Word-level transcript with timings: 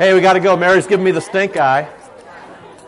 Hey, 0.00 0.14
we 0.14 0.22
got 0.22 0.32
to 0.32 0.40
go. 0.40 0.56
Mary's 0.56 0.86
giving 0.86 1.04
me 1.04 1.10
the 1.10 1.20
stink 1.20 1.58
eye. 1.58 1.86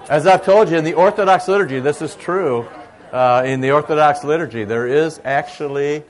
As 0.09 0.27
I've 0.27 0.47
told 0.47 0.71
you, 0.71 0.79
in 0.79 0.85
the 0.85 0.95
Orthodox 0.95 1.47
liturgy, 1.47 1.79
this 1.79 2.01
is 2.01 2.15
true. 2.15 2.67
Uh, 3.13 3.43
in 3.45 3.61
the 3.61 3.73
Orthodox 3.73 4.25
liturgy, 4.25 4.65
there 4.65 4.87
is 4.87 5.21
actually 5.23 6.05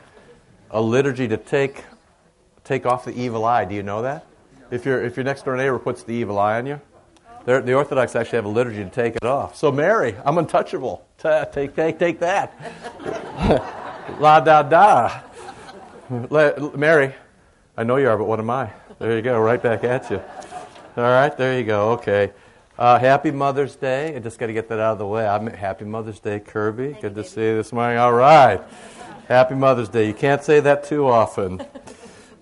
a 0.71 0.80
liturgy 0.80 1.27
to 1.27 1.37
take 1.37 1.83
take 2.62 2.87
off 2.87 3.04
the 3.04 3.21
evil 3.21 3.45
eye. 3.45 3.65
Do 3.65 3.75
you 3.75 3.83
know 3.83 4.03
that? 4.03 4.27
If 4.71 4.87
your 4.87 5.04
if 5.04 5.17
your 5.17 5.25
next 5.25 5.45
door 5.45 5.57
neighbor 5.57 5.80
puts 5.80 6.04
the 6.04 6.15
evil 6.15 6.38
eye 6.38 6.58
on 6.58 6.67
you, 6.67 6.80
the 7.46 7.74
Orthodox 7.74 8.14
actually 8.14 8.37
have 8.37 8.44
a 8.44 8.50
liturgy 8.50 8.84
to 8.84 8.90
take 8.90 9.16
it 9.16 9.24
off. 9.24 9.56
So 9.56 9.72
Mary, 9.72 10.14
I'm 10.24 10.38
untouchable. 10.38 11.04
Take 11.19 11.74
take 11.74 11.98
take 11.98 12.21
that. 12.21 12.54
La 14.21 14.38
da 14.38 14.62
da. 14.62 15.21
Mary, 16.77 17.12
I 17.77 17.82
know 17.82 17.96
you 17.96 18.09
are, 18.09 18.16
but 18.16 18.28
what 18.28 18.38
am 18.38 18.50
I? 18.50 18.70
There 19.00 19.16
you 19.16 19.23
go, 19.23 19.41
right 19.41 19.60
back 19.60 19.82
at 19.82 20.09
you. 20.12 20.23
All 20.95 21.05
right, 21.05 21.34
there 21.34 21.59
you 21.59 21.65
go. 21.65 21.93
Okay. 21.93 22.33
Uh, 22.79 22.98
happy 22.98 23.30
Mother's 23.30 23.77
Day. 23.77 24.15
I 24.15 24.19
just 24.19 24.39
got 24.39 24.48
to 24.48 24.53
get 24.53 24.69
that 24.69 24.79
out 24.79 24.93
of 24.93 24.99
the 24.99 25.07
way. 25.07 25.27
I'm 25.27 25.47
happy 25.47 25.87
Mother's 25.87 26.21
Day, 26.21 26.39
Kirby. 26.39 26.99
Good 27.01 27.15
to 27.15 27.25
see 27.25 27.41
you 27.41 27.57
this 27.57 27.73
morning. 27.73 27.97
All 27.97 28.12
right. 28.12 28.61
Happy 29.27 29.55
Mother's 29.55 29.89
Day. 29.89 30.07
You 30.07 30.13
can't 30.13 30.45
say 30.45 30.61
that 30.61 30.85
too 30.85 31.09
often. 31.09 31.65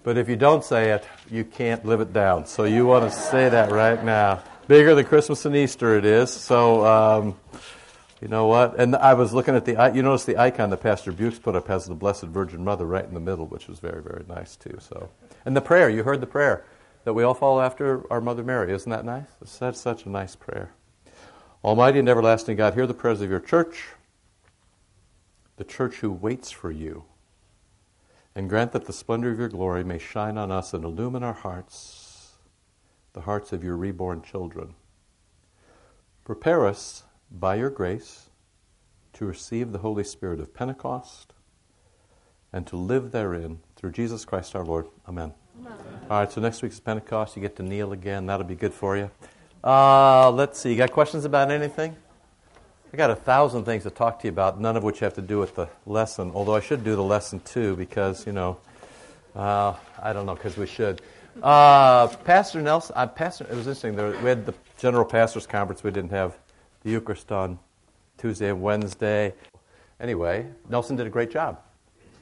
But 0.02 0.16
if 0.16 0.30
you 0.30 0.36
don't 0.36 0.64
say 0.64 0.92
it, 0.92 1.06
you 1.30 1.44
can't 1.44 1.84
live 1.84 2.00
it 2.00 2.14
down. 2.14 2.46
So 2.46 2.64
you 2.64 2.86
want 2.86 3.04
to 3.04 3.14
say 3.14 3.50
that 3.50 3.70
right 3.70 4.02
now. 4.02 4.42
Bigger 4.66 4.94
than 4.94 5.04
Christmas 5.04 5.44
and 5.44 5.54
Easter 5.54 5.94
it 5.94 6.06
is. 6.06 6.32
So, 6.32 6.86
um, 6.86 7.36
you 8.22 8.28
know 8.28 8.46
what? 8.46 8.80
And 8.80 8.96
I 8.96 9.12
was 9.12 9.34
looking 9.34 9.54
at 9.54 9.66
the, 9.66 9.92
you 9.94 10.02
notice 10.02 10.24
the 10.24 10.38
icon 10.38 10.70
that 10.70 10.78
Pastor 10.78 11.12
Bukes 11.12 11.38
put 11.38 11.54
up 11.54 11.68
has 11.68 11.84
the 11.84 11.94
Blessed 11.94 12.24
Virgin 12.24 12.64
Mother 12.64 12.86
right 12.86 13.04
in 13.04 13.12
the 13.12 13.20
middle, 13.20 13.44
which 13.44 13.68
was 13.68 13.78
very, 13.78 14.02
very 14.02 14.24
nice 14.26 14.56
too. 14.56 14.78
So, 14.80 15.10
And 15.44 15.54
the 15.54 15.60
prayer, 15.60 15.90
you 15.90 16.02
heard 16.02 16.22
the 16.22 16.26
prayer 16.26 16.64
that 17.04 17.14
we 17.14 17.22
all 17.22 17.34
follow 17.34 17.60
after 17.60 18.10
our 18.12 18.20
Mother 18.20 18.42
Mary. 18.42 18.72
Isn't 18.72 18.90
that 18.90 19.04
nice? 19.04 19.58
That's 19.58 19.80
such 19.80 20.06
a 20.06 20.08
nice 20.08 20.36
prayer. 20.36 20.72
Almighty 21.64 21.98
and 21.98 22.08
everlasting 22.08 22.56
God, 22.56 22.74
hear 22.74 22.86
the 22.86 22.94
prayers 22.94 23.20
of 23.20 23.30
your 23.30 23.40
church, 23.40 23.88
the 25.56 25.64
church 25.64 25.96
who 25.96 26.10
waits 26.10 26.50
for 26.50 26.70
you 26.70 27.04
and 28.34 28.48
grant 28.48 28.72
that 28.72 28.86
the 28.86 28.92
splendor 28.92 29.30
of 29.30 29.38
your 29.38 29.48
glory 29.48 29.84
may 29.84 29.98
shine 29.98 30.38
on 30.38 30.50
us 30.50 30.72
and 30.72 30.84
illumine 30.84 31.22
our 31.22 31.34
hearts, 31.34 32.32
the 33.12 33.22
hearts 33.22 33.52
of 33.52 33.64
your 33.64 33.76
reborn 33.76 34.22
children. 34.22 34.74
Prepare 36.24 36.66
us 36.66 37.02
by 37.30 37.56
your 37.56 37.70
grace 37.70 38.30
to 39.14 39.26
receive 39.26 39.72
the 39.72 39.78
Holy 39.78 40.04
Spirit 40.04 40.40
of 40.40 40.54
Pentecost 40.54 41.32
and 42.52 42.66
to 42.66 42.76
live 42.76 43.10
therein 43.10 43.60
through 43.76 43.92
Jesus 43.92 44.24
Christ 44.24 44.54
our 44.54 44.64
Lord. 44.64 44.86
Amen. 45.08 45.34
All 45.66 46.20
right, 46.20 46.30
so 46.30 46.40
next 46.40 46.62
week's 46.62 46.80
Pentecost. 46.80 47.36
You 47.36 47.42
get 47.42 47.56
to 47.56 47.62
kneel 47.62 47.92
again. 47.92 48.26
That'll 48.26 48.46
be 48.46 48.54
good 48.54 48.72
for 48.72 48.96
you. 48.96 49.10
Uh, 49.62 50.30
let's 50.30 50.58
see. 50.58 50.70
You 50.70 50.76
got 50.76 50.92
questions 50.92 51.24
about 51.24 51.50
anything? 51.50 51.94
I 52.92 52.96
got 52.96 53.10
a 53.10 53.16
thousand 53.16 53.64
things 53.64 53.84
to 53.84 53.90
talk 53.90 54.18
to 54.20 54.26
you 54.26 54.32
about, 54.32 54.60
none 54.60 54.76
of 54.76 54.82
which 54.82 54.98
have 55.00 55.14
to 55.14 55.22
do 55.22 55.38
with 55.38 55.54
the 55.54 55.68
lesson, 55.86 56.32
although 56.34 56.56
I 56.56 56.60
should 56.60 56.82
do 56.82 56.96
the 56.96 57.02
lesson 57.02 57.38
too, 57.40 57.76
because, 57.76 58.26
you 58.26 58.32
know, 58.32 58.58
uh, 59.36 59.74
I 60.02 60.12
don't 60.12 60.26
know, 60.26 60.34
because 60.34 60.56
we 60.56 60.66
should. 60.66 61.00
Uh, 61.40 62.08
Pastor 62.08 62.60
Nelson, 62.60 62.94
uh, 62.96 63.06
Pastor, 63.06 63.44
it 63.44 63.50
was 63.50 63.68
interesting. 63.68 63.94
There, 63.94 64.10
we 64.10 64.28
had 64.28 64.44
the 64.44 64.54
General 64.78 65.04
Pastors 65.04 65.46
Conference. 65.46 65.84
We 65.84 65.92
didn't 65.92 66.10
have 66.10 66.36
the 66.82 66.90
Eucharist 66.90 67.30
on 67.30 67.58
Tuesday 68.18 68.48
and 68.48 68.60
Wednesday. 68.60 69.34
Anyway, 70.00 70.46
Nelson 70.68 70.96
did 70.96 71.06
a 71.06 71.10
great 71.10 71.30
job. 71.30 71.60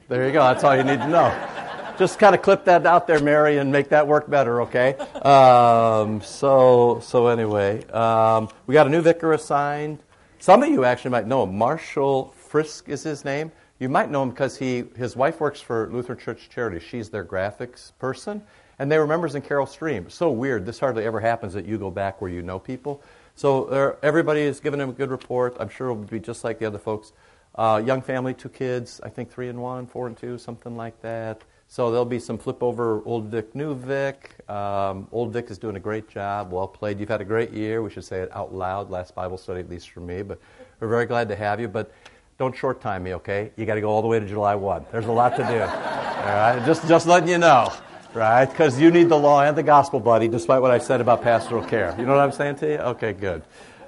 There 0.07 0.25
you 0.27 0.31
go. 0.31 0.41
That's 0.41 0.63
all 0.63 0.75
you 0.75 0.83
need 0.83 0.99
to 0.99 1.07
know. 1.07 1.65
Just 1.99 2.17
kind 2.17 2.33
of 2.33 2.41
clip 2.41 2.63
that 2.63 2.85
out 2.85 3.07
there, 3.07 3.19
Mary, 3.19 3.57
and 3.57 3.73
make 3.73 3.89
that 3.89 4.07
work 4.07 4.29
better, 4.29 4.61
okay? 4.61 4.93
Um, 5.21 6.21
so, 6.21 7.01
so 7.03 7.27
anyway, 7.27 7.85
um, 7.87 8.47
we 8.67 8.73
got 8.73 8.87
a 8.87 8.89
new 8.89 9.01
vicar 9.01 9.33
assigned. 9.33 9.99
Some 10.37 10.63
of 10.63 10.69
you 10.69 10.85
actually 10.85 11.11
might 11.11 11.27
know 11.27 11.43
him. 11.43 11.57
Marshall 11.57 12.33
Frisk 12.37 12.87
is 12.87 13.03
his 13.03 13.25
name. 13.25 13.51
You 13.79 13.89
might 13.89 14.09
know 14.09 14.23
him 14.23 14.29
because 14.29 14.57
he, 14.57 14.85
his 14.95 15.17
wife 15.17 15.41
works 15.41 15.59
for 15.59 15.89
Lutheran 15.91 16.17
Church 16.17 16.49
Charity. 16.49 16.79
She's 16.79 17.09
their 17.09 17.25
graphics 17.25 17.91
person. 17.99 18.41
And 18.79 18.89
they 18.89 18.97
were 18.97 19.05
members 19.05 19.35
in 19.35 19.41
Carol 19.41 19.65
Stream. 19.65 20.09
So 20.09 20.31
weird. 20.31 20.65
This 20.65 20.79
hardly 20.79 21.03
ever 21.03 21.19
happens 21.19 21.51
that 21.51 21.65
you 21.65 21.77
go 21.77 21.91
back 21.91 22.21
where 22.21 22.31
you 22.31 22.41
know 22.41 22.59
people. 22.59 23.03
So 23.35 23.65
uh, 23.65 23.95
everybody 24.01 24.39
is 24.39 24.61
giving 24.61 24.79
him 24.79 24.87
a 24.87 24.93
good 24.93 25.11
report. 25.11 25.57
I'm 25.59 25.67
sure 25.67 25.91
it'll 25.91 26.03
be 26.03 26.21
just 26.21 26.45
like 26.45 26.59
the 26.59 26.65
other 26.65 26.79
folks. 26.79 27.11
Uh, 27.55 27.83
young 27.85 28.01
family, 28.01 28.33
two 28.33 28.47
kids, 28.47 29.01
I 29.03 29.09
think 29.09 29.29
three 29.29 29.49
and 29.49 29.61
one, 29.61 29.85
four 29.85 30.07
and 30.07 30.15
two, 30.15 30.37
something 30.37 30.77
like 30.77 31.01
that. 31.01 31.43
So 31.71 31.91
there'll 31.91 32.03
be 32.03 32.17
some 32.17 32.39
flip 32.39 32.63
over 32.63 33.03
Old 33.03 33.25
Vic, 33.25 33.53
New 33.53 33.75
Vic. 33.75 34.31
Um, 34.49 35.07
Old 35.11 35.31
Vic 35.31 35.51
is 35.51 35.59
doing 35.59 35.75
a 35.75 35.79
great 35.79 36.09
job. 36.09 36.51
Well 36.51 36.67
played. 36.67 36.99
You've 36.99 37.09
had 37.09 37.21
a 37.21 37.25
great 37.25 37.51
year. 37.51 37.83
We 37.83 37.91
should 37.91 38.03
say 38.03 38.21
it 38.21 38.35
out 38.35 38.51
loud. 38.51 38.89
Last 38.89 39.13
Bible 39.13 39.37
study, 39.37 39.59
at 39.59 39.69
least 39.69 39.91
for 39.91 39.99
me. 39.99 40.23
But 40.23 40.39
we're 40.79 40.87
very 40.87 41.05
glad 41.05 41.29
to 41.29 41.35
have 41.35 41.59
you. 41.59 41.67
But 41.67 41.93
don't 42.39 42.55
short 42.55 42.81
time 42.81 43.03
me, 43.03 43.13
okay? 43.13 43.51
You 43.55 43.67
got 43.67 43.75
to 43.75 43.81
go 43.81 43.89
all 43.91 44.01
the 44.01 44.07
way 44.07 44.19
to 44.19 44.25
July 44.25 44.55
1. 44.55 44.87
There's 44.91 45.05
a 45.05 45.11
lot 45.11 45.37
to 45.37 45.43
do. 45.43 45.61
all 45.61 45.67
right? 45.67 46.59
Just, 46.65 46.87
just 46.87 47.05
letting 47.05 47.29
you 47.29 47.37
know, 47.37 47.71
right? 48.15 48.45
Because 48.45 48.79
you 48.79 48.89
need 48.89 49.07
the 49.07 49.19
law 49.19 49.43
and 49.43 49.55
the 49.55 49.61
gospel, 49.61 49.99
buddy, 49.99 50.27
despite 50.27 50.63
what 50.63 50.71
I 50.71 50.79
said 50.79 51.01
about 51.01 51.21
pastoral 51.21 51.63
care. 51.63 51.93
You 51.99 52.05
know 52.07 52.15
what 52.15 52.21
I'm 52.21 52.31
saying 52.31 52.55
to 52.55 52.67
you? 52.67 52.77
Okay, 52.77 53.13
good. 53.13 53.43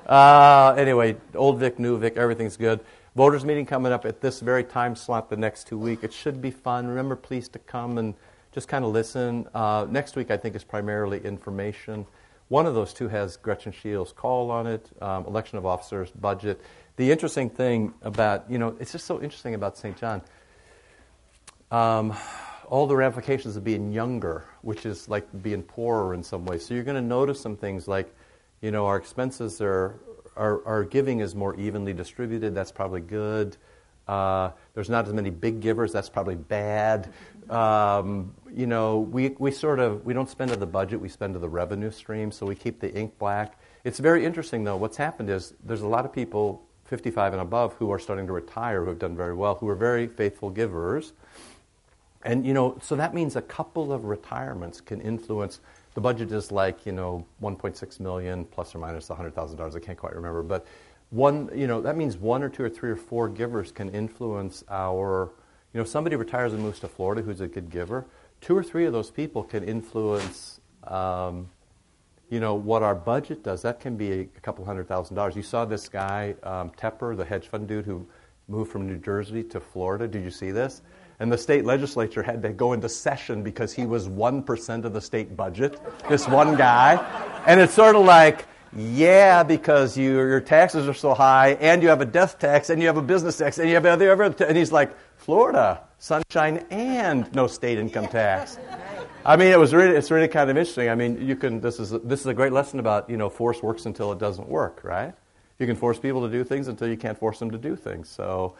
Uh, 0.06 0.76
anyway, 0.78 1.16
Old 1.34 1.60
Vic, 1.60 1.80
New 1.80 1.98
Vic, 1.98 2.16
everything's 2.16 2.58
good. 2.58 2.80
Voters 3.14 3.44
meeting 3.44 3.66
coming 3.66 3.92
up 3.92 4.06
at 4.06 4.22
this 4.22 4.40
very 4.40 4.64
time 4.64 4.96
slot 4.96 5.30
the 5.30 5.36
next 5.36 5.68
two 5.68 5.78
weeks. 5.78 6.02
It 6.02 6.14
should 6.14 6.42
be 6.42 6.50
fun. 6.50 6.88
Remember, 6.88 7.18
please, 7.18 7.50
to 7.50 7.60
come 7.60 7.98
and 7.98 8.16
just 8.54 8.70
kind 8.70 8.86
of 8.86 8.92
listen. 8.92 9.50
Uh, 9.54 9.86
next 9.90 10.16
week, 10.16 10.32
I 10.32 10.38
think, 10.38 10.56
is 10.56 10.64
primarily 10.64 11.20
information. 11.20 12.06
One 12.48 12.66
of 12.66 12.74
those 12.74 12.94
two 12.94 13.10
has 13.10 13.36
Gretchen 13.36 13.74
Shields' 13.74 14.14
call 14.14 14.50
on 14.50 14.66
it, 14.66 14.90
um, 15.02 15.26
election 15.26 15.58
of 15.58 15.66
officers, 15.66 16.10
budget. 16.12 16.62
The 16.96 17.12
interesting 17.12 17.50
thing 17.50 17.94
about, 18.02 18.50
you 18.50 18.58
know, 18.58 18.78
it's 18.80 18.94
just 18.94 19.06
so 19.06 19.22
interesting 19.22 19.56
about 19.56 19.78
St. 19.78 19.98
John. 19.98 20.22
Um, 21.70 22.16
all 22.70 22.88
the 22.88 22.96
ramifications 22.96 23.58
of 23.58 23.66
being 23.66 23.92
younger, 23.92 24.46
which 24.62 24.86
is 24.86 25.10
like 25.10 25.28
being 25.44 25.64
poorer 25.64 26.14
in 26.14 26.24
some 26.24 26.46
ways. 26.46 26.66
So 26.66 26.74
you're 26.74 26.86
going 26.86 26.96
to 26.96 27.02
notice 27.02 27.42
some 27.42 27.58
things 27.58 27.90
like, 27.90 28.14
you 28.62 28.72
know, 28.72 28.86
our 28.86 28.96
expenses 28.96 29.60
are 29.60 30.00
our, 30.36 30.66
our 30.66 30.84
giving 30.84 31.20
is 31.20 31.36
more 31.36 31.56
evenly 31.56 31.94
distributed. 31.94 32.56
That's 32.56 32.72
probably 32.72 33.02
good. 33.02 33.58
Uh, 34.08 34.52
there's 34.74 34.90
not 34.90 35.08
as 35.08 35.14
many 35.14 35.30
big 35.30 35.62
givers. 35.62 35.92
That's 35.92 36.10
probably 36.10 36.36
bad. 36.36 37.14
Um, 37.50 38.34
you 38.54 38.68
know, 38.68 39.00
we, 39.00 39.30
we 39.40 39.52
sort 39.52 39.80
of 39.80 40.06
we 40.06 40.14
don't 40.14 40.30
spend 40.30 40.52
to 40.52 40.58
the 40.58 40.66
budget. 40.66 41.00
We 41.00 41.10
spend 41.10 41.34
to 41.34 41.40
the 41.40 41.50
revenue 41.50 41.92
stream. 41.92 42.32
So 42.32 42.46
we 42.46 42.56
keep 42.56 42.80
the 42.80 42.94
ink 42.94 43.18
black. 43.20 43.60
It's 43.84 44.00
very 44.00 44.26
interesting 44.26 44.64
though. 44.64 44.78
What's 44.78 44.98
happened 44.98 45.30
is 45.30 45.54
there's 45.64 45.82
a 45.82 45.88
lot 45.88 46.06
of 46.06 46.14
people 46.14 46.64
55 46.86 47.34
and 47.34 47.42
above 47.42 47.74
who 47.76 47.90
are 47.90 47.98
starting 47.98 48.28
to 48.28 48.34
retire 48.34 48.84
who 48.84 48.90
have 48.90 49.00
done 49.00 49.16
very 49.16 49.34
well, 49.34 49.56
who 49.56 49.68
are 49.70 49.76
very 49.76 50.08
faithful 50.08 50.50
givers. 50.50 51.14
And 52.24 52.46
you 52.46 52.54
know, 52.54 52.78
so 52.82 52.96
that 52.96 53.14
means 53.14 53.36
a 53.36 53.42
couple 53.42 53.92
of 53.92 54.06
retirements 54.06 54.82
can 54.82 55.02
influence 55.02 55.60
the 55.94 56.02
budget 56.02 56.32
is 56.32 56.52
like 56.52 56.86
you 56.86 56.92
know 56.92 57.26
1.6 57.42 58.00
million 58.00 58.46
plus 58.46 58.74
or 58.74 58.80
minus 58.80 59.10
$100,000. 59.10 59.76
I 59.76 59.80
can't 59.80 59.98
quite 59.98 60.16
remember, 60.16 60.44
but 60.44 60.66
one 61.10 61.50
you 61.54 61.68
know 61.68 61.82
that 61.82 61.98
means 61.98 62.18
one 62.18 62.42
or 62.42 62.50
two 62.50 62.64
or 62.64 62.70
three 62.70 62.90
or 62.90 62.96
four 62.96 63.28
givers 63.28 63.72
can 63.72 63.90
influence 63.90 64.64
our. 64.70 65.32
You 65.74 65.80
know, 65.80 65.86
somebody 65.86 66.18
retires 66.18 66.52
and 66.52 66.62
moves 66.62 66.82
to 66.82 66.90
Florida 66.90 67.22
who's 67.22 67.40
a 67.40 67.48
good 67.48 67.70
giver. 67.70 68.06
Two 68.42 68.58
or 68.58 68.64
three 68.64 68.86
of 68.86 68.94
those 68.94 69.10
people 69.10 69.44
can 69.44 69.64
influence. 69.64 70.60
Um, 70.86 71.50
you 72.30 72.40
know 72.40 72.56
what 72.56 72.82
our 72.82 72.96
budget 72.96 73.44
does. 73.44 73.62
That 73.62 73.82
can 73.82 73.98
be 73.98 74.12
a, 74.12 74.26
couple 74.42 74.64
hundred 74.64 74.88
thousand 74.88 75.18
dollars. 75.18 75.36
You 75.36 75.44
saw 75.44 75.66
this 75.66 75.90
guy 75.90 76.36
um, 76.44 76.72
Tepper, 76.72 77.16
the 77.16 77.26
hedge 77.26 77.50
fund 77.50 77.68
dude 77.68 77.86
who 77.86 78.08
moved 78.48 78.72
from 78.72 78.88
New 78.88 78.98
Jersey 78.98 79.44
to 79.44 79.60
Florida. 79.60 80.08
Did 80.08 80.24
you 80.24 80.32
see 80.32 80.52
this? 80.52 80.82
And 81.22 81.32
the 81.32 81.38
state 81.38 81.66
legislature 81.66 82.24
had 82.24 82.42
to 82.42 82.50
go 82.50 82.74
into 82.74 82.90
session 82.90 83.44
because 83.44 83.72
he 83.72 83.86
was 83.86 84.10
1% 84.10 84.86
of 84.86 84.92
the 84.92 85.00
state 85.00 85.38
budget, 85.38 85.80
this 86.10 86.28
one 86.28 86.56
guy. 86.56 86.98
And 87.46 87.60
it's 87.60 87.76
sort 87.76 87.96
of 87.96 88.06
like, 88.06 88.48
yeah, 88.76 89.44
because 89.44 89.96
you, 89.96 90.14
your 90.14 90.42
taxes 90.42 90.88
are 90.88 90.96
so 90.96 91.14
high, 91.14 91.50
and 91.62 91.84
you 91.84 91.90
have 91.90 92.02
a 92.02 92.06
death 92.06 92.40
tax, 92.40 92.72
and 92.72 92.82
you 92.82 92.88
have 92.88 92.98
a 92.98 93.04
business 93.04 93.38
tax, 93.38 93.60
and 93.60 93.70
you 93.70 93.76
have 93.76 93.86
other, 93.86 94.12
other 94.12 94.46
and 94.46 94.58
he's 94.58 94.72
like, 94.72 94.98
Florida, 95.18 95.84
sunshine, 96.00 96.66
and 96.72 97.32
no 97.36 97.46
state 97.46 97.78
income 97.78 98.08
tax. 98.08 98.58
I 99.24 99.36
mean, 99.36 99.52
it 99.52 99.60
was 99.60 99.76
really, 99.76 99.96
it's 99.96 100.10
really 100.10 100.28
kind 100.28 100.50
of 100.50 100.58
interesting. 100.58 100.90
I 100.90 100.96
mean, 100.96 101.24
you 101.28 101.36
can, 101.36 101.62
this 101.62 101.80
is, 101.80 101.92
this 101.92 102.22
is 102.22 102.26
a 102.26 102.34
great 102.34 102.52
lesson 102.52 102.80
about, 102.80 103.12
you 103.12 103.18
know, 103.18 103.30
force 103.30 103.62
works 103.62 103.86
until 103.86 104.12
it 104.12 104.18
doesn't 104.18 104.50
work, 104.50 104.80
right? 104.84 105.14
You 105.60 105.68
can 105.68 105.76
force 105.76 106.00
people 106.00 106.26
to 106.26 106.32
do 106.32 106.44
things 106.44 106.68
until 106.68 106.88
you 106.88 106.98
can't 106.98 107.16
force 107.16 107.38
them 107.38 107.52
to 107.52 107.60
do 107.60 107.76
things. 107.76 108.10
So, 108.10 108.56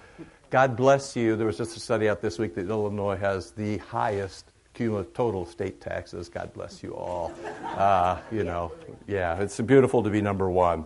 God 0.52 0.76
bless 0.76 1.16
you. 1.16 1.38
There 1.38 1.48
was 1.48 1.56
just 1.56 1.78
a 1.78 1.80
study 1.80 2.10
out 2.10 2.22
this 2.22 2.38
week 2.38 2.56
that 2.56 2.70
Illinois 2.70 3.16
has 3.16 3.52
the 3.52 3.78
highest 3.78 4.52
cumulative 4.74 5.14
total 5.14 5.46
state 5.46 5.80
taxes. 5.80 6.28
God 6.28 6.52
bless 6.54 6.84
you 6.84 6.94
all. 6.94 7.32
Uh, 7.64 8.20
you 8.34 8.44
know, 8.44 8.74
yeah, 9.08 9.40
it's 9.40 9.58
beautiful 9.62 10.04
to 10.04 10.10
be 10.10 10.20
number 10.20 10.50
one 10.50 10.86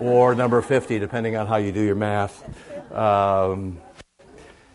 or 0.00 0.34
number 0.34 0.60
50, 0.60 0.98
depending 0.98 1.34
on 1.34 1.46
how 1.46 1.56
you 1.56 1.72
do 1.72 1.80
your 1.80 1.94
math. 1.94 2.44
Um, 2.94 3.80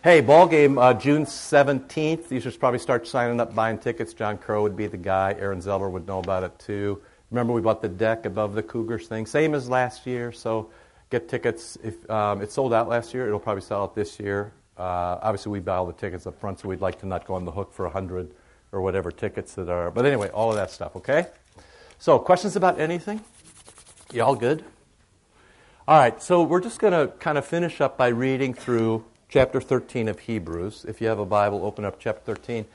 hey, 0.03 0.21
ball 0.21 0.47
game 0.47 0.79
uh, 0.79 0.95
June 0.95 1.25
17th. 1.25 2.31
You 2.31 2.39
should 2.39 2.59
probably 2.59 2.79
start 2.79 3.07
signing 3.07 3.39
up, 3.39 3.53
buying 3.53 3.77
tickets. 3.77 4.15
John 4.15 4.39
Crow 4.39 4.63
would 4.63 4.75
be 4.75 4.87
the 4.87 4.97
guy. 4.97 5.35
Aaron 5.37 5.61
Zeller 5.61 5.87
would 5.87 6.07
know 6.07 6.17
about 6.17 6.41
it 6.41 6.57
too. 6.57 6.99
Remember, 7.29 7.53
we 7.53 7.61
bought 7.61 7.83
the 7.83 7.89
deck 7.89 8.25
above 8.25 8.55
the 8.55 8.63
Cougars 8.63 9.07
thing. 9.07 9.27
Same 9.27 9.53
as 9.53 9.69
last 9.69 10.07
year. 10.07 10.31
So 10.31 10.71
get 11.09 11.27
tickets. 11.29 11.77
If 11.83 12.09
um, 12.09 12.41
it 12.41 12.51
sold 12.51 12.73
out 12.73 12.87
last 12.87 13.13
year, 13.13 13.27
it'll 13.27 13.39
probably 13.39 13.61
sell 13.61 13.83
out 13.83 13.95
this 13.95 14.19
year. 14.19 14.51
Uh, 14.77 15.19
obviously, 15.21 15.51
we 15.51 15.59
buy 15.59 15.75
all 15.75 15.85
the 15.85 15.93
tickets 15.93 16.27
up 16.27 16.39
front, 16.39 16.59
so 16.59 16.67
we'd 16.67 16.81
like 16.81 16.99
to 16.99 17.07
not 17.07 17.25
go 17.25 17.33
on 17.35 17.45
the 17.45 17.51
hook 17.51 17.73
for 17.73 17.85
100 17.85 18.31
or 18.71 18.81
whatever 18.81 19.11
tickets 19.11 19.53
that 19.55 19.69
are. 19.69 19.89
But 19.89 20.05
anyway, 20.05 20.29
all 20.29 20.49
of 20.49 20.55
that 20.57 20.71
stuff, 20.71 20.95
okay? 20.97 21.27
So, 21.97 22.19
questions 22.19 22.55
about 22.55 22.79
anything? 22.79 23.21
You 24.11 24.23
all 24.23 24.35
good? 24.35 24.65
All 25.87 25.97
right, 25.97 26.21
so 26.21 26.43
we're 26.43 26.61
just 26.61 26.79
going 26.79 26.93
to 26.93 27.13
kind 27.17 27.37
of 27.37 27.45
finish 27.45 27.79
up 27.79 27.97
by 27.97 28.07
reading 28.07 28.53
through 28.53 29.05
chapter 29.29 29.61
13 29.61 30.07
of 30.07 30.19
Hebrews. 30.19 30.85
If 30.87 30.99
you 30.99 31.07
have 31.07 31.19
a 31.19 31.25
Bible, 31.25 31.63
open 31.63 31.85
up 31.85 31.99
chapter 31.99 32.33
13. 32.33 32.65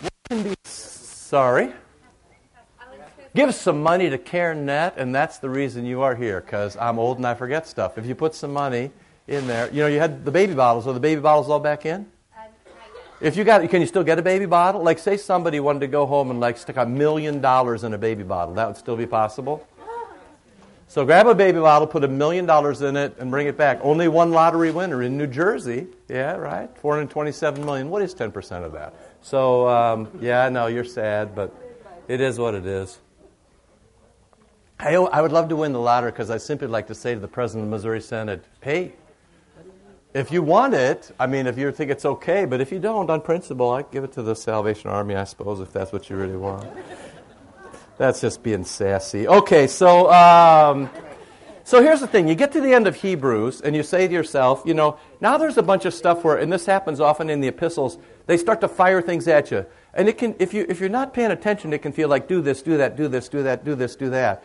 What 0.00 0.12
can 0.28 0.42
be. 0.42 0.54
Sorry? 0.64 1.72
Give 3.34 3.54
some 3.54 3.82
money 3.82 4.10
to 4.10 4.18
CareNet, 4.18 4.98
and 4.98 5.14
that's 5.14 5.38
the 5.38 5.48
reason 5.48 5.86
you 5.86 6.02
are 6.02 6.14
here, 6.14 6.42
because 6.42 6.76
I'm 6.76 6.98
old 6.98 7.16
and 7.16 7.26
I 7.26 7.32
forget 7.34 7.66
stuff. 7.66 7.96
If 7.96 8.04
you 8.04 8.14
put 8.14 8.34
some 8.34 8.52
money 8.52 8.90
in 9.26 9.46
there, 9.46 9.70
you 9.72 9.80
know, 9.80 9.86
you 9.86 9.98
had 9.98 10.26
the 10.26 10.30
baby 10.30 10.52
bottles. 10.52 10.86
Are 10.86 10.92
the 10.92 11.00
baby 11.00 11.20
bottles 11.22 11.48
all 11.48 11.58
back 11.58 11.86
in? 11.86 12.06
If 13.22 13.36
you 13.36 13.44
got, 13.44 13.66
can 13.70 13.80
you 13.80 13.86
still 13.86 14.02
get 14.02 14.18
a 14.18 14.22
baby 14.22 14.46
bottle? 14.46 14.82
Like, 14.82 14.98
say 14.98 15.16
somebody 15.16 15.60
wanted 15.60 15.80
to 15.80 15.86
go 15.86 16.04
home 16.04 16.30
and 16.30 16.40
like 16.40 16.58
stick 16.58 16.76
a 16.76 16.84
million 16.84 17.40
dollars 17.40 17.84
in 17.84 17.94
a 17.94 17.98
baby 17.98 18.24
bottle. 18.24 18.54
That 18.54 18.66
would 18.66 18.76
still 18.76 18.96
be 18.96 19.06
possible. 19.06 19.66
So 20.88 21.06
grab 21.06 21.26
a 21.26 21.34
baby 21.34 21.58
bottle, 21.58 21.86
put 21.86 22.04
a 22.04 22.08
million 22.08 22.44
dollars 22.44 22.82
in 22.82 22.96
it, 22.96 23.16
and 23.18 23.30
bring 23.30 23.46
it 23.46 23.56
back. 23.56 23.78
Only 23.80 24.08
one 24.08 24.32
lottery 24.32 24.72
winner 24.72 25.02
in 25.02 25.16
New 25.16 25.26
Jersey. 25.26 25.86
Yeah, 26.08 26.36
right. 26.36 26.68
427 26.76 27.64
million. 27.64 27.88
What 27.88 28.02
is 28.02 28.14
10% 28.14 28.64
of 28.64 28.72
that? 28.72 28.92
So 29.22 29.66
um, 29.68 30.08
yeah, 30.20 30.50
no, 30.50 30.66
you're 30.66 30.84
sad, 30.84 31.34
but 31.34 31.54
it 32.08 32.20
is 32.20 32.38
what 32.38 32.54
it 32.54 32.66
is. 32.66 32.98
I, 34.82 34.94
I 34.94 35.22
would 35.22 35.30
love 35.30 35.48
to 35.50 35.56
win 35.56 35.72
the 35.72 35.80
lottery 35.80 36.10
because 36.10 36.28
I 36.28 36.38
simply 36.38 36.66
like 36.66 36.88
to 36.88 36.94
say 36.94 37.14
to 37.14 37.20
the 37.20 37.28
president 37.28 37.64
of 37.64 37.70
the 37.70 37.76
Missouri 37.76 38.00
Synod, 38.00 38.42
hey, 38.60 38.94
if 40.12 40.32
you 40.32 40.42
want 40.42 40.74
it, 40.74 41.10
I 41.20 41.28
mean, 41.28 41.46
if 41.46 41.56
you 41.56 41.70
think 41.70 41.90
it's 41.90 42.04
okay, 42.04 42.44
but 42.44 42.60
if 42.60 42.72
you 42.72 42.80
don't, 42.80 43.08
on 43.08 43.20
principle, 43.20 43.70
I 43.70 43.82
give 43.82 44.02
it 44.02 44.12
to 44.14 44.22
the 44.22 44.34
Salvation 44.34 44.90
Army, 44.90 45.14
I 45.14 45.24
suppose, 45.24 45.60
if 45.60 45.72
that's 45.72 45.92
what 45.92 46.10
you 46.10 46.16
really 46.16 46.36
want. 46.36 46.68
That's 47.96 48.20
just 48.20 48.42
being 48.42 48.64
sassy. 48.64 49.28
Okay, 49.28 49.68
so 49.68 50.10
um, 50.12 50.90
so 51.62 51.80
here's 51.80 52.00
the 52.00 52.08
thing: 52.08 52.26
you 52.26 52.34
get 52.34 52.50
to 52.52 52.60
the 52.60 52.74
end 52.74 52.88
of 52.88 52.96
Hebrews, 52.96 53.60
and 53.60 53.76
you 53.76 53.84
say 53.84 54.08
to 54.08 54.12
yourself, 54.12 54.62
you 54.66 54.74
know, 54.74 54.98
now 55.20 55.38
there's 55.38 55.58
a 55.58 55.62
bunch 55.62 55.84
of 55.84 55.94
stuff 55.94 56.24
where, 56.24 56.36
and 56.36 56.52
this 56.52 56.66
happens 56.66 56.98
often 56.98 57.30
in 57.30 57.40
the 57.40 57.48
epistles, 57.48 57.98
they 58.26 58.36
start 58.36 58.60
to 58.62 58.68
fire 58.68 59.00
things 59.00 59.28
at 59.28 59.50
you, 59.50 59.64
and 59.94 60.08
it 60.08 60.18
can, 60.18 60.34
if 60.40 60.52
you 60.52 60.66
if 60.68 60.80
you're 60.80 60.88
not 60.88 61.14
paying 61.14 61.30
attention, 61.30 61.72
it 61.72 61.82
can 61.82 61.92
feel 61.92 62.08
like 62.08 62.26
do 62.26 62.40
this, 62.40 62.60
do 62.62 62.76
that, 62.78 62.96
do 62.96 63.06
this, 63.08 63.28
do 63.28 63.44
that, 63.44 63.64
do 63.64 63.74
this, 63.74 63.94
do 63.94 64.10
that. 64.10 64.42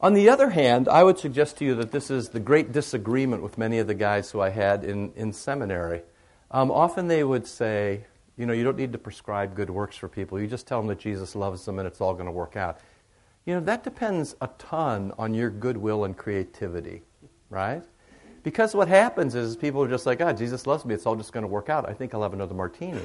On 0.00 0.12
the 0.12 0.28
other 0.28 0.50
hand, 0.50 0.88
I 0.88 1.02
would 1.02 1.18
suggest 1.18 1.58
to 1.58 1.64
you 1.64 1.74
that 1.76 1.92
this 1.92 2.10
is 2.10 2.28
the 2.30 2.40
great 2.40 2.72
disagreement 2.72 3.42
with 3.42 3.56
many 3.56 3.78
of 3.78 3.86
the 3.86 3.94
guys 3.94 4.30
who 4.30 4.40
I 4.40 4.50
had 4.50 4.84
in, 4.84 5.12
in 5.14 5.32
seminary. 5.32 6.02
Um, 6.50 6.70
often 6.70 7.08
they 7.08 7.24
would 7.24 7.46
say, 7.46 8.04
you 8.36 8.46
know, 8.46 8.52
you 8.52 8.64
don't 8.64 8.76
need 8.76 8.92
to 8.92 8.98
prescribe 8.98 9.54
good 9.54 9.70
works 9.70 9.96
for 9.96 10.08
people. 10.08 10.40
You 10.40 10.46
just 10.46 10.66
tell 10.66 10.80
them 10.80 10.88
that 10.88 10.98
Jesus 10.98 11.34
loves 11.34 11.64
them 11.64 11.78
and 11.78 11.86
it's 11.86 12.00
all 12.00 12.14
going 12.14 12.26
to 12.26 12.32
work 12.32 12.56
out. 12.56 12.80
You 13.46 13.54
know, 13.54 13.60
that 13.60 13.84
depends 13.84 14.34
a 14.40 14.48
ton 14.58 15.12
on 15.18 15.34
your 15.34 15.50
goodwill 15.50 16.04
and 16.04 16.16
creativity, 16.16 17.02
right? 17.50 17.82
Because 18.42 18.74
what 18.74 18.88
happens 18.88 19.34
is 19.34 19.56
people 19.56 19.82
are 19.82 19.88
just 19.88 20.06
like, 20.06 20.20
ah, 20.20 20.26
oh, 20.28 20.32
Jesus 20.32 20.66
loves 20.66 20.84
me. 20.84 20.94
It's 20.94 21.06
all 21.06 21.16
just 21.16 21.32
going 21.32 21.42
to 21.42 21.48
work 21.48 21.68
out. 21.68 21.88
I 21.88 21.92
think 21.94 22.14
I'll 22.14 22.22
have 22.22 22.34
another 22.34 22.54
martini. 22.54 23.00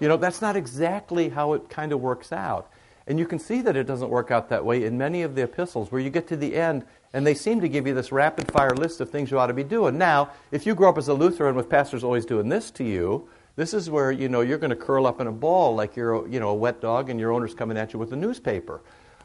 You 0.00 0.08
know, 0.08 0.16
that's 0.16 0.40
not 0.40 0.56
exactly 0.56 1.28
how 1.28 1.52
it 1.52 1.68
kind 1.68 1.92
of 1.92 2.00
works 2.00 2.32
out. 2.32 2.70
And 3.10 3.18
you 3.18 3.26
can 3.26 3.40
see 3.40 3.60
that 3.62 3.74
it 3.74 3.88
doesn't 3.88 4.08
work 4.08 4.30
out 4.30 4.48
that 4.50 4.64
way 4.64 4.84
in 4.84 4.96
many 4.96 5.22
of 5.22 5.34
the 5.34 5.42
epistles 5.42 5.90
where 5.90 6.00
you 6.00 6.10
get 6.10 6.28
to 6.28 6.36
the 6.36 6.54
end 6.54 6.84
and 7.12 7.26
they 7.26 7.34
seem 7.34 7.60
to 7.60 7.68
give 7.68 7.84
you 7.84 7.92
this 7.92 8.12
rapid 8.12 8.52
fire 8.52 8.70
list 8.70 9.00
of 9.00 9.10
things 9.10 9.32
you 9.32 9.38
ought 9.40 9.48
to 9.48 9.52
be 9.52 9.64
doing. 9.64 9.98
Now, 9.98 10.30
if 10.52 10.64
you 10.64 10.76
grow 10.76 10.90
up 10.90 10.96
as 10.96 11.08
a 11.08 11.14
Lutheran 11.14 11.56
with 11.56 11.68
pastors 11.68 12.04
always 12.04 12.24
doing 12.24 12.48
this 12.48 12.70
to 12.70 12.84
you, 12.84 13.28
this 13.56 13.74
is 13.74 13.90
where 13.90 14.12
you 14.12 14.28
know 14.28 14.42
you're 14.42 14.58
going 14.58 14.70
to 14.70 14.76
curl 14.76 15.08
up 15.08 15.20
in 15.20 15.26
a 15.26 15.32
ball 15.32 15.74
like 15.74 15.96
you're 15.96 16.28
you 16.28 16.38
know 16.38 16.50
a 16.50 16.54
wet 16.54 16.80
dog 16.80 17.10
and 17.10 17.18
your 17.18 17.32
owner's 17.32 17.52
coming 17.52 17.76
at 17.76 17.92
you 17.92 17.98
with 17.98 18.12
a 18.12 18.16
newspaper. 18.16 18.80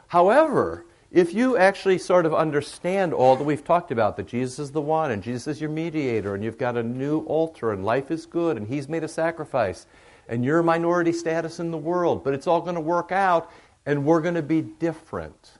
However, 0.07 0.87
if 1.11 1.35
you 1.35 1.55
actually 1.55 1.99
sort 1.99 2.25
of 2.25 2.33
understand 2.33 3.13
all 3.13 3.35
that 3.35 3.43
we've 3.43 3.63
talked 3.63 3.91
about, 3.91 4.17
that 4.17 4.25
Jesus 4.25 4.57
is 4.57 4.71
the 4.71 4.81
one 4.81 5.11
and 5.11 5.21
Jesus 5.21 5.45
is 5.45 5.61
your 5.61 5.69
mediator 5.69 6.33
and 6.33 6.43
you've 6.43 6.57
got 6.57 6.75
a 6.75 6.81
new 6.81 7.19
altar 7.25 7.71
and 7.71 7.85
life 7.85 8.09
is 8.09 8.25
good 8.25 8.57
and 8.57 8.67
he's 8.67 8.89
made 8.89 9.03
a 9.03 9.07
sacrifice 9.07 9.85
and 10.27 10.43
your 10.43 10.63
minority 10.63 11.11
status 11.11 11.59
in 11.59 11.71
the 11.71 11.77
world, 11.77 12.23
but 12.23 12.33
it's 12.33 12.47
all 12.47 12.61
going 12.61 12.75
to 12.75 12.81
work 12.81 13.11
out 13.11 13.51
and 13.85 14.05
we're 14.05 14.21
going 14.21 14.35
to 14.35 14.41
be 14.41 14.61
different. 14.61 15.51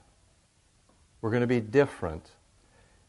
We're 1.21 1.31
going 1.31 1.41
to 1.41 1.47
be 1.47 1.61
different. 1.61 2.31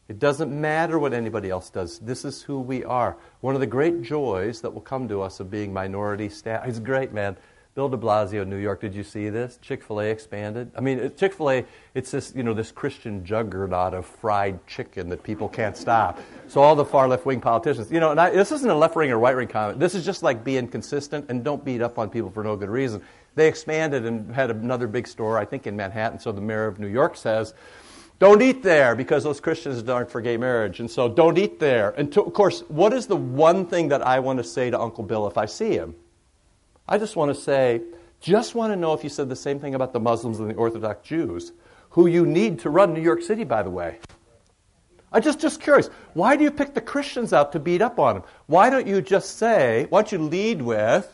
It 0.07 0.19
doesn't 0.19 0.49
matter 0.51 0.97
what 0.97 1.13
anybody 1.13 1.49
else 1.49 1.69
does. 1.69 1.99
This 1.99 2.23
is 2.23 2.41
who 2.41 2.59
we 2.61 2.83
are. 2.85 3.17
One 3.41 3.55
of 3.55 3.61
the 3.61 3.67
great 3.67 4.01
joys 4.01 4.61
that 4.61 4.73
will 4.73 4.81
come 4.81 5.07
to 5.09 5.21
us 5.21 5.39
of 5.39 5.51
being 5.51 5.73
minority 5.73 6.29
staff. 6.29 6.65
It's 6.65 6.79
great, 6.79 7.11
man. 7.11 7.35
Bill 7.75 7.89
de 7.89 7.97
Blasio, 7.97 8.47
New 8.47 8.57
York, 8.57 8.81
did 8.81 8.95
you 8.95 9.03
see 9.03 9.29
this? 9.29 9.59
Chick 9.61 9.83
fil 9.83 9.99
A 9.99 10.05
expanded. 10.05 10.71
I 10.75 10.81
mean, 10.81 11.11
Chick 11.15 11.33
fil 11.33 11.51
A, 11.51 11.65
it's 11.93 12.09
this, 12.09 12.33
you 12.35 12.41
know, 12.41 12.55
this 12.55 12.71
Christian 12.71 13.23
juggernaut 13.23 13.93
of 13.93 14.07
fried 14.07 14.65
chicken 14.65 15.09
that 15.09 15.21
people 15.21 15.47
can't 15.47 15.77
stop. 15.77 16.19
So 16.47 16.63
all 16.63 16.75
the 16.75 16.85
far 16.85 17.07
left 17.07 17.27
wing 17.27 17.39
politicians, 17.39 17.91
you 17.91 17.99
know, 17.99 18.09
and 18.09 18.19
I, 18.19 18.31
this 18.31 18.51
isn't 18.51 18.67
a 18.67 18.73
left 18.73 18.95
wing 18.95 19.11
or 19.11 19.19
right 19.19 19.35
wing 19.35 19.47
comment. 19.47 19.79
This 19.79 19.93
is 19.93 20.03
just 20.03 20.23
like 20.23 20.43
being 20.43 20.67
consistent 20.67 21.29
and 21.29 21.43
don't 21.43 21.63
beat 21.63 21.83
up 21.83 21.99
on 21.99 22.09
people 22.09 22.31
for 22.31 22.43
no 22.43 22.55
good 22.55 22.69
reason. 22.69 23.03
They 23.37 23.47
expanded 23.47 24.03
and 24.03 24.33
had 24.33 24.49
another 24.49 24.87
big 24.87 25.07
store, 25.07 25.37
I 25.37 25.45
think, 25.45 25.67
in 25.67 25.75
Manhattan. 25.75 26.19
So 26.19 26.31
the 26.31 26.41
mayor 26.41 26.65
of 26.65 26.79
New 26.79 26.87
York 26.87 27.15
says, 27.15 27.53
don't 28.17 28.41
eat 28.41 28.63
there 28.63 28.95
because 28.95 29.23
those 29.23 29.39
Christians 29.39 29.87
aren't 29.87 30.09
for 30.09 30.21
gay 30.21 30.37
marriage. 30.37 30.79
And 30.79 30.89
so 30.89 31.07
don't 31.07 31.37
eat 31.37 31.59
there. 31.59 31.91
And 31.91 32.11
to, 32.13 32.23
of 32.23 32.33
course, 32.33 32.61
what 32.61 32.93
is 32.93 33.05
the 33.05 33.15
one 33.15 33.67
thing 33.67 33.89
that 33.89 34.01
I 34.01 34.21
want 34.21 34.37
to 34.39 34.43
say 34.43 34.71
to 34.71 34.79
Uncle 34.79 35.03
Bill 35.03 35.27
if 35.27 35.37
I 35.37 35.45
see 35.45 35.73
him? 35.73 35.93
I 36.89 36.97
just 36.97 37.15
want 37.15 37.29
to 37.29 37.39
say, 37.39 37.81
just 38.21 38.55
want 38.55 38.73
to 38.73 38.75
know 38.75 38.93
if 38.93 39.03
you 39.03 39.09
said 39.11 39.29
the 39.29 39.35
same 39.35 39.59
thing 39.59 39.75
about 39.75 39.93
the 39.93 39.99
Muslims 39.99 40.39
and 40.39 40.49
the 40.49 40.55
Orthodox 40.55 41.07
Jews, 41.07 41.51
who 41.91 42.07
you 42.07 42.25
need 42.25 42.57
to 42.61 42.71
run 42.71 42.91
New 42.91 43.03
York 43.03 43.21
City, 43.21 43.43
by 43.43 43.61
the 43.61 43.69
way. 43.69 43.99
I'm 45.11 45.21
just, 45.21 45.39
just 45.39 45.61
curious. 45.61 45.91
Why 46.15 46.35
do 46.37 46.43
you 46.43 46.49
pick 46.49 46.73
the 46.73 46.81
Christians 46.81 47.33
out 47.33 47.51
to 47.51 47.59
beat 47.59 47.83
up 47.83 47.99
on 47.99 48.15
them? 48.15 48.23
Why 48.47 48.71
don't 48.71 48.87
you 48.87 48.99
just 48.99 49.37
say, 49.37 49.85
why 49.91 50.01
don't 50.01 50.11
you 50.11 50.17
lead 50.17 50.63
with, 50.63 51.13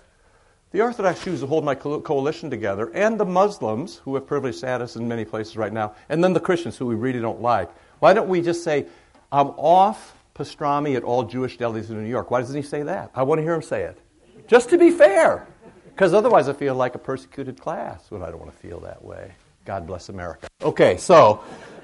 the 0.73 0.81
Orthodox 0.81 1.23
Jews 1.23 1.39
who 1.39 1.45
hold 1.45 1.63
my 1.63 1.75
coalition 1.75 2.49
together, 2.49 2.91
and 2.95 3.19
the 3.19 3.25
Muslims 3.25 3.97
who 3.97 4.15
have 4.15 4.25
privileged 4.25 4.57
status 4.57 4.95
in 4.95 5.07
many 5.07 5.23
places 5.23 5.55
right 5.55 5.71
now, 5.71 5.93
and 6.09 6.23
then 6.23 6.33
the 6.33 6.39
Christians 6.39 6.75
who 6.75 6.87
we 6.87 6.95
really 6.95 7.21
don't 7.21 7.41
like. 7.41 7.69
Why 7.99 8.13
don't 8.13 8.27
we 8.27 8.41
just 8.41 8.63
say, 8.63 8.87
I'm 9.31 9.49
off 9.49 10.17
pastrami 10.33 10.97
at 10.97 11.03
all 11.03 11.23
Jewish 11.25 11.59
delis 11.59 11.89
in 11.91 12.03
New 12.03 12.09
York? 12.09 12.31
Why 12.31 12.41
doesn't 12.41 12.55
he 12.55 12.63
say 12.63 12.81
that? 12.81 13.11
I 13.13 13.21
want 13.21 13.37
to 13.37 13.43
hear 13.43 13.53
him 13.53 13.61
say 13.61 13.83
it. 13.83 13.99
Just 14.47 14.69
to 14.71 14.79
be 14.79 14.89
fair. 14.89 15.47
Because 15.85 16.11
otherwise 16.11 16.49
I 16.49 16.53
feel 16.53 16.73
like 16.73 16.95
a 16.95 16.99
persecuted 16.99 17.61
class 17.61 18.09
when 18.09 18.23
I 18.23 18.31
don't 18.31 18.39
want 18.39 18.51
to 18.51 18.57
feel 18.57 18.79
that 18.79 19.05
way. 19.05 19.31
God 19.65 19.85
bless 19.85 20.09
America. 20.09 20.47
Okay, 20.63 20.97
so 20.97 21.43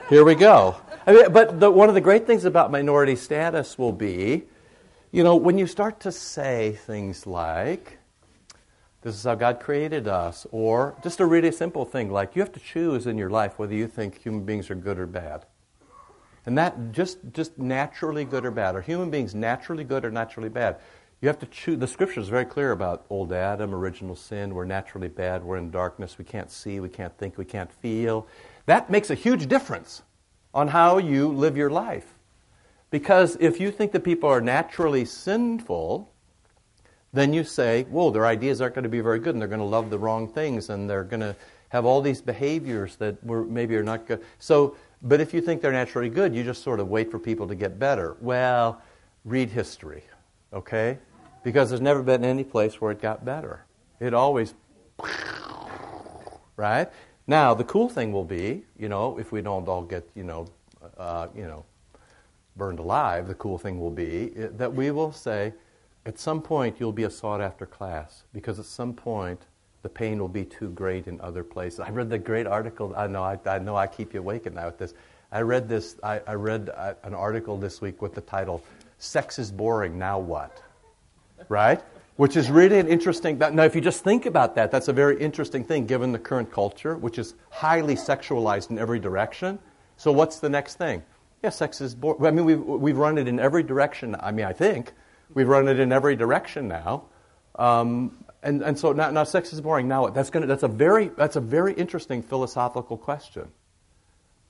here 0.09 0.25
we 0.25 0.33
go. 0.33 0.75
I 1.05 1.13
mean, 1.13 1.31
but 1.31 1.59
the, 1.59 1.69
one 1.69 1.89
of 1.89 1.95
the 1.95 2.01
great 2.01 2.25
things 2.25 2.43
about 2.43 2.71
minority 2.71 3.15
status 3.15 3.77
will 3.77 3.93
be, 3.93 4.45
you 5.11 5.23
know, 5.23 5.35
when 5.35 5.59
you 5.59 5.67
start 5.67 5.99
to 6.01 6.11
say 6.11 6.79
things 6.87 7.27
like, 7.27 7.98
this 9.01 9.15
is 9.15 9.23
how 9.23 9.35
God 9.35 9.59
created 9.59 10.07
us. 10.07 10.45
Or 10.51 10.95
just 11.01 11.19
a 11.19 11.25
really 11.25 11.51
simple 11.51 11.85
thing 11.85 12.11
like 12.11 12.35
you 12.35 12.41
have 12.41 12.51
to 12.53 12.59
choose 12.59 13.07
in 13.07 13.17
your 13.17 13.29
life 13.29 13.57
whether 13.57 13.73
you 13.73 13.87
think 13.87 14.17
human 14.17 14.43
beings 14.43 14.69
are 14.69 14.75
good 14.75 14.99
or 14.99 15.05
bad. 15.05 15.45
And 16.45 16.57
that 16.57 16.91
just, 16.91 17.19
just 17.33 17.57
naturally 17.57 18.25
good 18.25 18.45
or 18.45 18.51
bad. 18.51 18.75
Are 18.75 18.81
human 18.81 19.09
beings 19.09 19.35
naturally 19.35 19.83
good 19.83 20.03
or 20.03 20.11
naturally 20.11 20.49
bad? 20.49 20.77
You 21.21 21.27
have 21.27 21.39
to 21.39 21.45
choose. 21.47 21.79
The 21.79 21.87
scripture 21.87 22.21
is 22.21 22.29
very 22.29 22.45
clear 22.45 22.71
about 22.71 23.05
old 23.09 23.33
Adam, 23.33 23.75
original 23.75 24.15
sin. 24.15 24.53
We're 24.53 24.65
naturally 24.65 25.09
bad. 25.09 25.43
We're 25.43 25.57
in 25.57 25.69
darkness. 25.69 26.17
We 26.17 26.25
can't 26.25 26.49
see. 26.49 26.79
We 26.79 26.89
can't 26.89 27.17
think. 27.17 27.37
We 27.37 27.45
can't 27.45 27.71
feel. 27.71 28.25
That 28.67 28.89
makes 28.89 29.09
a 29.09 29.15
huge 29.15 29.47
difference 29.47 30.01
on 30.53 30.69
how 30.69 30.97
you 30.97 31.27
live 31.27 31.57
your 31.57 31.69
life. 31.69 32.15
Because 32.89 33.37
if 33.39 33.59
you 33.59 33.69
think 33.69 33.91
that 33.91 34.03
people 34.03 34.29
are 34.29 34.41
naturally 34.41 35.05
sinful, 35.05 36.11
then 37.13 37.33
you 37.33 37.43
say, 37.43 37.83
whoa, 37.83 38.11
their 38.11 38.25
ideas 38.25 38.61
aren't 38.61 38.75
going 38.75 38.83
to 38.83 38.89
be 38.89 39.01
very 39.01 39.19
good 39.19 39.35
and 39.35 39.41
they're 39.41 39.47
going 39.47 39.59
to 39.59 39.65
love 39.65 39.89
the 39.89 39.97
wrong 39.97 40.27
things 40.27 40.69
and 40.69 40.89
they're 40.89 41.03
going 41.03 41.21
to 41.21 41.35
have 41.69 41.85
all 41.85 42.01
these 42.01 42.21
behaviors 42.21 42.95
that 42.97 43.23
were, 43.23 43.43
maybe 43.45 43.75
are 43.75 43.83
not 43.83 44.05
good. 44.05 44.23
So, 44.39 44.75
but 45.01 45.21
if 45.21 45.33
you 45.33 45.41
think 45.41 45.61
they're 45.61 45.71
naturally 45.71 46.09
good, 46.09 46.35
you 46.35 46.43
just 46.43 46.63
sort 46.63 46.79
of 46.79 46.89
wait 46.89 47.09
for 47.09 47.19
people 47.19 47.47
to 47.47 47.55
get 47.55 47.79
better. 47.79 48.17
Well, 48.21 48.81
read 49.25 49.49
history, 49.49 50.03
okay? 50.53 50.97
Because 51.43 51.69
there's 51.69 51.81
never 51.81 52.03
been 52.03 52.23
any 52.23 52.43
place 52.43 52.81
where 52.81 52.91
it 52.91 53.01
got 53.01 53.23
better. 53.23 53.65
It 53.99 54.13
always, 54.13 54.53
right? 56.57 56.89
Now, 57.27 57.53
the 57.53 57.63
cool 57.63 57.89
thing 57.89 58.11
will 58.11 58.25
be, 58.25 58.63
you 58.77 58.89
know, 58.89 59.17
if 59.19 59.31
we 59.31 59.41
don't 59.41 59.67
all 59.67 59.83
get, 59.83 60.07
you 60.15 60.23
know, 60.23 60.47
uh, 60.97 61.27
you 61.35 61.43
know, 61.43 61.65
burned 62.55 62.79
alive, 62.79 63.27
the 63.27 63.35
cool 63.35 63.57
thing 63.57 63.79
will 63.79 63.91
be 63.91 64.29
that 64.35 64.73
we 64.73 64.91
will 64.91 65.11
say, 65.11 65.53
at 66.09 66.17
some 66.17 66.41
point, 66.41 66.77
you'll 66.79 66.91
be 66.91 67.03
a 67.03 67.09
sought 67.11 67.39
after 67.39 67.67
class 67.67 68.23
because 68.33 68.57
at 68.57 68.65
some 68.65 68.93
point, 68.93 69.45
the 69.83 69.89
pain 69.89 70.17
will 70.17 70.27
be 70.27 70.43
too 70.43 70.69
great 70.71 71.05
in 71.05 71.21
other 71.21 71.43
places. 71.43 71.81
I 71.81 71.91
read 71.91 72.09
the 72.09 72.17
great 72.17 72.47
article. 72.47 72.95
I 72.97 73.05
know 73.05 73.21
I, 73.21 73.37
I 73.45 73.59
know 73.59 73.75
I 73.75 73.85
keep 73.85 74.15
you 74.15 74.19
awake 74.19 74.47
at 74.47 74.55
night 74.55 74.65
with 74.65 74.79
this. 74.79 74.95
I 75.31 75.41
read 75.41 75.69
this. 75.69 75.97
I, 76.01 76.19
I 76.25 76.33
read 76.33 76.71
uh, 76.75 76.95
an 77.03 77.13
article 77.13 77.59
this 77.59 77.79
week 77.79 78.01
with 78.01 78.15
the 78.15 78.21
title 78.21 78.63
"Sex 78.97 79.37
is 79.37 79.51
boring. 79.51 79.99
Now 79.99 80.17
what?" 80.17 80.63
Right? 81.47 81.79
Which 82.15 82.35
is 82.35 82.49
really 82.49 82.79
an 82.79 82.87
interesting. 82.87 83.37
Now, 83.37 83.63
if 83.63 83.75
you 83.75 83.81
just 83.81 84.03
think 84.03 84.25
about 84.25 84.55
that, 84.55 84.71
that's 84.71 84.87
a 84.87 84.93
very 84.93 85.21
interesting 85.21 85.63
thing 85.63 85.85
given 85.85 86.11
the 86.11 86.17
current 86.17 86.51
culture, 86.51 86.97
which 86.97 87.19
is 87.19 87.35
highly 87.51 87.95
sexualized 87.95 88.71
in 88.71 88.79
every 88.79 88.99
direction. 88.99 89.59
So, 89.97 90.11
what's 90.11 90.39
the 90.39 90.49
next 90.49 90.79
thing? 90.79 91.03
Yeah, 91.43 91.51
sex 91.51 91.81
is 91.81 91.93
boring. 91.93 92.25
I 92.25 92.31
mean, 92.31 92.45
we've, 92.45 92.63
we've 92.63 92.97
run 92.97 93.19
it 93.19 93.27
in 93.27 93.39
every 93.39 93.61
direction. 93.61 94.15
I 94.19 94.31
mean, 94.31 94.47
I 94.47 94.53
think 94.53 94.93
we've 95.33 95.47
run 95.47 95.67
it 95.67 95.79
in 95.79 95.91
every 95.91 96.15
direction 96.15 96.67
now. 96.67 97.05
Um, 97.55 98.23
and, 98.41 98.61
and 98.61 98.79
so 98.79 98.93
now, 98.93 99.11
now 99.11 99.23
sex 99.23 99.51
is 99.53 99.61
boring. 99.61 99.87
Now 99.87 100.07
that's, 100.07 100.29
gonna, 100.29 100.45
that's, 100.45 100.63
a 100.63 100.67
very, 100.67 101.09
that's 101.09 101.35
a 101.35 101.41
very 101.41 101.73
interesting 101.73 102.21
philosophical 102.21 102.97
question. 102.97 103.49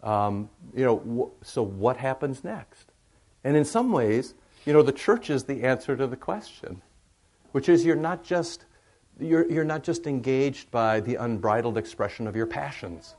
Um, 0.04 0.50
you 0.76 0.86
know, 0.86 1.32
so 1.42 1.64
what 1.64 1.98
happens 1.98 2.44
next? 2.44 2.92
And 3.44 3.58
in 3.58 3.66
some 3.66 3.92
ways, 3.92 4.34
you 4.66 4.74
know, 4.74 4.82
the 4.82 4.92
church 4.92 5.30
is 5.30 5.44
the 5.44 5.64
answer 5.64 5.96
to 5.96 6.08
the 6.08 6.16
question, 6.16 6.82
which 7.52 7.68
is 7.68 7.86
you're 7.86 7.96
not 7.96 8.24
just, 8.24 8.66
you're, 9.20 9.50
you're 9.52 9.64
not 9.64 9.84
just 9.84 10.08
engaged 10.08 10.72
by 10.72 11.00
the 11.00 11.16
unbridled 11.16 11.78
expression 11.78 12.28
of 12.28 12.36
your 12.36 12.46
passions. 12.46 13.16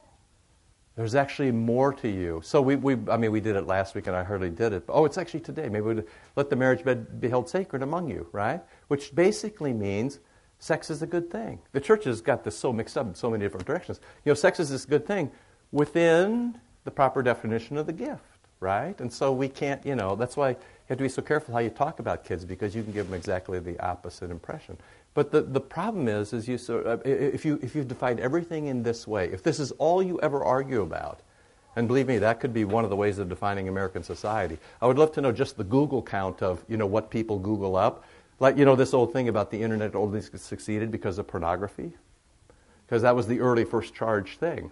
There's 1.00 1.14
actually 1.14 1.50
more 1.50 1.94
to 1.94 2.08
you. 2.10 2.42
So 2.44 2.60
we, 2.60 2.76
we, 2.76 2.94
I 3.10 3.16
mean, 3.16 3.32
we 3.32 3.40
did 3.40 3.56
it 3.56 3.66
last 3.66 3.94
week, 3.94 4.06
and 4.06 4.14
I 4.14 4.22
hardly 4.22 4.50
did 4.50 4.74
it. 4.74 4.86
But, 4.86 4.92
oh, 4.92 5.06
it's 5.06 5.16
actually 5.16 5.40
today. 5.40 5.66
Maybe 5.70 5.80
we'd 5.80 6.04
let 6.36 6.50
the 6.50 6.56
marriage 6.56 6.84
bed 6.84 7.22
be 7.22 7.30
held 7.30 7.48
sacred 7.48 7.82
among 7.82 8.10
you, 8.10 8.28
right? 8.32 8.60
Which 8.88 9.14
basically 9.14 9.72
means 9.72 10.18
sex 10.58 10.90
is 10.90 11.00
a 11.00 11.06
good 11.06 11.30
thing. 11.30 11.58
The 11.72 11.80
church 11.80 12.04
has 12.04 12.20
got 12.20 12.44
this 12.44 12.58
so 12.58 12.70
mixed 12.70 12.98
up 12.98 13.06
in 13.06 13.14
so 13.14 13.30
many 13.30 13.42
different 13.42 13.66
directions. 13.66 13.98
You 14.26 14.30
know, 14.32 14.34
sex 14.34 14.60
is 14.60 14.68
this 14.68 14.84
good 14.84 15.06
thing 15.06 15.30
within 15.72 16.60
the 16.84 16.90
proper 16.90 17.22
definition 17.22 17.78
of 17.78 17.86
the 17.86 17.94
gift, 17.94 18.20
right? 18.60 19.00
And 19.00 19.10
so 19.10 19.32
we 19.32 19.48
can't, 19.48 19.82
you 19.86 19.94
know, 19.94 20.16
that's 20.16 20.36
why 20.36 20.50
you 20.50 20.56
have 20.90 20.98
to 20.98 21.04
be 21.04 21.08
so 21.08 21.22
careful 21.22 21.54
how 21.54 21.60
you 21.60 21.70
talk 21.70 22.00
about 22.00 22.26
kids 22.26 22.44
because 22.44 22.76
you 22.76 22.82
can 22.82 22.92
give 22.92 23.06
them 23.06 23.14
exactly 23.14 23.58
the 23.58 23.80
opposite 23.80 24.30
impression. 24.30 24.76
But 25.14 25.32
the, 25.32 25.42
the 25.42 25.60
problem 25.60 26.08
is, 26.08 26.32
is 26.32 26.46
you 26.46 26.56
so, 26.56 26.80
uh, 26.80 26.98
if, 27.04 27.44
you, 27.44 27.58
if 27.62 27.74
you've 27.74 27.88
defined 27.88 28.20
everything 28.20 28.66
in 28.66 28.82
this 28.82 29.08
way, 29.08 29.26
if 29.32 29.42
this 29.42 29.58
is 29.58 29.72
all 29.72 30.02
you 30.02 30.20
ever 30.20 30.44
argue 30.44 30.82
about, 30.82 31.20
and 31.76 31.88
believe 31.88 32.06
me, 32.06 32.18
that 32.18 32.40
could 32.40 32.52
be 32.52 32.64
one 32.64 32.84
of 32.84 32.90
the 32.90 32.96
ways 32.96 33.18
of 33.18 33.28
defining 33.28 33.68
American 33.68 34.02
society. 34.02 34.58
I 34.80 34.86
would 34.86 34.98
love 34.98 35.12
to 35.12 35.20
know 35.20 35.32
just 35.32 35.56
the 35.56 35.64
Google 35.64 36.02
count 36.02 36.42
of, 36.42 36.64
you 36.68 36.76
know, 36.76 36.86
what 36.86 37.10
people 37.10 37.38
Google 37.38 37.76
up. 37.76 38.04
Like, 38.38 38.56
you 38.56 38.64
know, 38.64 38.74
this 38.74 38.94
old 38.94 39.12
thing 39.12 39.28
about 39.28 39.50
the 39.50 39.62
internet 39.62 39.94
only 39.94 40.20
succeeded 40.20 40.90
because 40.90 41.18
of 41.18 41.26
pornography? 41.26 41.92
Because 42.86 43.02
that 43.02 43.14
was 43.14 43.26
the 43.26 43.40
early 43.40 43.64
first 43.64 43.94
charge 43.94 44.38
thing. 44.38 44.70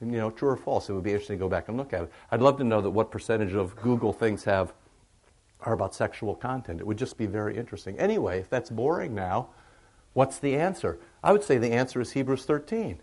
And, 0.00 0.12
you 0.12 0.18
know, 0.18 0.30
true 0.30 0.50
or 0.50 0.56
false? 0.56 0.88
It 0.88 0.92
would 0.92 1.02
be 1.02 1.10
interesting 1.10 1.38
to 1.38 1.44
go 1.44 1.48
back 1.48 1.68
and 1.68 1.76
look 1.76 1.92
at 1.92 2.02
it. 2.02 2.12
I'd 2.30 2.40
love 2.40 2.56
to 2.58 2.64
know 2.64 2.80
that 2.80 2.90
what 2.90 3.10
percentage 3.10 3.54
of 3.54 3.74
Google 3.76 4.12
things 4.12 4.44
have 4.44 4.72
are 5.62 5.72
about 5.72 5.94
sexual 5.94 6.36
content. 6.36 6.80
It 6.80 6.86
would 6.86 6.98
just 6.98 7.16
be 7.16 7.26
very 7.26 7.56
interesting. 7.56 7.98
Anyway, 7.98 8.38
if 8.38 8.48
that's 8.48 8.70
boring 8.70 9.14
now, 9.14 9.48
what's 10.18 10.40
the 10.40 10.56
answer? 10.56 10.98
I 11.22 11.30
would 11.30 11.44
say 11.44 11.58
the 11.58 11.70
answer 11.70 12.00
is 12.00 12.10
Hebrews 12.10 12.44
13. 12.44 13.00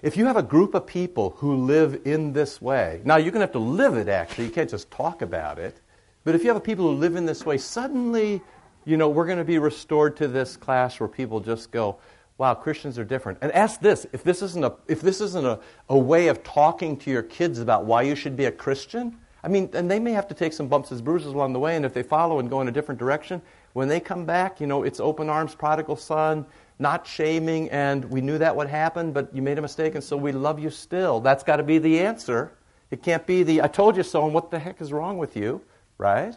If 0.00 0.16
you 0.16 0.24
have 0.24 0.38
a 0.38 0.42
group 0.42 0.72
of 0.72 0.86
people 0.86 1.34
who 1.36 1.56
live 1.56 2.00
in 2.06 2.32
this 2.32 2.62
way, 2.62 3.02
now 3.04 3.16
you're 3.16 3.32
going 3.32 3.40
to 3.40 3.46
have 3.46 3.52
to 3.52 3.58
live 3.58 3.96
it 3.96 4.08
actually, 4.08 4.46
you 4.46 4.50
can't 4.50 4.70
just 4.70 4.90
talk 4.90 5.20
about 5.20 5.58
it. 5.58 5.78
But 6.24 6.34
if 6.34 6.42
you 6.42 6.48
have 6.48 6.56
a 6.56 6.60
people 6.60 6.86
who 6.86 6.94
live 6.94 7.16
in 7.16 7.26
this 7.26 7.44
way, 7.44 7.58
suddenly 7.58 8.40
you 8.86 8.96
know, 8.96 9.10
we're 9.10 9.26
going 9.26 9.36
to 9.36 9.44
be 9.44 9.58
restored 9.58 10.16
to 10.16 10.28
this 10.28 10.56
class 10.56 10.98
where 10.98 11.08
people 11.10 11.40
just 11.40 11.70
go, 11.70 11.98
wow, 12.38 12.54
Christians 12.54 12.98
are 12.98 13.04
different. 13.04 13.40
And 13.42 13.52
ask 13.52 13.80
this 13.80 14.06
if 14.14 14.24
this 14.24 14.40
isn't, 14.40 14.64
a, 14.64 14.72
if 14.86 15.02
this 15.02 15.20
isn't 15.20 15.44
a, 15.44 15.60
a 15.90 15.98
way 15.98 16.28
of 16.28 16.42
talking 16.42 16.96
to 17.00 17.10
your 17.10 17.22
kids 17.22 17.58
about 17.58 17.84
why 17.84 18.00
you 18.00 18.14
should 18.14 18.36
be 18.36 18.46
a 18.46 18.52
Christian, 18.52 19.18
I 19.42 19.48
mean, 19.48 19.68
and 19.74 19.90
they 19.90 19.98
may 19.98 20.12
have 20.12 20.26
to 20.28 20.34
take 20.34 20.54
some 20.54 20.68
bumps 20.68 20.90
and 20.92 21.04
bruises 21.04 21.34
along 21.34 21.52
the 21.52 21.58
way, 21.58 21.76
and 21.76 21.84
if 21.84 21.92
they 21.92 22.02
follow 22.02 22.38
and 22.38 22.48
go 22.48 22.62
in 22.62 22.68
a 22.68 22.72
different 22.72 22.98
direction, 22.98 23.42
when 23.78 23.88
they 23.88 24.00
come 24.00 24.26
back, 24.26 24.60
you 24.60 24.66
know, 24.66 24.82
it's 24.82 25.00
open 25.00 25.30
arms, 25.30 25.54
prodigal 25.54 25.96
son, 25.96 26.44
not 26.78 27.06
shaming, 27.06 27.70
and 27.70 28.04
we 28.04 28.20
knew 28.20 28.36
that 28.38 28.54
would 28.54 28.68
happen, 28.68 29.12
but 29.12 29.34
you 29.34 29.40
made 29.40 29.58
a 29.58 29.62
mistake, 29.62 29.94
and 29.94 30.04
so 30.04 30.16
we 30.16 30.32
love 30.32 30.58
you 30.58 30.68
still. 30.70 31.20
That's 31.20 31.42
got 31.42 31.56
to 31.56 31.62
be 31.62 31.78
the 31.78 32.00
answer. 32.00 32.52
It 32.90 33.02
can't 33.02 33.26
be 33.26 33.42
the, 33.42 33.62
I 33.62 33.68
told 33.68 33.96
you 33.96 34.02
so, 34.02 34.24
and 34.24 34.34
what 34.34 34.50
the 34.50 34.58
heck 34.58 34.80
is 34.80 34.92
wrong 34.92 35.16
with 35.16 35.36
you, 35.36 35.62
right? 35.96 36.36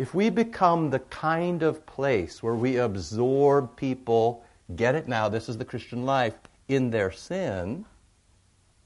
if 0.00 0.14
we 0.14 0.30
become 0.30 0.88
the 0.88 0.98
kind 0.98 1.62
of 1.62 1.84
place 1.84 2.42
where 2.42 2.54
we 2.54 2.78
absorb 2.78 3.76
people, 3.76 4.42
get 4.74 4.94
it 4.94 5.06
now, 5.06 5.28
this 5.28 5.46
is 5.46 5.58
the 5.58 5.64
Christian 5.66 6.06
life, 6.06 6.32
in 6.68 6.88
their 6.88 7.12
sin, 7.12 7.84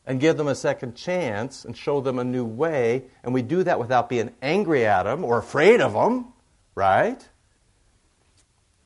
and 0.07 0.19
give 0.19 0.37
them 0.37 0.49
a 0.49 0.57
second 0.57 0.97
chance 0.97 1.65
and 1.65 1.77
show 1.77 2.01
them 2.01 2.19
a 2.19 2.25
new 2.25 2.45
way, 2.45 3.05
and 3.23 3.33
we 3.33 3.43
do 3.43 3.63
that 3.63 3.79
without 3.79 4.09
being 4.09 4.33
angry 4.43 4.85
at 4.85 5.05
them 5.05 5.23
or 5.23 5.39
afraid 5.39 5.81
of 5.81 5.93
them, 5.93 6.33
right? 6.75 7.29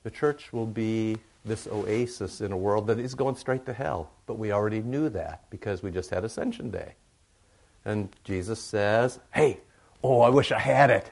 The 0.03 0.11
church 0.11 0.53
will 0.53 0.67
be 0.67 1.17
this 1.45 1.67
oasis 1.67 2.41
in 2.41 2.53
a 2.53 2.57
world 2.57 2.87
that 2.89 2.99
is 2.99 3.15
going 3.15 3.37
straight 3.37 3.67
to 3.67 3.73
hell. 3.73 4.11
But 4.27 4.39
we 4.39 4.53
already 4.53 4.81
knew 4.81 5.09
that 5.11 5.51
because 5.51 5.83
we 5.83 5.91
just 5.91 6.11
had 6.11 6.25
Ascension 6.25 6.71
Day. 6.71 6.95
And 7.85 8.09
Jesus 8.25 8.61
says, 8.61 9.19
Hey, 9.33 9.61
oh, 10.03 10.21
I 10.21 10.29
wish 10.29 10.53
I 10.53 10.59
had 10.59 10.91
it. 10.91 11.11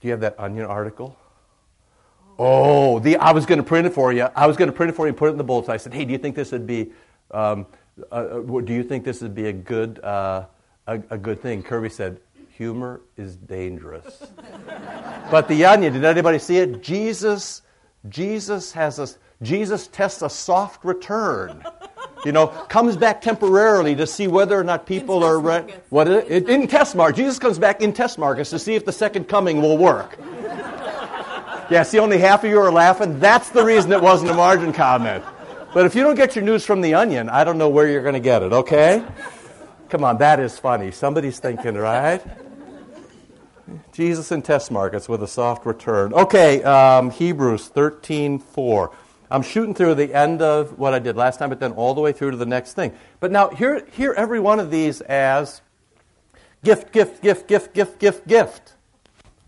Do 0.00 0.08
you 0.08 0.12
have 0.12 0.20
that 0.20 0.38
Onion 0.38 0.66
article? 0.66 1.16
Oh, 2.38 3.00
the, 3.00 3.16
I 3.16 3.32
was 3.32 3.46
going 3.46 3.58
to 3.58 3.64
print 3.64 3.86
it 3.86 3.92
for 3.92 4.12
you. 4.12 4.28
I 4.34 4.46
was 4.46 4.56
going 4.56 4.70
to 4.70 4.76
print 4.76 4.90
it 4.90 4.96
for 4.96 5.06
you 5.06 5.08
and 5.08 5.16
put 5.16 5.28
it 5.28 5.32
in 5.32 5.38
the 5.38 5.44
bulletin. 5.44 5.72
I 5.72 5.76
said, 5.76 5.92
hey, 5.92 6.04
do 6.04 6.12
you 6.12 6.18
think 6.18 6.36
this 6.36 6.52
would 6.52 6.66
be, 6.66 6.92
um, 7.32 7.66
uh, 8.12 8.14
uh 8.14 8.60
do 8.60 8.72
you 8.72 8.84
think 8.84 9.04
this 9.04 9.20
would 9.22 9.34
be 9.34 9.48
a 9.48 9.52
good, 9.52 9.98
uh, 10.04 10.46
a, 10.86 11.02
a, 11.10 11.18
good 11.18 11.42
thing? 11.42 11.64
Kirby 11.64 11.88
said, 11.88 12.20
humor 12.50 13.00
is 13.16 13.34
dangerous. 13.34 14.24
but 15.30 15.48
the 15.48 15.64
Onion, 15.64 15.92
did 15.92 16.04
anybody 16.04 16.38
see 16.38 16.58
it? 16.58 16.80
Jesus, 16.80 17.62
Jesus 18.08 18.72
has 18.72 18.98
a, 18.98 19.08
Jesus 19.42 19.86
tests 19.88 20.22
a 20.22 20.30
soft 20.30 20.84
return 20.84 21.64
you 22.24 22.32
know, 22.32 22.48
comes 22.48 22.96
back 22.96 23.20
temporarily 23.20 23.94
to 23.96 24.06
see 24.06 24.26
whether 24.26 24.58
or 24.58 24.64
not 24.64 24.86
people 24.86 25.22
are 25.22 25.38
right. 25.38 25.70
What 25.90 26.08
is 26.08 26.24
it? 26.28 26.48
In 26.48 26.66
test 26.66 26.96
mark. 26.96 27.16
Jesus 27.16 27.38
comes 27.38 27.58
back 27.58 27.80
in 27.80 27.92
test 27.92 28.18
markets 28.18 28.50
to 28.50 28.58
see 28.58 28.74
if 28.74 28.84
the 28.84 28.92
second 28.92 29.28
coming 29.28 29.62
will 29.62 29.78
work. 29.78 30.18
Yeah, 31.70 31.82
see, 31.82 31.98
only 31.98 32.18
half 32.18 32.44
of 32.44 32.50
you 32.50 32.58
are 32.60 32.72
laughing. 32.72 33.18
That's 33.20 33.50
the 33.50 33.62
reason 33.62 33.92
it 33.92 34.00
wasn't 34.00 34.30
a 34.30 34.34
margin 34.34 34.72
comment. 34.72 35.22
But 35.74 35.84
if 35.84 35.94
you 35.94 36.02
don't 36.02 36.14
get 36.14 36.34
your 36.34 36.44
news 36.44 36.64
from 36.64 36.80
the 36.80 36.94
onion, 36.94 37.28
I 37.28 37.44
don't 37.44 37.58
know 37.58 37.68
where 37.68 37.86
you're 37.86 38.02
going 38.02 38.14
to 38.14 38.20
get 38.20 38.42
it, 38.42 38.52
okay? 38.52 39.04
Come 39.90 40.02
on, 40.02 40.18
that 40.18 40.40
is 40.40 40.58
funny. 40.58 40.90
Somebody's 40.90 41.38
thinking, 41.38 41.74
right? 41.74 42.22
Jesus 43.92 44.32
in 44.32 44.42
test 44.42 44.70
markets 44.70 45.08
with 45.08 45.22
a 45.22 45.26
soft 45.26 45.66
return. 45.66 46.12
Okay, 46.12 46.62
um, 46.62 47.10
Hebrews 47.10 47.68
13 47.68 48.38
4. 48.38 48.92
I'm 49.30 49.42
shooting 49.42 49.74
through 49.74 49.94
the 49.94 50.14
end 50.14 50.40
of 50.40 50.78
what 50.78 50.94
I 50.94 50.98
did 50.98 51.16
last 51.16 51.38
time, 51.38 51.50
but 51.50 51.60
then 51.60 51.72
all 51.72 51.94
the 51.94 52.00
way 52.00 52.12
through 52.12 52.30
to 52.30 52.36
the 52.36 52.46
next 52.46 52.72
thing. 52.72 52.94
But 53.20 53.30
now, 53.30 53.50
hear, 53.50 53.86
hear 53.92 54.14
every 54.16 54.40
one 54.40 54.58
of 54.58 54.70
these 54.70 55.00
as 55.02 55.60
gift, 56.64 56.92
gift, 56.92 57.22
gift, 57.22 57.46
gift, 57.46 57.74
gift, 57.74 57.98
gift, 57.98 58.26
gift. 58.26 58.72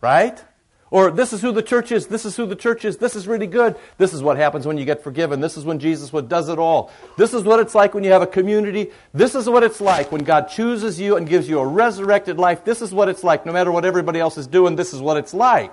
Right? 0.00 0.42
Or 0.90 1.12
this 1.12 1.32
is 1.32 1.40
who 1.40 1.52
the 1.52 1.62
church 1.62 1.92
is, 1.92 2.08
this 2.08 2.24
is 2.24 2.36
who 2.36 2.46
the 2.46 2.56
church 2.56 2.84
is, 2.84 2.96
this 2.96 3.14
is 3.14 3.28
really 3.28 3.46
good. 3.46 3.76
This 3.96 4.12
is 4.12 4.22
what 4.22 4.36
happens 4.36 4.66
when 4.66 4.76
you 4.76 4.84
get 4.84 5.04
forgiven. 5.04 5.40
This 5.40 5.56
is 5.56 5.64
when 5.64 5.78
Jesus 5.78 6.10
does 6.26 6.48
it 6.48 6.58
all. 6.58 6.90
This 7.16 7.32
is 7.32 7.44
what 7.44 7.60
it's 7.60 7.76
like 7.76 7.94
when 7.94 8.02
you 8.02 8.10
have 8.10 8.22
a 8.22 8.26
community. 8.26 8.90
This 9.14 9.36
is 9.36 9.48
what 9.48 9.62
it's 9.62 9.80
like 9.80 10.10
when 10.10 10.24
God 10.24 10.48
chooses 10.48 10.98
you 10.98 11.16
and 11.16 11.28
gives 11.28 11.48
you 11.48 11.60
a 11.60 11.66
resurrected 11.66 12.38
life. 12.38 12.64
This 12.64 12.82
is 12.82 12.92
what 12.92 13.08
it's 13.08 13.22
like. 13.22 13.46
No 13.46 13.52
matter 13.52 13.70
what 13.70 13.84
everybody 13.84 14.18
else 14.18 14.36
is 14.36 14.48
doing, 14.48 14.74
this 14.74 14.92
is 14.92 15.00
what 15.00 15.16
it's 15.16 15.32
like. 15.32 15.72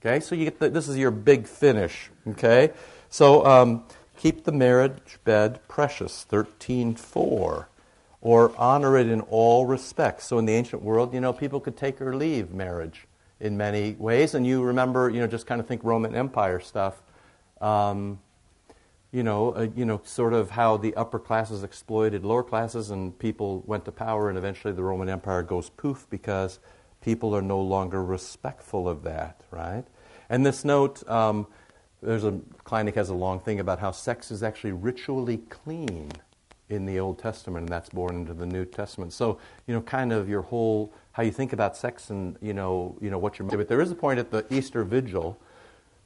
Okay, 0.00 0.20
so 0.20 0.36
you 0.36 0.44
get 0.44 0.60
the, 0.60 0.70
this 0.70 0.86
is 0.86 0.96
your 0.96 1.10
big 1.10 1.48
finish. 1.48 2.10
Okay? 2.28 2.70
So 3.10 3.44
um, 3.44 3.84
keep 4.16 4.44
the 4.44 4.52
marriage 4.52 5.18
bed 5.24 5.58
precious, 5.66 6.24
13.4, 6.30 7.66
or 8.20 8.52
honor 8.56 8.96
it 8.96 9.08
in 9.08 9.22
all 9.22 9.66
respects. 9.66 10.26
So 10.26 10.38
in 10.38 10.46
the 10.46 10.54
ancient 10.54 10.82
world, 10.82 11.12
you 11.12 11.20
know, 11.20 11.32
people 11.32 11.58
could 11.58 11.76
take 11.76 12.00
or 12.00 12.14
leave 12.14 12.52
marriage 12.52 13.08
in 13.40 13.56
many 13.56 13.94
ways. 13.98 14.34
And 14.34 14.46
you 14.46 14.62
remember, 14.62 15.10
you 15.10 15.20
know, 15.20 15.26
just 15.26 15.46
kind 15.46 15.60
of 15.60 15.66
think 15.66 15.84
Roman 15.84 16.14
Empire 16.14 16.60
stuff. 16.60 17.00
Um, 17.60 18.20
you 19.12 19.22
know, 19.22 19.52
uh, 19.52 19.68
you 19.74 19.84
know, 19.84 20.00
sort 20.04 20.34
of 20.34 20.50
how 20.50 20.76
the 20.76 20.94
upper 20.94 21.18
classes 21.18 21.62
exploited 21.62 22.24
lower 22.24 22.42
classes, 22.42 22.90
and 22.90 23.18
people 23.18 23.62
went 23.66 23.84
to 23.86 23.92
power, 23.92 24.28
and 24.28 24.36
eventually 24.36 24.74
the 24.74 24.82
Roman 24.82 25.08
Empire 25.08 25.42
goes 25.42 25.70
poof 25.70 26.06
because 26.10 26.58
people 27.00 27.34
are 27.34 27.42
no 27.42 27.60
longer 27.60 28.04
respectful 28.04 28.88
of 28.88 29.04
that, 29.04 29.40
right? 29.50 29.84
And 30.28 30.44
this 30.44 30.64
note, 30.64 31.08
um, 31.08 31.46
there's 32.02 32.24
a 32.24 32.32
Kleinig 32.64 32.94
has 32.96 33.08
a 33.08 33.14
long 33.14 33.40
thing 33.40 33.60
about 33.60 33.78
how 33.78 33.90
sex 33.90 34.30
is 34.30 34.42
actually 34.42 34.72
ritually 34.72 35.38
clean 35.48 36.10
in 36.68 36.84
the 36.84 36.98
Old 36.98 37.18
Testament, 37.18 37.62
and 37.62 37.68
that's 37.68 37.88
born 37.90 38.16
into 38.16 38.34
the 38.34 38.46
New 38.46 38.64
Testament. 38.64 39.12
So, 39.12 39.38
you 39.66 39.74
know, 39.74 39.80
kind 39.80 40.12
of 40.12 40.28
your 40.28 40.42
whole 40.42 40.92
how 41.16 41.22
you 41.22 41.32
think 41.32 41.54
about 41.54 41.74
sex 41.74 42.10
and 42.10 42.36
you 42.42 42.52
know, 42.52 42.94
you 43.00 43.08
know 43.08 43.16
what 43.16 43.38
you're. 43.38 43.48
But 43.48 43.68
there 43.68 43.80
is 43.80 43.90
a 43.90 43.94
point 43.94 44.18
at 44.18 44.30
the 44.30 44.44
Easter 44.52 44.84
Vigil 44.84 45.38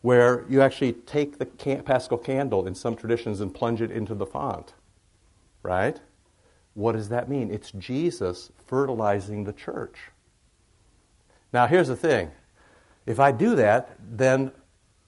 where 0.02 0.45
you 0.49 0.62
actually 0.62 0.93
take 0.93 1.38
the 1.38 1.47
can- 1.47 1.83
paschal 1.83 2.17
candle 2.17 2.64
in 2.64 2.76
some 2.76 2.95
traditions 2.95 3.40
and 3.40 3.52
plunge 3.52 3.83
it 3.83 3.90
into 3.90 4.14
the 4.14 4.25
font. 4.25 4.73
Right? 5.64 6.00
What 6.75 6.93
does 6.93 7.09
that 7.09 7.29
mean? 7.29 7.50
It's 7.50 7.73
Jesus 7.73 8.52
fertilizing 8.69 9.43
the 9.43 9.52
church. 9.52 9.97
Now, 11.52 11.67
here's 11.67 11.88
the 11.88 11.97
thing. 11.97 12.31
If 13.05 13.19
I 13.19 13.33
do 13.33 13.57
that, 13.57 13.97
then, 13.99 14.52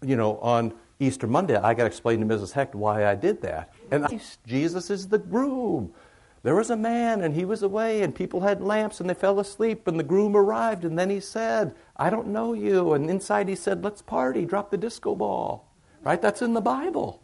you 0.05 0.17
know, 0.17 0.39
on 0.39 0.75
Easter 0.99 1.29
Monday, 1.29 1.55
I 1.55 1.75
got 1.75 1.85
to 1.85 1.87
explain 1.87 2.19
to 2.19 2.27
Mrs. 2.27 2.51
Hecht 2.51 2.75
why 2.75 3.07
I 3.07 3.15
did 3.15 3.41
that. 3.43 3.73
And 3.93 4.05
I, 4.05 4.21
Jesus 4.49 4.91
is 4.91 5.07
the 5.07 5.19
groom. 5.19 5.95
There 6.43 6.57
was 6.57 6.71
a 6.71 6.77
man, 6.77 7.21
and 7.21 7.35
he 7.35 7.45
was 7.45 7.63
away, 7.63 8.03
and 8.03 8.15
people 8.15 8.41
had 8.41 8.61
lamps, 8.61 8.99
and 8.99 9.09
they 9.09 9.15
fell 9.15 9.39
asleep, 9.39 9.87
and 9.87 9.99
the 9.99 10.05
groom 10.05 10.37
arrived, 10.37 10.85
and 10.85 10.99
then 10.99 11.09
he 11.09 11.21
said, 11.21 11.75
I 11.97 12.11
don't 12.11 12.29
know 12.29 12.53
you. 12.53 12.95
And 12.95 13.09
inside 13.09 13.49
he 13.49 13.55
said, 13.55 13.85
Let's 13.85 14.03
party, 14.03 14.45
drop 14.45 14.71
the 14.71 14.77
disco 14.77 15.15
ball. 15.15 15.69
Right? 16.03 16.21
That's 16.21 16.43
in 16.43 16.53
the 16.53 16.61
Bible. 16.61 17.23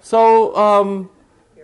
So, 0.00 0.54
um, 0.56 1.10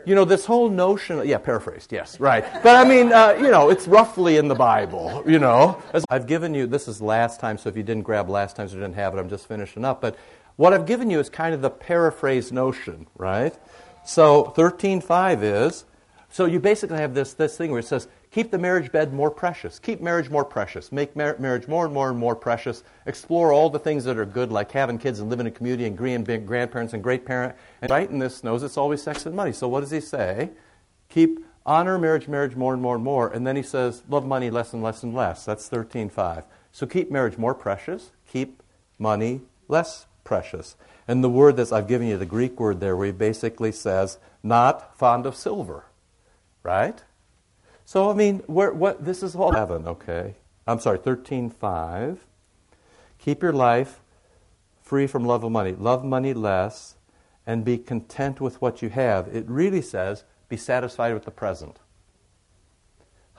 you 0.04 0.14
know, 0.14 0.25
this 0.25 0.44
whole 0.44 0.68
notion, 0.68 1.26
yeah, 1.26 1.38
paraphrased, 1.38 1.92
yes, 1.92 2.20
right. 2.20 2.44
But 2.62 2.76
I 2.76 2.88
mean, 2.88 3.12
uh, 3.12 3.37
you 3.40 3.50
know, 3.50 3.70
it's 3.70 3.88
roughly 3.88 4.37
in 4.37 4.49
the 4.49 4.54
Bible, 4.54 5.23
you 5.26 5.38
know. 5.38 5.82
As 5.92 6.04
I've 6.11 6.26
given 6.26 6.54
you, 6.54 6.66
this 6.66 6.87
is 6.87 7.00
last 7.00 7.40
time, 7.40 7.58
so 7.58 7.68
if 7.68 7.76
you 7.76 7.82
didn't 7.82 8.04
grab 8.04 8.28
last 8.28 8.56
time, 8.56 8.68
so 8.68 8.75
you 8.75 8.80
didn't 8.80 8.94
have 8.94 9.14
it, 9.14 9.18
I'm 9.18 9.28
just 9.28 9.46
finishing 9.46 9.85
up. 9.85 10.00
But 10.00 10.16
what 10.56 10.73
I've 10.73 10.87
given 10.87 11.11
you 11.11 11.18
is 11.18 11.28
kind 11.28 11.54
of 11.54 11.61
the 11.61 11.70
paraphrased 11.70 12.52
notion, 12.52 13.06
right? 13.16 13.54
So 14.04 14.52
13.5 14.56 15.42
is, 15.42 15.85
so 16.36 16.44
you 16.44 16.60
basically 16.60 16.98
have 16.98 17.14
this, 17.14 17.32
this 17.32 17.56
thing 17.56 17.70
where 17.70 17.80
it 17.80 17.86
says, 17.86 18.08
Keep 18.30 18.50
the 18.50 18.58
marriage 18.58 18.92
bed 18.92 19.14
more 19.14 19.30
precious. 19.30 19.78
Keep 19.78 20.02
marriage 20.02 20.28
more 20.28 20.44
precious. 20.44 20.92
Make 20.92 21.16
mar- 21.16 21.36
marriage 21.38 21.66
more 21.66 21.86
and 21.86 21.94
more 21.94 22.10
and 22.10 22.18
more 22.18 22.36
precious. 22.36 22.84
Explore 23.06 23.54
all 23.54 23.70
the 23.70 23.78
things 23.78 24.04
that 24.04 24.18
are 24.18 24.26
good, 24.26 24.52
like 24.52 24.70
having 24.70 24.98
kids 24.98 25.18
and 25.18 25.30
living 25.30 25.46
in 25.46 25.52
a 25.54 25.56
community 25.56 25.86
and 25.86 26.26
being 26.26 26.44
grandparents 26.44 26.92
and 26.92 27.02
great 27.02 27.24
parent. 27.24 27.56
And 27.80 27.90
right 27.90 28.10
in 28.10 28.18
this 28.18 28.44
knows 28.44 28.62
it's 28.62 28.76
always 28.76 29.02
sex 29.02 29.24
and 29.24 29.34
money. 29.34 29.52
So 29.52 29.66
what 29.66 29.80
does 29.80 29.90
he 29.90 29.98
say? 29.98 30.50
Keep 31.08 31.42
honor 31.64 31.96
marriage, 31.96 32.28
marriage 32.28 32.54
more 32.54 32.74
and 32.74 32.82
more 32.82 32.96
and 32.96 33.04
more. 33.04 33.30
And 33.30 33.46
then 33.46 33.56
he 33.56 33.62
says, 33.62 34.02
love 34.06 34.26
money 34.26 34.50
less 34.50 34.74
and 34.74 34.82
less 34.82 35.02
and 35.02 35.14
less. 35.14 35.46
That's 35.46 35.66
13.5. 35.70 36.44
So 36.70 36.86
keep 36.86 37.10
marriage 37.10 37.38
more 37.38 37.54
precious. 37.54 38.10
Keep 38.30 38.62
money 38.98 39.40
less 39.68 40.04
precious. 40.22 40.76
And 41.08 41.24
the 41.24 41.30
word 41.30 41.56
that 41.56 41.72
I've 41.72 41.88
given 41.88 42.08
you, 42.08 42.18
the 42.18 42.26
Greek 42.26 42.60
word 42.60 42.80
there, 42.80 42.94
where 42.94 43.06
he 43.06 43.12
basically 43.12 43.72
says, 43.72 44.18
not 44.42 44.98
fond 44.98 45.24
of 45.24 45.34
silver. 45.34 45.86
Right? 46.66 47.00
So, 47.85 48.11
I 48.11 48.14
mean, 48.14 48.42
what, 48.46 49.04
this 49.04 49.23
is 49.23 49.37
all 49.37 49.52
heaven, 49.52 49.87
okay? 49.87 50.35
I'm 50.66 50.80
sorry, 50.80 50.99
13.5. 50.99 52.18
Keep 53.20 53.42
your 53.42 53.52
life 53.52 54.00
free 54.82 55.06
from 55.06 55.25
love 55.25 55.44
of 55.44 55.52
money. 55.52 55.73
Love 55.73 56.04
money 56.04 56.35
less 56.35 56.96
and 57.46 57.64
be 57.64 57.78
content 57.78 58.40
with 58.40 58.61
what 58.61 58.82
you 58.82 58.88
have. 58.88 59.28
It 59.28 59.49
really 59.49 59.80
says 59.80 60.25
be 60.49 60.56
satisfied 60.56 61.14
with 61.14 61.25
the 61.25 61.30
present. 61.30 61.78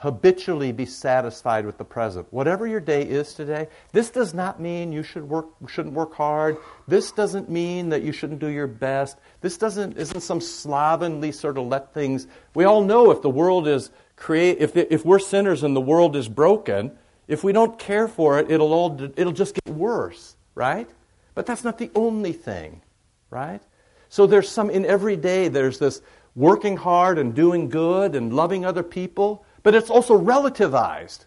Habitually 0.00 0.70
be 0.70 0.86
satisfied 0.86 1.66
with 1.66 1.76
the 1.76 1.84
present. 1.84 2.26
Whatever 2.32 2.66
your 2.68 2.78
day 2.78 3.02
is 3.02 3.34
today, 3.34 3.66
this 3.92 4.10
does 4.10 4.32
not 4.32 4.60
mean 4.60 4.92
you 4.92 5.02
should 5.02 5.28
work, 5.28 5.46
shouldn't 5.66 5.94
work 5.94 6.14
hard. 6.14 6.56
This 6.86 7.10
doesn't 7.10 7.50
mean 7.50 7.88
that 7.88 8.02
you 8.02 8.12
shouldn't 8.12 8.38
do 8.38 8.46
your 8.46 8.68
best. 8.68 9.18
This 9.40 9.58
doesn't, 9.58 9.96
isn't 9.96 10.20
some 10.20 10.40
slovenly 10.40 11.32
sort 11.32 11.58
of 11.58 11.66
let 11.66 11.94
things. 11.94 12.28
We 12.54 12.64
all 12.64 12.84
know 12.84 13.10
if 13.10 13.22
the 13.22 13.30
world 13.30 13.66
is 13.66 13.90
create, 14.14 14.58
if, 14.60 14.76
if 14.76 15.04
we're 15.04 15.18
sinners 15.18 15.64
and 15.64 15.74
the 15.74 15.80
world 15.80 16.14
is 16.14 16.28
broken, 16.28 16.96
if 17.26 17.42
we 17.42 17.52
don't 17.52 17.76
care 17.76 18.06
for 18.06 18.38
it, 18.38 18.50
it'll, 18.50 18.72
all, 18.72 19.00
it'll 19.16 19.32
just 19.32 19.54
get 19.54 19.74
worse, 19.74 20.36
right? 20.54 20.88
But 21.34 21.46
that's 21.46 21.64
not 21.64 21.78
the 21.78 21.90
only 21.96 22.32
thing, 22.32 22.82
right? 23.30 23.60
So 24.08 24.26
there's 24.26 24.48
some, 24.48 24.70
in 24.70 24.86
every 24.86 25.16
day, 25.16 25.48
there's 25.48 25.78
this 25.78 26.02
working 26.34 26.76
hard 26.76 27.18
and 27.18 27.34
doing 27.34 27.68
good 27.68 28.14
and 28.14 28.32
loving 28.32 28.64
other 28.64 28.82
people, 28.82 29.44
but 29.68 29.74
it's 29.74 29.90
also 29.90 30.18
relativized. 30.18 31.26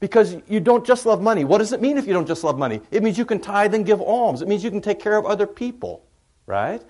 Because 0.00 0.38
you 0.48 0.60
don't 0.60 0.86
just 0.86 1.04
love 1.04 1.20
money. 1.20 1.44
What 1.44 1.58
does 1.58 1.74
it 1.74 1.82
mean 1.82 1.98
if 1.98 2.06
you 2.06 2.14
don't 2.14 2.26
just 2.26 2.42
love 2.42 2.56
money? 2.56 2.80
It 2.90 3.02
means 3.02 3.18
you 3.18 3.26
can 3.26 3.38
tithe 3.38 3.74
and 3.74 3.84
give 3.84 4.00
alms. 4.00 4.40
It 4.40 4.48
means 4.48 4.64
you 4.64 4.70
can 4.70 4.80
take 4.80 4.98
care 4.98 5.14
of 5.14 5.26
other 5.26 5.46
people, 5.46 6.02
right? 6.46 6.80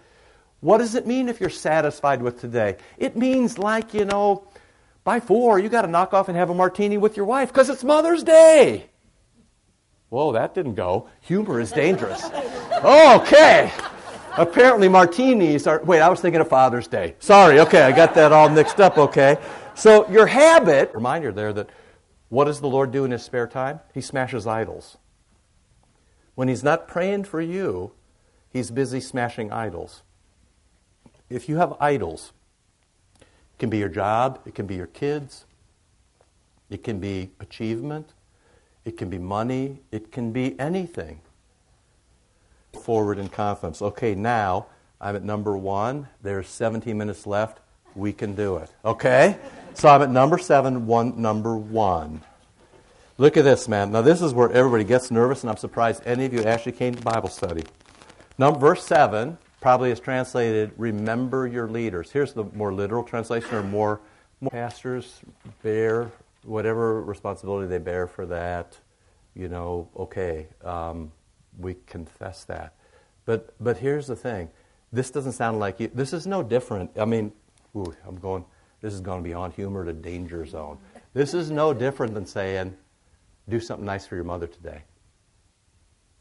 What 0.60 0.78
does 0.78 0.94
it 0.94 1.04
mean 1.04 1.28
if 1.28 1.40
you're 1.40 1.50
satisfied 1.50 2.22
with 2.22 2.40
today? 2.40 2.76
It 2.98 3.16
means, 3.16 3.58
like, 3.58 3.94
you 3.94 4.04
know, 4.04 4.46
by 5.02 5.18
four, 5.18 5.58
you 5.58 5.68
got 5.68 5.82
to 5.82 5.88
knock 5.88 6.14
off 6.14 6.28
and 6.28 6.36
have 6.36 6.50
a 6.50 6.54
martini 6.54 6.98
with 6.98 7.16
your 7.16 7.26
wife 7.26 7.48
because 7.48 7.68
it's 7.68 7.82
Mother's 7.82 8.22
Day. 8.22 8.86
Whoa, 10.10 10.30
that 10.34 10.54
didn't 10.54 10.74
go. 10.74 11.08
Humor 11.22 11.58
is 11.58 11.72
dangerous. 11.72 12.30
Okay. 12.84 13.72
Apparently, 14.38 14.88
martinis 14.88 15.66
are. 15.66 15.82
Wait, 15.82 16.00
I 16.00 16.08
was 16.08 16.20
thinking 16.20 16.40
of 16.40 16.48
Father's 16.48 16.86
Day. 16.86 17.14
Sorry, 17.18 17.60
okay, 17.60 17.82
I 17.82 17.92
got 17.92 18.14
that 18.14 18.32
all 18.32 18.48
mixed 18.48 18.80
up, 18.80 18.98
okay? 18.98 19.38
So, 19.74 20.08
your 20.10 20.26
habit, 20.26 20.90
reminder 20.94 21.32
there 21.32 21.52
that 21.54 21.70
what 22.28 22.44
does 22.44 22.60
the 22.60 22.68
Lord 22.68 22.90
do 22.92 23.04
in 23.04 23.12
his 23.12 23.22
spare 23.22 23.46
time? 23.46 23.80
He 23.94 24.00
smashes 24.00 24.46
idols. 24.46 24.98
When 26.34 26.48
he's 26.48 26.62
not 26.62 26.86
praying 26.86 27.24
for 27.24 27.40
you, 27.40 27.92
he's 28.50 28.70
busy 28.70 29.00
smashing 29.00 29.52
idols. 29.52 30.02
If 31.30 31.48
you 31.48 31.56
have 31.56 31.74
idols, 31.80 32.32
it 33.20 33.58
can 33.58 33.70
be 33.70 33.78
your 33.78 33.88
job, 33.88 34.40
it 34.44 34.54
can 34.54 34.66
be 34.66 34.74
your 34.74 34.86
kids, 34.86 35.46
it 36.68 36.84
can 36.84 37.00
be 37.00 37.30
achievement, 37.40 38.12
it 38.84 38.98
can 38.98 39.08
be 39.08 39.18
money, 39.18 39.80
it 39.90 40.12
can 40.12 40.30
be 40.30 40.58
anything. 40.60 41.20
Forward 42.76 43.18
in 43.18 43.28
confidence. 43.28 43.82
Okay, 43.82 44.14
now 44.14 44.66
I'm 45.00 45.16
at 45.16 45.24
number 45.24 45.56
one. 45.56 46.08
There's 46.22 46.48
17 46.48 46.96
minutes 46.96 47.26
left. 47.26 47.60
We 47.94 48.12
can 48.12 48.34
do 48.34 48.56
it. 48.56 48.70
Okay? 48.84 49.38
So 49.74 49.88
I'm 49.88 50.02
at 50.02 50.10
number 50.10 50.38
seven, 50.38 50.86
one, 50.86 51.20
number 51.20 51.56
one. 51.56 52.22
Look 53.18 53.36
at 53.36 53.44
this, 53.44 53.66
man. 53.66 53.92
Now, 53.92 54.02
this 54.02 54.20
is 54.20 54.34
where 54.34 54.50
everybody 54.52 54.84
gets 54.84 55.10
nervous, 55.10 55.42
and 55.42 55.50
I'm 55.50 55.56
surprised 55.56 56.02
any 56.06 56.26
of 56.26 56.34
you 56.34 56.42
actually 56.42 56.72
came 56.72 56.94
to 56.94 57.02
Bible 57.02 57.30
study. 57.30 57.64
Number, 58.38 58.58
verse 58.58 58.84
7 58.84 59.38
probably 59.60 59.90
is 59.90 59.98
translated, 59.98 60.70
remember 60.76 61.46
your 61.46 61.66
leaders. 61.66 62.10
Here's 62.10 62.34
the 62.34 62.44
more 62.44 62.72
literal 62.74 63.02
translation, 63.02 63.54
or 63.54 63.62
more, 63.62 64.00
more 64.40 64.50
pastors 64.50 65.20
bear 65.62 66.12
whatever 66.46 67.02
responsibility 67.02 67.66
they 67.66 67.78
bear 67.78 68.06
for 68.06 68.26
that. 68.26 68.78
You 69.34 69.48
know, 69.48 69.88
okay, 69.96 70.46
um, 70.64 71.12
we 71.58 71.76
confess 71.86 72.44
that. 72.44 72.74
But, 73.24 73.54
but 73.60 73.78
here's 73.78 74.06
the 74.06 74.16
thing. 74.16 74.50
This 74.92 75.10
doesn't 75.10 75.32
sound 75.32 75.58
like 75.58 75.80
you. 75.80 75.90
This 75.92 76.12
is 76.12 76.26
no 76.26 76.42
different. 76.42 76.90
I 76.98 77.04
mean, 77.04 77.32
ooh, 77.74 77.94
I'm 78.06 78.16
going, 78.16 78.44
this 78.80 78.94
is 78.94 79.00
going 79.00 79.22
beyond 79.22 79.54
humor 79.54 79.84
to 79.84 79.92
danger 79.92 80.46
zone. 80.46 80.78
This 81.12 81.34
is 81.34 81.50
no 81.50 81.74
different 81.74 82.14
than 82.14 82.26
saying, 82.26 82.76
do 83.48 83.60
something 83.60 83.86
nice 83.86 84.06
for 84.06 84.14
your 84.14 84.24
mother 84.24 84.46
today. 84.46 84.82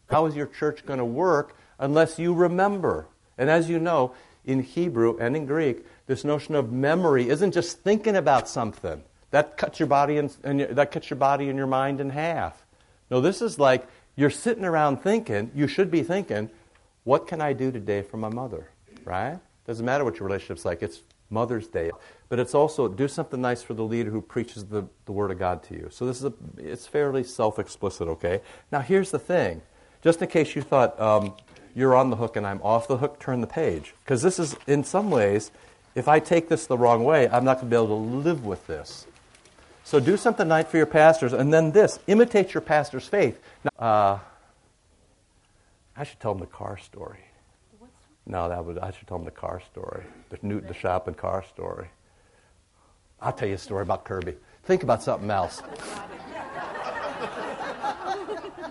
How 0.10 0.26
is 0.26 0.36
your 0.36 0.48
church 0.48 0.86
going 0.86 1.00
to 1.00 1.06
work 1.06 1.58
unless 1.80 2.20
you 2.20 2.34
remember? 2.34 3.08
And 3.38 3.50
as 3.50 3.70
you 3.70 3.80
know, 3.80 4.14
in 4.46 4.62
Hebrew 4.62 5.18
and 5.18 5.36
in 5.36 5.46
Greek, 5.46 5.86
this 6.08 6.24
notion 6.24 6.56
of 6.56 6.72
memory 6.72 7.30
isn't 7.30 7.52
just 7.52 7.80
thinking 7.80 8.16
about 8.16 8.48
something. 8.48 9.04
That 9.32 9.58
cuts 9.58 9.80
your 9.80 9.88
body 9.88 10.18
and 10.18 10.30
that 10.44 10.92
cuts 10.92 11.10
your 11.10 11.18
body 11.18 11.50
and 11.50 11.58
your 11.58 11.68
mind 11.68 12.00
in 12.00 12.12
half. 12.12 12.64
No, 13.10 13.22
this 13.22 13.42
is 13.42 13.60
like 13.60 13.88
you're 14.16 14.30
sitting 14.30 14.66
around 14.66 15.02
thinking, 15.02 15.52
you 15.54 15.68
should 15.68 15.92
be 15.92 16.04
thinking, 16.04 16.50
what 17.04 17.28
can 17.28 17.42
I 17.42 17.54
do 17.54 17.72
today 17.72 18.02
for 18.02 18.18
my 18.18 18.30
mother? 18.30 18.70
Right? 19.04 19.40
Doesn't 19.68 19.86
matter 19.86 20.04
what 20.04 20.20
your 20.20 20.28
relationship's 20.28 20.66
like, 20.66 20.82
it's 20.82 21.02
Mother's 21.30 21.68
Day. 21.68 21.92
But 22.30 22.40
it's 22.40 22.56
also 22.56 22.88
do 22.88 23.08
something 23.08 23.42
nice 23.42 23.62
for 23.62 23.74
the 23.74 23.84
leader 23.84 24.12
who 24.12 24.22
preaches 24.22 24.66
the, 24.66 24.86
the 25.06 25.12
Word 25.12 25.32
of 25.32 25.40
God 25.40 25.64
to 25.64 25.74
you. 25.74 25.90
So 25.92 26.06
this 26.06 26.18
is 26.18 26.26
a, 26.26 26.34
it's 26.58 26.88
fairly 26.88 27.24
self 27.24 27.60
explicit, 27.60 28.08
okay? 28.08 28.42
Now 28.72 28.80
here's 28.80 29.12
the 29.12 29.20
thing. 29.20 29.62
Just 30.02 30.22
in 30.22 30.28
case 30.28 30.56
you 30.56 30.62
thought, 30.62 31.00
um, 31.00 31.34
you're 31.76 31.96
on 31.96 32.10
the 32.10 32.16
hook 32.16 32.36
and 32.36 32.46
I'm 32.48 32.62
off 32.62 32.88
the 32.88 32.98
hook, 32.98 33.20
turn 33.20 33.42
the 33.42 33.48
page. 33.48 33.94
Because 34.04 34.22
this 34.22 34.40
is, 34.40 34.56
in 34.66 34.84
some 34.84 35.10
ways, 35.10 35.52
if 35.94 36.08
I 36.08 36.20
take 36.20 36.48
this 36.48 36.68
the 36.68 36.78
wrong 36.78 37.04
way, 37.04 37.28
I'm 37.28 37.44
not 37.44 37.58
going 37.58 37.70
to 37.70 37.76
be 37.76 37.84
able 37.84 37.88
to 37.88 38.18
live 38.18 38.46
with 38.46 38.66
this. 38.68 39.08
So 39.86 40.00
do 40.00 40.18
something 40.18 40.48
nice 40.48 40.66
for 40.66 40.78
your 40.78 40.88
pastors, 40.88 41.32
and 41.32 41.54
then 41.54 41.72
this 41.72 42.00
imitate 42.08 42.56
your 42.56 42.62
pastor's 42.62 43.08
faith. 43.08 43.40
Now, 43.64 43.88
uh, 43.88 44.20
I 45.96 46.04
should 46.04 46.20
tell 46.20 46.34
them 46.34 46.40
the 46.42 46.48
car 46.48 46.80
story. 46.80 47.20
No, 48.26 48.50
that 48.50 48.66
was 48.66 48.80
I 48.80 48.90
should 48.90 49.08
tell 49.08 49.20
them 49.20 49.26
the 49.26 49.32
car 49.32 49.62
story, 49.72 50.04
the 50.32 50.40
Newton, 50.42 50.68
the 50.68 50.74
shop 50.74 51.08
and 51.08 51.16
car 51.16 51.46
story. 51.54 51.88
I'll 53.22 53.32
tell 53.32 53.48
you 53.48 53.54
a 53.54 53.60
story 53.60 53.84
about 53.84 54.06
Kirby. 54.06 54.34
Think 54.64 54.82
about 54.82 55.04
something 55.04 55.30
else. 55.30 55.62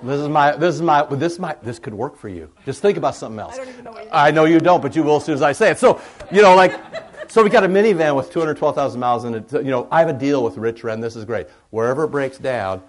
This 0.03 0.21
is 0.21 0.29
my, 0.29 0.57
this 0.57 0.75
is 0.75 0.83
my, 0.83 1.05
this 1.05 1.39
might, 1.39 1.63
this 1.63 1.79
could 1.79 1.95
work 1.95 2.17
for 2.17 2.29
you. 2.29 2.51
Just 2.67 2.83
think 2.83 2.99
about 2.99 3.15
something 3.15 3.39
else. 3.39 3.57
I, 3.59 3.81
know, 3.81 4.09
I 4.13 4.31
know 4.33 4.45
you 4.47 4.59
don't, 4.59 4.83
but 4.83 4.97
you 4.97 5.05
will 5.05 5.17
as 5.17 5.25
soon 5.25 5.37
as 5.37 5.43
I 5.43 5.53
say 5.53 5.71
it. 5.71 5.79
So, 5.79 6.01
you 6.31 6.43
know, 6.43 6.57
like, 6.57 6.79
so 7.29 7.43
we 7.43 7.51
got 7.51 7.65
a 7.65 7.69
minivan 7.69 8.17
with 8.17 8.31
212,000 8.31 9.01
miles 9.01 9.25
in 9.25 9.35
it. 9.35 9.53
You 9.53 9.63
know, 9.65 9.89
I 9.91 10.01
have 10.01 10.09
a 10.09 10.19
deal 10.19 10.43
with 10.43 10.57
Rich 10.57 10.85
Ren. 10.85 11.01
This 11.01 11.17
is 11.17 11.25
great. 11.25 11.49
Wherever 11.71 12.05
it 12.05 12.09
breaks 12.09 12.39
down, 12.39 12.83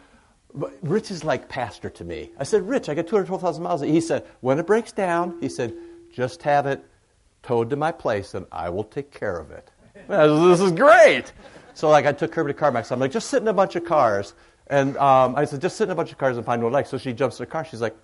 Rich 0.81 1.11
is 1.11 1.23
like 1.23 1.49
pastor 1.49 1.89
to 1.89 2.03
me. 2.03 2.31
I 2.39 2.43
said, 2.43 2.67
Rich, 2.67 2.89
I 2.89 2.93
got 2.93 3.07
212,000 3.07 3.63
miles. 3.63 3.81
He 3.81 4.01
said, 4.01 4.25
when 4.41 4.59
it 4.59 4.65
breaks 4.65 4.91
down, 4.91 5.37
he 5.41 5.49
said, 5.49 5.75
just 6.11 6.43
have 6.43 6.65
it 6.65 6.83
towed 7.43 7.69
to 7.69 7.75
my 7.75 7.91
place 7.91 8.33
and 8.33 8.45
I 8.51 8.69
will 8.69 8.83
take 8.83 9.11
care 9.11 9.37
of 9.37 9.51
it. 9.51 9.69
this 10.07 10.61
is 10.61 10.71
great. 10.71 11.31
So 11.73 11.89
like 11.89 12.05
I 12.05 12.13
took 12.13 12.33
her 12.35 12.47
to 12.47 12.53
CarMax. 12.53 12.91
I'm 12.91 12.99
like, 12.99 13.11
just 13.11 13.29
sit 13.29 13.41
in 13.41 13.47
a 13.47 13.53
bunch 13.53 13.75
of 13.75 13.83
cars. 13.83 14.33
And 14.67 14.97
um, 14.97 15.35
I 15.35 15.45
said, 15.45 15.61
just 15.61 15.77
sit 15.77 15.85
in 15.85 15.91
a 15.91 15.95
bunch 15.95 16.11
of 16.11 16.17
cars 16.17 16.37
and 16.37 16.45
find 16.45 16.63
I 16.63 16.67
like. 16.69 16.87
So 16.87 16.97
she 16.97 17.13
jumps 17.13 17.39
in 17.39 17.43
the 17.43 17.51
car. 17.51 17.65
She's 17.65 17.81
like, 17.81 17.95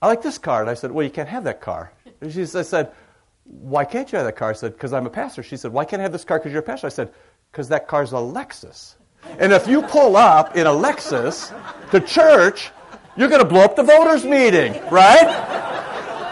I 0.00 0.06
like 0.06 0.22
this 0.22 0.38
car. 0.38 0.60
And 0.60 0.70
I 0.70 0.74
said, 0.74 0.92
well, 0.92 1.04
you 1.04 1.10
can't 1.10 1.28
have 1.28 1.44
that 1.44 1.60
car. 1.60 1.92
And 2.20 2.32
she 2.32 2.42
I 2.42 2.62
said, 2.62 2.92
why 3.44 3.84
can't 3.84 4.10
you 4.10 4.18
have 4.18 4.26
that 4.26 4.36
car? 4.36 4.50
I 4.50 4.52
said, 4.54 4.72
because 4.72 4.92
I'm 4.92 5.06
a 5.06 5.10
pastor. 5.10 5.42
She 5.42 5.56
said, 5.56 5.72
why 5.72 5.84
can't 5.84 6.00
I 6.00 6.04
have 6.04 6.12
this 6.12 6.24
car 6.24 6.38
because 6.38 6.52
you're 6.52 6.62
a 6.62 6.64
pastor? 6.64 6.86
I 6.86 6.90
said, 6.90 7.12
because 7.52 7.68
that 7.68 7.88
car's 7.88 8.12
a 8.12 8.16
Lexus. 8.16 8.94
And 9.38 9.52
if 9.52 9.66
you 9.66 9.82
pull 9.82 10.16
up 10.16 10.56
in 10.56 10.66
a 10.66 10.70
Lexus 10.70 11.52
to 11.90 12.00
church, 12.00 12.70
you're 13.16 13.28
going 13.28 13.42
to 13.42 13.48
blow 13.48 13.62
up 13.62 13.76
the 13.76 13.82
voters' 13.82 14.24
meeting, 14.24 14.72
right? 14.90 15.64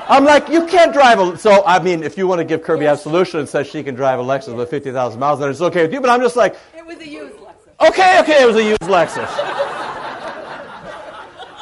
I'm 0.09 0.25
like, 0.25 0.49
you 0.49 0.67
can't 0.67 0.93
drive 0.93 1.19
a. 1.21 1.39
So, 1.39 1.65
I 1.65 1.83
mean, 1.83 2.03
if 2.03 2.19
you 2.19 2.27
want 2.27 2.41
to 2.41 2.45
give 2.45 2.63
Kirby 2.63 2.87
absolution 2.87 3.41
and 3.41 3.49
says 3.49 3.67
she 3.67 3.83
can 3.83 3.95
drive 3.95 4.19
a 4.19 4.23
Lexus 4.23 4.55
with 4.55 4.69
50,000 4.69 5.19
miles, 5.19 5.41
then 5.41 5.49
it's 5.49 5.61
okay 5.61 5.83
with 5.83 5.93
you. 5.93 6.01
But 6.01 6.11
I'm 6.11 6.21
just 6.21 6.37
like. 6.37 6.57
It 6.77 6.85
was 6.85 6.99
a 6.99 7.09
used 7.09 7.35
Lexus. 7.37 7.89
Okay, 7.89 8.21
okay, 8.21 8.43
it 8.43 8.47
was 8.47 8.57
a 8.57 8.65
used 8.65 8.81
Lexus. 8.83 9.31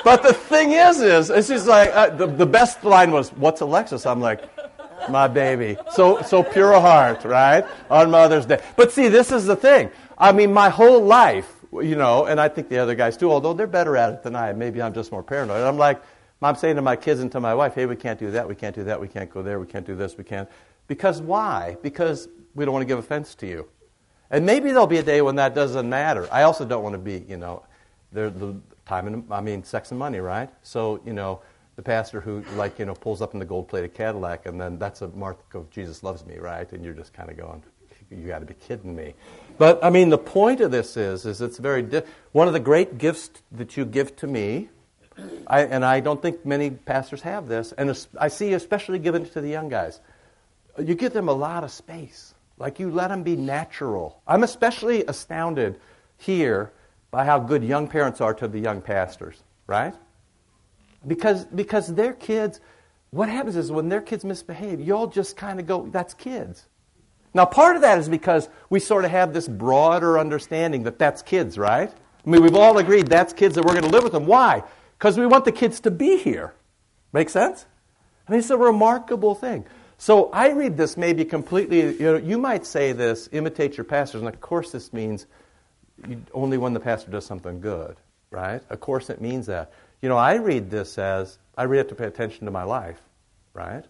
but 0.04 0.22
the 0.22 0.32
thing 0.32 0.72
is, 0.72 1.00
is 1.00 1.30
it's 1.30 1.48
just 1.48 1.66
like 1.66 1.90
uh, 1.90 2.10
the, 2.10 2.26
the 2.26 2.46
best 2.46 2.82
line 2.82 3.12
was, 3.12 3.30
"What's 3.34 3.60
a 3.60 3.64
Lexus?" 3.64 4.10
I'm 4.10 4.20
like, 4.20 4.42
my 5.08 5.28
baby. 5.28 5.76
So 5.92 6.22
so 6.22 6.42
pure 6.42 6.78
heart, 6.80 7.24
right? 7.24 7.64
On 7.88 8.10
Mother's 8.10 8.46
Day. 8.46 8.60
But 8.76 8.92
see, 8.92 9.08
this 9.08 9.32
is 9.32 9.46
the 9.46 9.56
thing. 9.56 9.90
I 10.18 10.32
mean, 10.32 10.52
my 10.52 10.68
whole 10.68 11.02
life, 11.02 11.50
you 11.72 11.96
know, 11.96 12.26
and 12.26 12.40
I 12.40 12.48
think 12.48 12.68
the 12.68 12.78
other 12.78 12.94
guys 12.94 13.16
too, 13.16 13.30
although 13.30 13.54
they're 13.54 13.66
better 13.66 13.96
at 13.96 14.12
it 14.12 14.22
than 14.22 14.36
I 14.36 14.50
am. 14.50 14.58
Maybe 14.58 14.82
I'm 14.82 14.92
just 14.92 15.12
more 15.12 15.22
paranoid. 15.22 15.62
I'm 15.62 15.78
like, 15.78 16.02
I'm 16.42 16.56
saying 16.56 16.76
to 16.76 16.82
my 16.82 16.96
kids 16.96 17.20
and 17.20 17.30
to 17.32 17.40
my 17.40 17.54
wife, 17.54 17.74
hey, 17.74 17.86
we 17.86 17.96
can't 17.96 18.18
do 18.18 18.30
that, 18.30 18.48
we 18.48 18.54
can't 18.54 18.74
do 18.74 18.84
that, 18.84 19.00
we 19.00 19.08
can't 19.08 19.30
go 19.30 19.42
there, 19.42 19.60
we 19.60 19.66
can't 19.66 19.86
do 19.86 19.94
this, 19.94 20.16
we 20.16 20.24
can't. 20.24 20.48
Because 20.86 21.20
why? 21.20 21.76
Because 21.82 22.28
we 22.54 22.64
don't 22.64 22.72
want 22.72 22.82
to 22.82 22.86
give 22.86 22.98
offense 22.98 23.34
to 23.36 23.46
you. 23.46 23.68
And 24.30 24.46
maybe 24.46 24.70
there'll 24.70 24.86
be 24.86 24.98
a 24.98 25.02
day 25.02 25.22
when 25.22 25.36
that 25.36 25.54
doesn't 25.54 25.88
matter. 25.88 26.28
I 26.32 26.42
also 26.42 26.64
don't 26.64 26.82
want 26.82 26.94
to 26.94 26.98
be, 26.98 27.24
you 27.28 27.36
know, 27.36 27.64
the 28.12 28.60
time 28.86 29.06
and, 29.06 29.24
I 29.30 29.40
mean, 29.40 29.62
sex 29.64 29.90
and 29.90 29.98
money, 29.98 30.18
right? 30.18 30.48
So, 30.62 31.00
you 31.04 31.12
know, 31.12 31.42
the 31.80 31.84
pastor 31.84 32.20
who, 32.20 32.44
like, 32.56 32.78
you 32.78 32.84
know, 32.84 32.92
pulls 32.94 33.22
up 33.22 33.32
in 33.32 33.38
the 33.40 33.46
gold 33.46 33.68
plated 33.68 33.94
Cadillac 33.94 34.44
and 34.44 34.60
then 34.60 34.78
that's 34.78 35.00
a 35.00 35.08
mark 35.08 35.38
of 35.54 35.70
Jesus 35.70 36.02
loves 36.02 36.26
me, 36.26 36.36
right? 36.36 36.70
And 36.72 36.84
you're 36.84 36.92
just 36.92 37.14
kind 37.14 37.30
of 37.30 37.38
going, 37.38 37.62
you 38.10 38.26
got 38.26 38.40
to 38.40 38.46
be 38.46 38.52
kidding 38.54 38.94
me. 38.94 39.14
But, 39.56 39.82
I 39.82 39.88
mean, 39.88 40.10
the 40.10 40.18
point 40.18 40.60
of 40.60 40.70
this 40.70 40.96
is, 40.96 41.24
is 41.24 41.40
it's 41.40 41.56
very, 41.58 41.82
di- 41.82 42.02
one 42.32 42.48
of 42.48 42.52
the 42.52 42.60
great 42.60 42.98
gifts 42.98 43.30
that 43.52 43.76
you 43.76 43.86
give 43.86 44.14
to 44.16 44.26
me 44.26 44.68
I, 45.46 45.62
and 45.62 45.84
I 45.84 46.00
don't 46.00 46.20
think 46.20 46.44
many 46.46 46.70
pastors 46.70 47.22
have 47.22 47.48
this, 47.48 47.72
and 47.72 47.96
I 48.18 48.28
see 48.28 48.52
especially 48.52 48.98
given 48.98 49.28
to 49.30 49.40
the 49.40 49.48
young 49.48 49.68
guys. 49.68 50.00
You 50.78 50.94
give 50.94 51.12
them 51.12 51.28
a 51.28 51.32
lot 51.32 51.64
of 51.64 51.70
space. 51.70 52.34
Like 52.58 52.78
you 52.78 52.90
let 52.90 53.08
them 53.08 53.22
be 53.22 53.36
natural. 53.36 54.20
I'm 54.26 54.42
especially 54.42 55.04
astounded 55.04 55.80
here 56.18 56.72
by 57.10 57.24
how 57.24 57.38
good 57.38 57.64
young 57.64 57.88
parents 57.88 58.20
are 58.20 58.34
to 58.34 58.48
the 58.48 58.58
young 58.58 58.80
pastors, 58.80 59.42
right? 59.66 59.94
Because, 61.06 61.44
because 61.46 61.94
their 61.94 62.12
kids, 62.12 62.60
what 63.10 63.28
happens 63.28 63.56
is 63.56 63.72
when 63.72 63.88
their 63.88 64.02
kids 64.02 64.24
misbehave, 64.24 64.80
you'll 64.80 65.06
just 65.06 65.36
kind 65.36 65.58
of 65.60 65.66
go, 65.66 65.88
that's 65.90 66.14
kids. 66.14 66.66
Now, 67.32 67.46
part 67.46 67.76
of 67.76 67.82
that 67.82 67.98
is 67.98 68.08
because 68.08 68.48
we 68.68 68.80
sort 68.80 69.04
of 69.04 69.10
have 69.10 69.32
this 69.32 69.48
broader 69.48 70.18
understanding 70.18 70.82
that 70.82 70.98
that's 70.98 71.22
kids, 71.22 71.56
right? 71.56 71.90
I 71.90 72.30
mean, 72.30 72.42
we've 72.42 72.56
all 72.56 72.76
agreed 72.78 73.06
that's 73.06 73.32
kids 73.32 73.54
that 73.54 73.64
we're 73.64 73.72
going 73.72 73.84
to 73.84 73.90
live 73.90 74.02
with 74.02 74.12
them. 74.12 74.26
Why? 74.26 74.64
because 75.00 75.16
we 75.16 75.24
want 75.24 75.46
the 75.46 75.52
kids 75.52 75.80
to 75.80 75.90
be 75.90 76.18
here. 76.18 76.52
Make 77.14 77.30
sense? 77.30 77.64
I 78.28 78.32
mean, 78.32 78.40
it's 78.40 78.50
a 78.50 78.58
remarkable 78.58 79.34
thing. 79.34 79.64
So 79.96 80.30
I 80.30 80.50
read 80.50 80.76
this 80.76 80.98
maybe 80.98 81.24
completely, 81.24 81.80
you 81.80 82.00
know, 82.00 82.16
you 82.16 82.36
might 82.36 82.66
say 82.66 82.92
this, 82.92 83.26
imitate 83.32 83.78
your 83.78 83.84
pastors, 83.84 84.20
and 84.20 84.28
of 84.28 84.40
course 84.42 84.72
this 84.72 84.92
means 84.92 85.26
only 86.34 86.58
when 86.58 86.74
the 86.74 86.80
pastor 86.80 87.10
does 87.10 87.24
something 87.24 87.60
good, 87.60 87.96
right? 88.30 88.62
Of 88.68 88.80
course 88.80 89.08
it 89.08 89.22
means 89.22 89.46
that. 89.46 89.72
You 90.02 90.08
know, 90.08 90.16
I 90.16 90.34
read 90.34 90.70
this 90.70 90.98
as, 90.98 91.38
I 91.56 91.64
read 91.64 91.80
it 91.80 91.88
to 91.90 91.94
pay 91.94 92.06
attention 92.06 92.46
to 92.46 92.50
my 92.50 92.62
life, 92.62 93.00
right? 93.52 93.84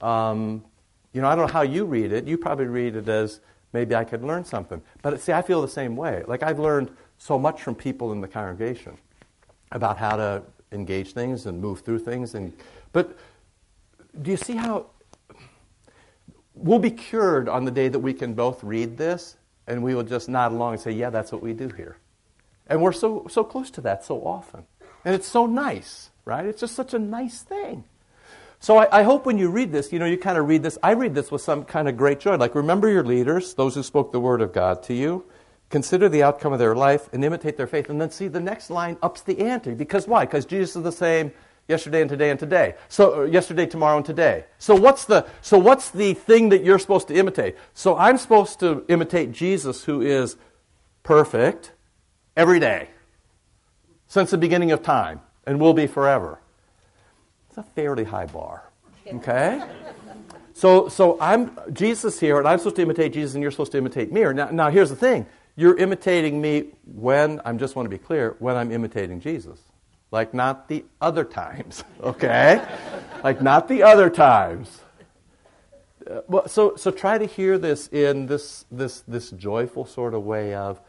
Um, 0.00 0.64
you 1.12 1.20
know, 1.20 1.28
I 1.28 1.34
don't 1.34 1.46
know 1.46 1.52
how 1.52 1.62
you 1.62 1.84
read 1.84 2.12
it. 2.12 2.26
You 2.26 2.38
probably 2.38 2.66
read 2.66 2.94
it 2.96 3.08
as 3.08 3.40
maybe 3.72 3.94
I 3.94 4.04
could 4.04 4.22
learn 4.22 4.44
something. 4.44 4.82
But 5.02 5.20
see, 5.20 5.32
I 5.32 5.42
feel 5.42 5.62
the 5.62 5.68
same 5.68 5.96
way. 5.96 6.22
Like 6.26 6.42
I've 6.42 6.58
learned 6.58 6.90
so 7.18 7.38
much 7.38 7.62
from 7.62 7.74
people 7.74 8.12
in 8.12 8.20
the 8.20 8.28
congregation 8.28 8.98
about 9.72 9.98
how 9.98 10.16
to 10.16 10.42
engage 10.72 11.12
things 11.12 11.46
and 11.46 11.60
move 11.60 11.80
through 11.80 12.00
things. 12.00 12.34
And, 12.34 12.52
but 12.92 13.16
do 14.20 14.30
you 14.30 14.36
see 14.36 14.54
how 14.54 14.86
we'll 16.54 16.78
be 16.78 16.90
cured 16.90 17.48
on 17.48 17.64
the 17.64 17.70
day 17.70 17.88
that 17.88 17.98
we 17.98 18.14
can 18.14 18.34
both 18.34 18.62
read 18.62 18.96
this 18.96 19.36
and 19.66 19.82
we 19.82 19.94
will 19.94 20.02
just 20.02 20.28
nod 20.28 20.52
along 20.52 20.74
and 20.74 20.82
say, 20.82 20.92
yeah, 20.92 21.10
that's 21.10 21.32
what 21.32 21.42
we 21.42 21.52
do 21.52 21.68
here. 21.68 21.96
And 22.68 22.82
we're 22.82 22.92
so, 22.92 23.26
so 23.28 23.44
close 23.44 23.70
to 23.72 23.80
that 23.82 24.04
so 24.04 24.20
often. 24.22 24.64
And 25.06 25.14
it's 25.14 25.28
so 25.28 25.46
nice, 25.46 26.10
right? 26.24 26.44
It's 26.44 26.60
just 26.60 26.74
such 26.74 26.92
a 26.92 26.98
nice 26.98 27.40
thing. 27.40 27.84
So 28.58 28.78
I, 28.78 29.00
I, 29.00 29.02
hope 29.04 29.24
when 29.24 29.38
you 29.38 29.50
read 29.50 29.70
this, 29.70 29.92
you 29.92 30.00
know, 30.00 30.04
you 30.04 30.18
kind 30.18 30.36
of 30.36 30.48
read 30.48 30.64
this. 30.64 30.78
I 30.82 30.94
read 30.94 31.14
this 31.14 31.30
with 31.30 31.42
some 31.42 31.64
kind 31.64 31.88
of 31.88 31.96
great 31.96 32.18
joy. 32.18 32.36
Like, 32.36 32.56
remember 32.56 32.90
your 32.90 33.04
leaders, 33.04 33.54
those 33.54 33.76
who 33.76 33.84
spoke 33.84 34.10
the 34.10 34.18
word 34.18 34.42
of 34.42 34.52
God 34.52 34.82
to 34.84 34.94
you. 34.94 35.24
Consider 35.70 36.08
the 36.08 36.24
outcome 36.24 36.52
of 36.52 36.58
their 36.58 36.74
life 36.74 37.08
and 37.12 37.24
imitate 37.24 37.56
their 37.56 37.68
faith. 37.68 37.88
And 37.88 38.00
then 38.00 38.10
see 38.10 38.26
the 38.26 38.40
next 38.40 38.68
line 38.68 38.96
ups 39.00 39.20
the 39.20 39.38
ante. 39.38 39.74
Because 39.74 40.08
why? 40.08 40.24
Because 40.24 40.44
Jesus 40.44 40.74
is 40.74 40.82
the 40.82 40.90
same 40.90 41.30
yesterday 41.68 42.00
and 42.00 42.10
today 42.10 42.30
and 42.30 42.40
today. 42.40 42.74
So 42.88 43.20
uh, 43.20 43.24
yesterday, 43.26 43.66
tomorrow, 43.66 43.98
and 43.98 44.06
today. 44.06 44.46
So 44.58 44.74
what's 44.74 45.04
the 45.04 45.28
so 45.40 45.56
what's 45.56 45.90
the 45.90 46.14
thing 46.14 46.48
that 46.48 46.64
you're 46.64 46.80
supposed 46.80 47.06
to 47.08 47.14
imitate? 47.14 47.54
So 47.74 47.96
I'm 47.96 48.18
supposed 48.18 48.58
to 48.58 48.84
imitate 48.88 49.30
Jesus, 49.30 49.84
who 49.84 50.00
is 50.00 50.36
perfect 51.04 51.70
every 52.36 52.58
day 52.58 52.88
since 54.08 54.30
the 54.30 54.38
beginning 54.38 54.72
of 54.72 54.82
time 54.82 55.20
and 55.46 55.60
will 55.60 55.74
be 55.74 55.86
forever. 55.86 56.38
It's 57.48 57.58
a 57.58 57.62
fairly 57.62 58.04
high 58.04 58.26
bar. 58.26 58.70
Okay. 59.06 59.62
So, 60.52 60.88
so 60.88 61.18
I'm 61.20 61.56
Jesus 61.72 62.18
here, 62.18 62.38
and 62.38 62.48
I'm 62.48 62.58
supposed 62.58 62.76
to 62.76 62.82
imitate 62.82 63.12
Jesus, 63.12 63.34
and 63.34 63.42
you're 63.42 63.50
supposed 63.50 63.72
to 63.72 63.78
imitate 63.78 64.10
me. 64.10 64.22
Now, 64.32 64.50
now 64.50 64.70
here's 64.70 64.90
the 64.90 64.96
thing: 64.96 65.26
you're 65.54 65.76
imitating 65.76 66.40
me 66.40 66.66
when, 66.84 67.40
I 67.44 67.52
just 67.54 67.76
want 67.76 67.86
to 67.86 67.90
be 67.90 67.98
clear, 67.98 68.36
when 68.38 68.56
I'm 68.56 68.70
imitating 68.70 69.20
Jesus. 69.20 69.60
Like 70.10 70.34
not 70.34 70.68
the 70.68 70.84
other 71.00 71.24
times, 71.24 71.82
okay? 72.02 72.64
like 73.24 73.42
not 73.42 73.68
the 73.68 73.82
other 73.82 74.08
times. 74.08 74.80
Uh, 76.08 76.20
well, 76.28 76.46
so, 76.46 76.76
so 76.76 76.90
try 76.90 77.18
to 77.18 77.26
hear 77.26 77.58
this 77.58 77.88
in 77.88 78.26
this, 78.26 78.64
this, 78.70 79.00
this 79.08 79.30
joyful 79.30 79.84
sort 79.84 80.14
of 80.14 80.22
way 80.22 80.54
of 80.54 80.80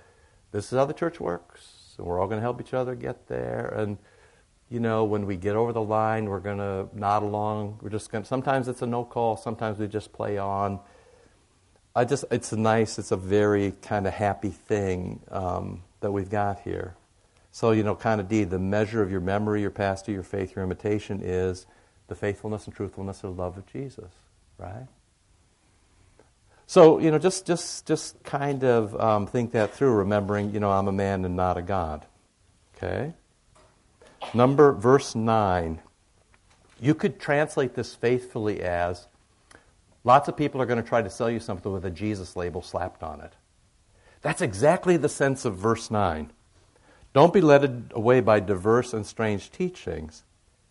this 0.51 0.71
is 0.71 0.77
how 0.77 0.86
the 0.86 0.93
church 0.93 1.19
works, 1.19 1.76
and 1.97 2.05
we're 2.05 2.19
all 2.19 2.27
going 2.27 2.38
to 2.38 2.41
help 2.41 2.62
each 2.62 2.73
other 2.73 2.95
get 2.95 3.27
there. 3.27 3.73
And, 3.75 3.97
you 4.69 4.79
know, 4.79 5.03
when 5.05 5.25
we 5.25 5.38
get 5.38 5.55
over 5.55 5.73
the 5.73 5.81
line, 5.81 6.25
we're 6.25 6.39
going 6.39 6.57
to 6.57 6.88
nod 6.93 7.23
along. 7.23 7.79
We're 7.81 7.89
just 7.89 8.12
going 8.12 8.23
to, 8.23 8.27
sometimes 8.27 8.67
it's 8.67 8.81
a 8.81 8.88
no 8.88 9.03
call, 9.03 9.38
sometimes 9.38 9.79
we 9.79 9.88
just 9.88 10.13
play 10.13 10.38
on. 10.38 10.79
I 11.95 12.05
just, 12.05 12.25
it's 12.29 12.53
nice, 12.53 12.99
it's 12.99 13.12
a 13.12 13.17
very 13.17 13.73
kind 13.81 14.05
of 14.05 14.13
happy 14.13 14.51
thing 14.51 15.21
um, 15.31 15.83
that 16.01 16.12
we've 16.12 16.29
got 16.29 16.60
here. 16.60 16.95
So, 17.51 17.71
you 17.71 17.81
know, 17.81 17.95
kind 17.95 18.21
of 18.21 18.29
D, 18.29 18.43
the 18.43 18.60
measure 18.60 19.01
of 19.01 19.10
your 19.10 19.21
memory, 19.21 19.62
your 19.62 19.71
pastor, 19.71 20.12
your 20.12 20.21
faith, 20.21 20.55
your 20.55 20.63
imitation 20.63 21.21
is 21.23 21.65
the 22.07 22.13
faithfulness 22.13 22.65
and 22.65 22.75
truthfulness 22.75 23.23
of 23.23 23.36
the 23.36 23.41
love 23.41 23.57
of 23.57 23.65
Jesus, 23.65 24.12
right? 24.60 24.88
So, 26.67 26.99
you 26.99 27.12
know, 27.12 27.17
just, 27.17 27.45
just, 27.47 27.86
just 27.86 28.21
kind 28.23 28.63
of 28.63 28.95
um, 28.99 29.25
think 29.25 29.53
that 29.53 29.73
through, 29.73 29.93
remembering, 29.93 30.53
you 30.53 30.60
know, 30.60 30.69
I'm 30.69 30.88
a 30.88 30.91
man 30.91 31.25
and 31.25 31.36
not 31.36 31.58
a 31.58 31.62
God. 31.62 32.06
Okay? 32.75 33.13
Number, 34.34 34.73
verse 34.73 35.15
9. 35.15 35.80
You 36.80 36.93
could 36.93 37.19
translate 37.19 37.73
this 37.73 37.95
faithfully 37.95 38.62
as 38.62 39.08
Lots 40.08 40.30
of 40.30 40.38
people 40.38 40.62
are 40.62 40.65
going 40.65 40.82
to 40.82 40.88
try 40.88 41.01
to 41.01 41.10
sell 41.10 41.30
you 41.30 41.41
something 41.41 41.69
with 41.69 41.84
a 41.84 41.89
Jesus 41.89 42.38
label 42.38 42.62
slapped 42.62 43.03
on 43.03 43.19
it. 43.19 43.34
That's 44.21 44.41
exactly 44.41 44.95
the 44.95 45.10
sense 45.10 45.43
of 45.43 45.58
verse 45.58 45.91
9. 45.91 46.32
Don't 47.12 47.34
be 47.34 47.41
led 47.41 47.91
away 47.91 48.21
by 48.21 48.39
diverse 48.39 48.93
and 48.93 49.06
strange 49.06 49.51
teachings. 49.51 50.23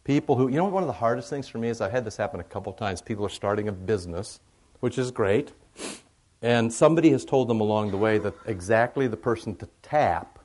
People 0.05 0.37
who, 0.37 0.49
you 0.49 0.57
know, 0.57 0.65
one 0.65 0.83
of 0.83 0.87
the 0.87 0.95
hardest 0.95 1.29
things 1.29 1.49
for 1.49 1.59
me 1.59 1.69
is 1.69 1.83
I've 1.83 1.93
had 1.93 2.07
this 2.07 2.17
happen 2.17 2.41
a 2.41 2.45
couple 2.45 2.73
times. 2.73 3.03
People 3.03 3.27
are 3.27 3.29
starting 3.29 3.69
a 3.69 3.73
business, 3.73 4.41
which 4.81 4.97
is 4.97 5.11
great, 5.11 5.53
and 6.43 6.73
somebody 6.73 7.11
has 7.11 7.25
told 7.25 7.49
them 7.49 7.61
along 7.61 7.91
the 7.91 7.97
way 7.97 8.19
that 8.19 8.35
exactly 8.47 9.07
the 9.07 9.17
person 9.17 9.55
to 9.57 9.69
tap 9.83 10.39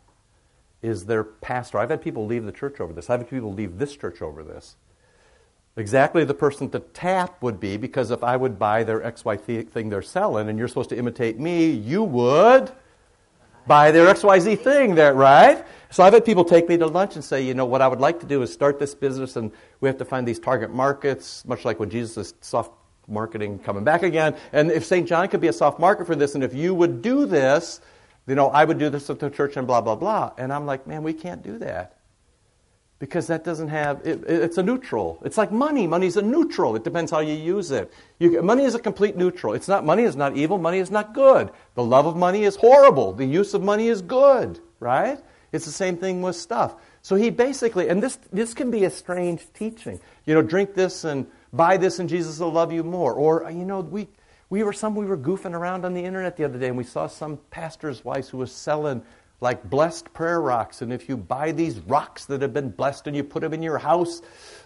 is 0.82 1.06
their 1.06 1.24
pastor. 1.24 1.78
I've 1.78 1.90
had 1.90 2.02
people 2.02 2.26
leave 2.26 2.46
the 2.46 2.52
church 2.52 2.80
over 2.80 2.94
this. 2.94 3.10
I've 3.10 3.20
had 3.20 3.30
people 3.30 3.54
leave 3.54 3.78
this 3.78 3.96
church 3.96 4.22
over 4.22 4.44
this 4.44 4.76
exactly 5.78 6.24
the 6.24 6.34
person 6.34 6.70
to 6.70 6.80
tap 6.80 7.42
would 7.42 7.60
be 7.60 7.78
because 7.78 8.12
if 8.12 8.24
I 8.24 8.36
would 8.36 8.60
buy 8.60 8.84
their 8.84 9.00
XY 9.00 9.70
thing 9.70 9.90
they're 9.90 10.02
selling 10.02 10.50
and 10.50 10.60
you're 10.60 10.68
supposed 10.68 10.90
to 10.90 10.98
imitate 10.98 11.40
me, 11.40 11.70
you 11.70 12.04
would 12.04 12.72
buy 13.68 13.92
their 13.92 14.14
XYZ 14.14 14.60
thing 14.60 14.96
there, 14.96 15.14
right? 15.14 15.64
So 15.92 16.04
I've 16.04 16.14
had 16.14 16.26
people 16.26 16.44
take 16.44 16.68
me 16.68 16.78
to 16.78 16.88
lunch 16.88 17.16
and 17.16 17.24
say, 17.24 17.42
you 17.42 17.54
know, 17.54 17.66
what 17.66 17.82
I 17.82 17.88
would 17.88 18.00
like 18.00 18.20
to 18.22 18.26
do 18.26 18.42
is 18.42 18.52
start 18.52 18.80
this 18.80 18.96
business, 18.96 19.36
and 19.36 19.52
we 19.82 19.88
have 19.88 19.98
to 20.00 20.06
find 20.06 20.28
these 20.28 20.40
target 20.40 20.74
markets, 20.74 21.46
much 21.46 21.64
like 21.64 21.80
when 21.80 21.90
Jesus 21.90 22.34
soft 22.42 22.72
marketing 23.12 23.60
coming 23.60 23.84
back 23.84 24.04
again. 24.04 24.36
And 24.54 24.72
if 24.72 24.86
St. 24.86 25.08
John 25.08 25.28
could 25.28 25.42
be 25.42 25.48
a 25.48 25.54
soft 25.54 25.80
market 25.80 26.08
for 26.08 26.16
this, 26.16 26.36
and 26.36 26.44
if 26.44 26.54
you 26.54 26.74
would 26.74 27.02
do 27.02 27.26
this, 27.26 27.82
you 28.28 28.36
know, 28.36 28.50
I 28.50 28.64
would 28.64 28.78
do 28.78 28.90
this 28.90 29.10
at 29.10 29.20
the 29.20 29.30
church 29.30 29.58
and 29.58 29.68
blah, 29.68 29.82
blah, 29.82 29.96
blah. 29.96 30.32
And 30.38 30.54
I'm 30.54 30.66
like, 30.66 30.88
man, 30.88 31.04
we 31.04 31.14
can't 31.14 31.44
do 31.44 31.58
that. 31.60 31.98
Because 33.00 33.28
that 33.28 33.44
doesn't 33.44 33.70
have, 33.70 34.06
it, 34.06 34.24
it's 34.28 34.60
a 34.60 34.64
neutral. 34.64 35.20
It's 35.26 35.38
like 35.38 35.52
money. 35.52 35.88
Money's 35.88 36.18
a 36.18 36.22
neutral. 36.22 36.76
It 36.76 36.84
depends 36.84 37.10
how 37.10 37.20
you 37.20 37.34
use 37.34 37.72
it. 37.72 37.92
You, 38.20 38.44
money 38.44 38.64
is 38.64 38.76
a 38.76 38.80
complete 38.80 39.18
neutral. 39.18 39.54
It's 39.54 39.68
not, 39.68 39.84
money 39.84 40.04
is 40.04 40.16
not 40.16 40.38
evil. 40.38 40.60
Money 40.60 40.78
is 40.78 40.92
not 40.92 41.16
good. 41.16 41.50
The 41.74 41.84
love 41.84 42.06
of 42.06 42.16
money 42.16 42.44
is 42.44 42.56
horrible. 42.56 43.14
The 43.14 43.26
use 43.26 43.56
of 43.56 43.64
money 43.64 43.88
is 43.88 44.04
good, 44.04 44.60
right? 44.80 45.20
It's 45.52 45.66
the 45.66 45.72
same 45.72 45.98
thing 45.98 46.22
with 46.22 46.36
stuff. 46.36 46.76
So 47.02 47.16
he 47.16 47.32
basically, 47.32 47.90
and 47.90 48.04
this, 48.04 48.20
this 48.32 48.54
can 48.54 48.70
be 48.70 48.86
a 48.86 48.92
strange 48.92 49.42
teaching. 49.54 50.00
You 50.26 50.36
know, 50.36 50.44
drink 50.44 50.76
this 50.76 51.04
and 51.04 51.26
buy 51.54 51.78
this 51.78 52.00
and 52.00 52.10
Jesus 52.10 52.40
will 52.40 52.52
love 52.52 52.72
you 52.72 52.84
more. 52.84 53.14
Or, 53.14 53.50
you 53.50 53.66
know, 53.66 53.82
we, 53.82 54.08
we 54.50 54.64
were 54.64 54.74
some, 54.74 54.96
we 54.96 55.06
were 55.06 55.18
goofing 55.18 55.54
around 55.54 55.86
on 55.86 55.94
the 55.94 56.04
internet 56.04 56.38
the 56.38 56.46
other 56.46 56.60
day 56.60 56.68
and 56.68 56.78
we 56.78 56.84
saw 56.84 57.08
some 57.08 57.40
pastor's 57.50 58.04
wife 58.04 58.30
who 58.30 58.38
was 58.38 58.52
selling 58.52 59.02
like 59.42 59.68
blessed 59.70 60.14
prayer 60.14 60.40
rocks. 60.40 60.82
And 60.82 60.94
if 60.94 61.10
you 61.10 61.18
buy 61.18 61.52
these 61.52 61.80
rocks 61.80 62.26
that 62.26 62.42
have 62.42 62.54
been 62.54 62.70
blessed 62.70 63.08
and 63.08 63.16
you 63.16 63.24
put 63.24 63.42
them 63.42 63.54
in 63.54 63.64
your 63.64 63.80
house, 63.80 64.22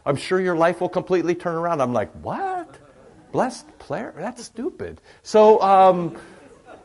I'm 0.06 0.18
sure 0.18 0.40
your 0.40 0.58
life 0.58 0.82
will 0.82 0.90
completely 0.90 1.34
turn 1.34 1.56
around. 1.56 1.82
I'm 1.82 1.94
like, 1.94 2.12
what? 2.22 2.78
Blessed 3.32 3.80
prayer? 3.80 4.14
That's 4.18 4.44
stupid. 4.44 5.02
So, 5.24 5.62
um, 5.62 6.18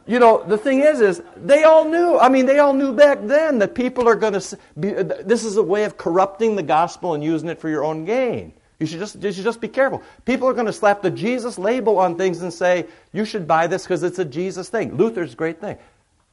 you 0.07 0.19
know, 0.19 0.43
the 0.45 0.59
thing 0.59 0.81
is, 0.81 1.01
is 1.01 1.23
they 1.37 1.65
all 1.65 1.85
knew. 1.85 2.19
I 2.19 2.29
mean, 2.29 2.47
they 2.47 2.59
all 2.59 2.73
knew 2.73 2.93
back 2.93 3.19
then 3.23 3.59
that 3.59 3.75
people 3.75 4.09
are 4.09 4.17
going 4.17 4.33
to. 4.33 4.59
Be, 4.79 4.91
this 4.91 5.45
is 5.45 5.57
a 5.57 5.63
way 5.63 5.85
of 5.85 5.97
corrupting 5.97 6.57
the 6.57 6.63
gospel 6.63 7.15
and 7.15 7.23
using 7.23 7.49
it 7.49 7.61
for 7.61 7.69
your 7.69 7.85
own 7.85 8.05
gain. 8.05 8.53
You 8.81 8.87
should 8.87 8.99
just, 8.99 9.23
you 9.23 9.31
should 9.31 9.45
just 9.45 9.61
be 9.61 9.69
careful. 9.69 10.03
People 10.25 10.49
are 10.49 10.55
going 10.55 10.67
to 10.67 10.73
slap 10.73 11.03
the 11.03 11.11
Jesus 11.11 11.59
label 11.59 11.99
on 11.99 12.17
things 12.17 12.43
and 12.43 12.53
say, 12.53 12.87
you 13.13 13.25
should 13.25 13.47
buy 13.47 13.67
this 13.67 13.83
because 13.83 14.03
it's 14.03 14.19
a 14.19 14.25
Jesus 14.25 14.69
thing. 14.69 14.97
Luther's 14.97 15.35
great 15.35 15.61
thing. 15.61 15.77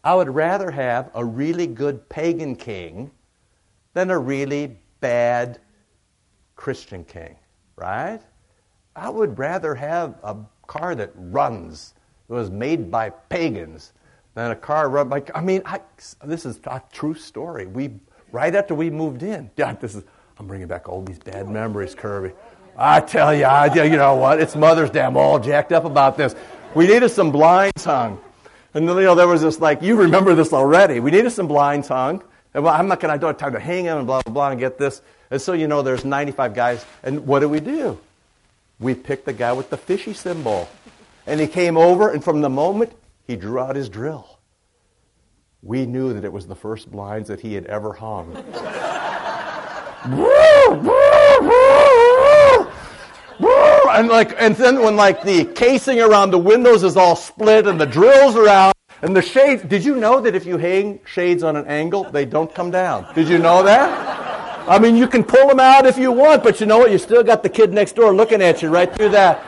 I 0.03 0.15
would 0.15 0.29
rather 0.29 0.71
have 0.71 1.11
a 1.13 1.23
really 1.23 1.67
good 1.67 2.07
pagan 2.07 2.55
king 2.55 3.11
than 3.93 4.09
a 4.09 4.17
really 4.17 4.77
bad 5.01 5.59
Christian 6.55 7.03
king, 7.03 7.35
right? 7.75 8.21
I 8.95 9.09
would 9.09 9.37
rather 9.37 9.75
have 9.75 10.15
a 10.23 10.37
car 10.65 10.95
that 10.95 11.11
runs 11.15 11.93
it 12.29 12.33
was 12.33 12.49
made 12.49 12.91
by 12.91 13.09
pagans 13.09 13.93
than 14.33 14.51
a 14.51 14.55
car 14.55 14.89
run 14.89 15.07
by. 15.07 15.23
I 15.33 15.41
mean, 15.41 15.61
I, 15.65 15.79
this 16.23 16.45
is 16.45 16.59
a 16.65 16.81
true 16.91 17.13
story. 17.13 17.65
We 17.65 17.91
right 18.31 18.53
after 18.53 18.75
we 18.75 18.89
moved 18.89 19.23
in. 19.23 19.49
This 19.79 19.95
is. 19.95 20.03
I'm 20.39 20.47
bringing 20.47 20.67
back 20.67 20.87
all 20.87 21.01
these 21.01 21.19
bad 21.19 21.49
memories, 21.49 21.95
Kirby. 21.95 22.33
I 22.77 22.99
tell 22.99 23.33
you, 23.33 23.45
I, 23.45 23.69
tell 23.69 23.85
you 23.85 23.97
know 23.97 24.15
what? 24.15 24.39
It's 24.39 24.55
Mother's 24.55 24.91
Day. 24.91 25.01
I'm 25.01 25.17
all 25.17 25.39
jacked 25.39 25.71
up 25.71 25.83
about 25.83 26.15
this. 26.15 26.35
We 26.75 26.85
needed 26.85 27.09
some 27.09 27.31
blinds 27.31 27.83
hung. 27.83 28.21
And 28.75 28.85
you 28.85 29.01
know, 29.01 29.15
there 29.15 29.27
was 29.27 29.41
this 29.41 29.59
like, 29.59 29.81
you 29.81 29.95
remember 29.95 30.35
this 30.35 30.53
already. 30.53 30.99
We 30.99 31.09
needed 31.09 31.31
some 31.31 31.47
blinds 31.47 31.87
hung. 31.87 32.23
And 32.53 32.63
well, 32.63 32.73
I'm 32.73 32.87
not 32.87 32.99
going 32.99 33.09
to, 33.09 33.15
I 33.15 33.17
don't 33.17 33.29
have 33.29 33.37
time 33.39 33.53
to 33.53 33.59
hang 33.59 33.85
them 33.85 33.97
and 33.97 34.05
blah, 34.05 34.21
blah, 34.21 34.33
blah, 34.33 34.49
and 34.51 34.59
get 34.59 34.77
this. 34.77 35.01
And 35.31 35.41
so, 35.41 35.53
you 35.53 35.67
know, 35.67 35.81
there's 35.81 36.05
95 36.05 36.53
guys. 36.53 36.85
And 37.01 37.25
what 37.25 37.39
do 37.39 37.49
we 37.49 37.59
do? 37.59 37.99
We 38.79 38.93
picked 38.93 39.25
the 39.25 39.33
guy 39.33 39.53
with 39.53 39.71
the 39.71 39.77
fishy 39.77 40.13
symbol. 40.13 40.69
And 41.25 41.39
he 41.39 41.47
came 41.47 41.77
over, 41.77 42.11
and 42.11 42.23
from 42.23 42.41
the 42.41 42.49
moment 42.49 42.93
he 43.25 43.35
drew 43.35 43.59
out 43.59 43.75
his 43.75 43.89
drill, 43.89 44.37
we 45.61 45.85
knew 45.85 46.13
that 46.13 46.23
it 46.23 46.31
was 46.31 46.47
the 46.47 46.55
first 46.55 46.89
blinds 46.89 47.27
that 47.27 47.41
he 47.41 47.55
had 47.55 47.65
ever 47.65 47.93
hung. 47.93 48.31
and 53.97 54.07
like, 54.07 54.35
and 54.39 54.55
then 54.55 54.81
when 54.81 54.95
like 54.95 55.23
the 55.23 55.45
casing 55.45 55.99
around 55.99 56.31
the 56.31 56.37
windows 56.37 56.83
is 56.83 56.97
all 56.97 57.15
split 57.15 57.67
and 57.67 57.79
the 57.79 57.85
drills 57.85 58.35
are 58.35 58.47
out 58.47 58.75
and 59.01 59.15
the 59.15 59.21
shades. 59.21 59.63
Did 59.63 59.83
you 59.85 59.95
know 59.95 60.19
that 60.21 60.35
if 60.35 60.45
you 60.45 60.57
hang 60.57 60.99
shades 61.05 61.43
on 61.43 61.55
an 61.55 61.65
angle, 61.65 62.03
they 62.03 62.25
don't 62.25 62.53
come 62.53 62.71
down? 62.71 63.13
Did 63.13 63.27
you 63.27 63.37
know 63.37 63.63
that? 63.63 64.67
I 64.67 64.79
mean, 64.79 64.97
you 64.97 65.07
can 65.07 65.23
pull 65.23 65.47
them 65.47 65.59
out 65.59 65.85
if 65.85 65.97
you 65.97 66.11
want, 66.11 66.43
but 66.43 66.59
you 66.59 66.65
know 66.65 66.79
what? 66.79 66.91
You 66.91 66.97
still 66.97 67.23
got 67.23 67.41
the 67.41 67.49
kid 67.49 67.71
next 67.71 67.95
door 67.95 68.13
looking 68.13 68.41
at 68.41 68.61
you 68.61 68.69
right 68.69 68.93
through 68.93 69.09
that. 69.09 69.43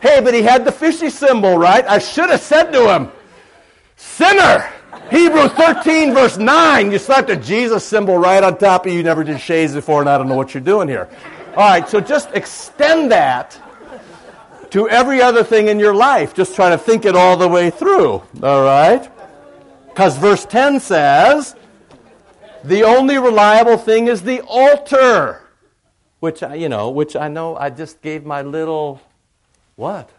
Hey, 0.00 0.20
but 0.20 0.34
he 0.34 0.42
had 0.42 0.64
the 0.64 0.72
fishy 0.72 1.10
symbol, 1.10 1.58
right? 1.58 1.86
I 1.86 1.98
should 1.98 2.30
have 2.30 2.40
said 2.40 2.72
to 2.72 2.92
him, 2.92 3.12
Sinner! 3.96 4.68
Hebrews 5.10 5.50
13, 5.52 6.14
verse 6.14 6.38
9. 6.38 6.92
You 6.92 6.98
slapped 6.98 7.30
a 7.30 7.36
Jesus 7.36 7.84
symbol 7.84 8.16
right 8.16 8.42
on 8.42 8.56
top 8.58 8.86
of 8.86 8.92
you. 8.92 8.98
You 8.98 9.04
never 9.04 9.24
did 9.24 9.40
shades 9.40 9.74
before, 9.74 10.00
and 10.00 10.08
I 10.08 10.16
don't 10.16 10.28
know 10.28 10.36
what 10.36 10.54
you're 10.54 10.62
doing 10.62 10.86
here. 10.86 11.08
All 11.56 11.68
right, 11.68 11.88
so 11.88 12.00
just 12.00 12.30
extend 12.32 13.10
that 13.10 13.60
to 14.70 14.88
every 14.88 15.20
other 15.20 15.42
thing 15.42 15.66
in 15.66 15.80
your 15.80 15.94
life. 15.94 16.32
Just 16.32 16.54
try 16.54 16.70
to 16.70 16.78
think 16.78 17.04
it 17.04 17.16
all 17.16 17.36
the 17.36 17.48
way 17.48 17.70
through. 17.70 18.22
All 18.42 18.62
right? 18.62 19.10
Because 19.88 20.16
verse 20.16 20.44
10 20.46 20.78
says, 20.78 21.56
the 22.62 22.84
only 22.84 23.18
reliable 23.18 23.78
thing 23.78 24.06
is 24.06 24.22
the 24.22 24.42
altar. 24.42 25.42
Which, 26.20 26.42
I, 26.44 26.54
you 26.54 26.68
know, 26.68 26.90
which 26.90 27.16
I 27.16 27.26
know 27.28 27.56
I 27.56 27.70
just 27.70 28.00
gave 28.00 28.24
my 28.24 28.42
little 28.42 29.00
what? 29.74 30.10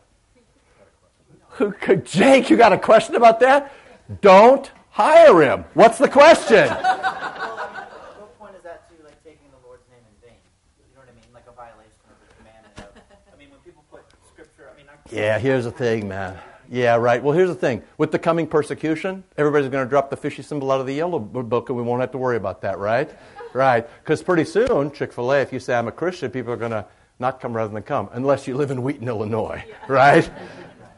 Jake, 2.04 2.49
you 2.49 2.58
got 2.58 2.73
a 2.73 2.77
question 2.77 3.15
about 3.15 3.39
that? 3.39 3.71
Don't 4.19 4.69
hire 4.91 5.41
him. 5.41 5.65
What's 5.73 5.97
the 5.97 6.08
question? 6.08 6.67
what 6.69 8.39
point 8.39 8.56
is 8.56 8.63
that 8.63 8.88
to 8.89 9.04
like 9.04 9.23
taking 9.23 9.49
the 9.51 9.67
Lord's 9.67 9.84
name 9.89 9.99
in 9.99 10.30
vain? 10.30 10.38
You 10.77 10.95
know 10.95 11.01
what 11.01 11.10
I 11.10 11.15
mean? 11.15 11.34
Like 11.34 11.45
a 11.47 11.51
violation 11.51 12.06
of 12.08 12.17
the 12.27 12.34
commandment 12.36 12.77
Of, 12.77 13.34
I 13.34 13.38
mean, 13.38 13.49
when 13.49 13.60
people 13.62 13.84
put 13.89 14.01
scripture, 14.27 14.69
I 14.71 14.77
mean. 14.77 14.86
yeah, 15.12 15.39
here's 15.39 15.63
the 15.65 15.71
thing, 15.71 16.08
man. 16.08 16.38
Yeah, 16.69 16.95
right. 16.95 17.21
Well, 17.21 17.36
here's 17.36 17.49
the 17.49 17.56
thing. 17.56 17.84
With 17.97 18.12
the 18.12 18.19
coming 18.19 18.47
persecution, 18.47 19.25
everybody's 19.38 19.69
going 19.69 19.86
to 19.86 19.89
drop 19.89 20.10
the 20.10 20.15
fishy 20.15 20.41
symbol 20.41 20.71
out 20.71 20.80
of 20.80 20.88
the 20.88 20.93
yellow 20.93 21.19
book, 21.19 21.67
and 21.67 21.77
we 21.77 21.84
won't 21.84 21.99
have 21.99 22.12
to 22.12 22.17
worry 22.17 22.38
about 22.38 22.62
that, 22.62 22.77
right? 22.80 23.10
Right. 23.54 23.86
Because 23.99 24.23
pretty 24.23 24.45
soon, 24.45 24.91
Chick 24.93 25.12
fil 25.12 25.30
A, 25.34 25.41
if 25.41 25.51
you 25.51 25.60
say 25.60 25.75
I'm 25.75 25.89
a 25.89 25.91
Christian, 25.91 26.32
people 26.32 26.54
are 26.54 26.56
going 26.56 26.71
to 26.71 26.86
not 27.19 27.41
come 27.41 27.54
rather 27.54 27.73
than 27.73 27.84
come, 27.84 28.10
unless 28.13 28.47
you 28.47 28.56
live 28.56 28.71
in 28.71 28.82
Wheaton, 28.82 29.10
Illinois, 29.10 29.62
right? 29.89 30.32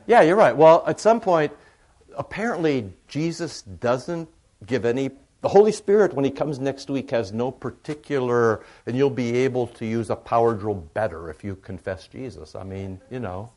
Yeah, 0.05 0.21
you're 0.21 0.35
right. 0.35 0.55
Well, 0.55 0.83
at 0.85 0.99
some 0.99 1.19
point, 1.19 1.51
apparently, 2.17 2.91
Jesus 3.07 3.61
doesn't 3.61 4.29
give 4.65 4.85
any. 4.85 5.11
The 5.41 5.49
Holy 5.49 5.71
Spirit, 5.71 6.13
when 6.13 6.25
He 6.25 6.31
comes 6.31 6.59
next 6.59 6.89
week, 6.89 7.11
has 7.11 7.33
no 7.33 7.51
particular, 7.51 8.63
and 8.85 8.95
you'll 8.95 9.09
be 9.09 9.35
able 9.37 9.67
to 9.67 9.85
use 9.85 10.09
a 10.09 10.15
power 10.15 10.53
drill 10.53 10.75
better 10.75 11.29
if 11.29 11.43
you 11.43 11.55
confess 11.55 12.07
Jesus. 12.07 12.55
I 12.55 12.63
mean, 12.63 13.01
you 13.11 13.19
know. 13.19 13.51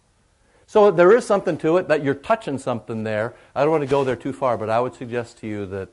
So 0.66 0.90
there 0.90 1.16
is 1.16 1.24
something 1.24 1.56
to 1.58 1.76
it 1.76 1.86
that 1.88 2.02
you're 2.02 2.14
touching 2.14 2.58
something 2.58 3.04
there. 3.04 3.34
I 3.54 3.62
don't 3.62 3.70
want 3.70 3.82
to 3.82 3.88
go 3.88 4.02
there 4.02 4.16
too 4.16 4.32
far, 4.32 4.58
but 4.58 4.68
I 4.68 4.80
would 4.80 4.94
suggest 4.94 5.38
to 5.38 5.46
you 5.46 5.64
that 5.66 5.88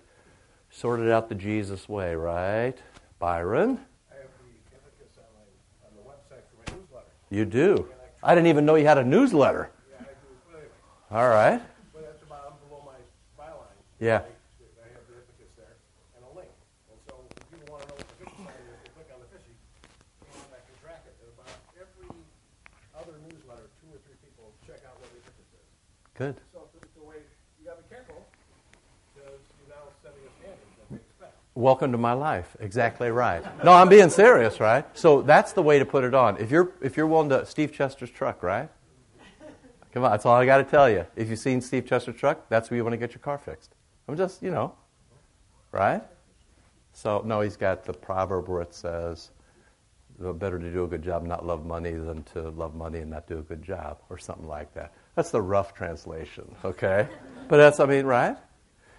sort 0.71 0.99
it 0.99 1.11
out 1.11 1.29
the 1.29 1.35
Jesus 1.35 1.87
way, 1.87 2.15
right? 2.15 2.75
Byron? 3.19 3.79
I 4.11 4.15
have 4.15 4.25
the 4.41 4.75
advocacy 4.75 5.21
on 5.85 5.91
the 5.95 6.01
website 6.09 6.75
newsletter. 6.75 7.05
You 7.29 7.45
do. 7.45 7.87
I 8.23 8.33
didn't 8.33 8.47
even 8.47 8.65
know 8.65 8.75
you 8.75 8.87
had 8.87 8.97
a 8.97 9.03
newsletter. 9.03 9.69
Yeah, 9.91 9.97
I 9.99 10.57
do. 10.57 11.15
All 11.15 11.29
right. 11.29 11.61
but 11.93 12.01
that's 12.03 12.23
about 12.23 12.67
below 12.67 12.83
my 12.83 12.97
byline. 13.43 13.77
Yeah. 13.99 14.19
I, 14.19 14.89
have 14.89 15.05
the 15.07 15.21
there 15.55 15.77
and 16.17 16.23
a 16.25 16.31
link. 16.35 16.49
And 16.89 16.97
so 17.07 17.13
if 17.29 17.45
people 17.51 17.69
want 17.71 17.85
to 17.85 17.89
know 17.89 17.97
what 18.01 18.09
the 18.09 18.25
is, 18.25 18.79
they 18.83 18.91
click 18.97 19.09
on 19.13 19.21
the 19.21 19.29
and 19.29 20.51
I 20.51 20.59
can 20.65 20.75
track 20.81 21.05
it. 21.05 21.13
And 21.21 21.29
about 21.37 21.53
every 21.77 22.09
other 22.97 23.15
newsletter, 23.29 23.69
two 23.79 23.89
or 23.93 23.99
three 24.03 24.17
people 24.25 24.51
check 24.65 24.81
out 24.83 24.97
what 24.97 25.07
the 25.13 25.21
epithets 25.21 25.55
is. 25.55 25.67
Good. 26.17 26.35
So 26.51 26.65
it's 26.81 26.93
the 26.97 27.05
way 27.05 27.21
you 27.61 27.69
got 27.69 27.77
to 27.77 27.83
be 27.85 27.89
careful 27.93 28.25
because 29.13 29.39
you're 29.61 29.71
now 29.71 29.87
setting 30.01 30.25
a 30.25 30.31
standard 30.41 30.69
that 30.81 30.87
they 30.89 30.97
expect. 30.97 31.37
Welcome 31.55 31.91
to 31.93 32.01
my 32.01 32.13
life. 32.13 32.57
Exactly 32.59 33.11
right. 33.11 33.45
No, 33.63 33.71
I'm 33.71 33.89
being 33.89 34.09
serious, 34.09 34.59
right? 34.59 34.85
So 34.97 35.21
that's 35.21 35.53
the 35.53 35.61
way 35.61 35.79
to 35.79 35.85
put 35.85 36.03
it 36.03 36.13
on. 36.13 36.41
If 36.41 36.51
you're 36.51 36.73
if 36.81 36.97
you're 36.97 37.07
willing 37.07 37.29
to 37.29 37.45
Steve 37.45 37.71
Chester's 37.71 38.09
truck, 38.09 38.41
right? 38.43 38.69
Come 39.93 40.03
on, 40.03 40.11
that's 40.11 40.25
all 40.25 40.35
I 40.35 40.45
got 40.45 40.57
to 40.57 40.63
tell 40.63 40.89
you. 40.89 41.05
If 41.15 41.29
you've 41.29 41.39
seen 41.39 41.61
Steve 41.61 41.85
Chester's 41.85 42.15
truck, 42.15 42.49
that's 42.49 42.69
where 42.69 42.77
you 42.77 42.83
want 42.83 42.93
to 42.93 42.97
get 42.97 43.11
your 43.11 43.19
car 43.19 43.37
fixed. 43.37 43.75
I'm 44.07 44.17
just, 44.17 44.41
you 44.41 44.51
know, 44.51 44.73
right? 45.71 46.01
So 46.93 47.21
no, 47.25 47.41
he's 47.41 47.57
got 47.57 47.85
the 47.85 47.93
proverb 47.93 48.47
where 48.47 48.61
it 48.61 48.73
says, 48.73 49.31
"Better 50.19 50.59
to 50.59 50.71
do 50.71 50.83
a 50.83 50.87
good 50.87 51.01
job, 51.01 51.23
not 51.23 51.45
love 51.45 51.65
money, 51.65 51.91
than 51.91 52.23
to 52.33 52.49
love 52.49 52.75
money 52.75 52.99
and 52.99 53.09
not 53.09 53.27
do 53.27 53.39
a 53.39 53.41
good 53.41 53.63
job," 53.63 53.97
or 54.09 54.17
something 54.17 54.47
like 54.47 54.73
that. 54.73 54.93
That's 55.15 55.31
the 55.31 55.41
rough 55.41 55.73
translation, 55.73 56.55
okay? 56.63 57.07
But 57.49 57.57
that's, 57.57 57.79
I 57.81 57.85
mean, 57.85 58.05
right? 58.05 58.37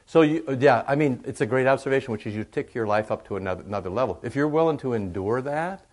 So, 0.06 0.20
you, 0.20 0.44
yeah, 0.60 0.84
I 0.86 0.96
mean, 0.96 1.22
it's 1.24 1.40
a 1.40 1.46
great 1.46 1.66
observation, 1.66 2.12
which 2.12 2.26
is 2.26 2.34
you 2.34 2.44
tick 2.44 2.74
your 2.74 2.86
life 2.86 3.10
up 3.10 3.26
to 3.28 3.36
another, 3.36 3.62
another 3.62 3.88
level. 3.88 4.20
If 4.22 4.36
you're 4.36 4.48
willing 4.48 4.76
to 4.78 4.92
endure 4.92 5.40
that, 5.40 5.86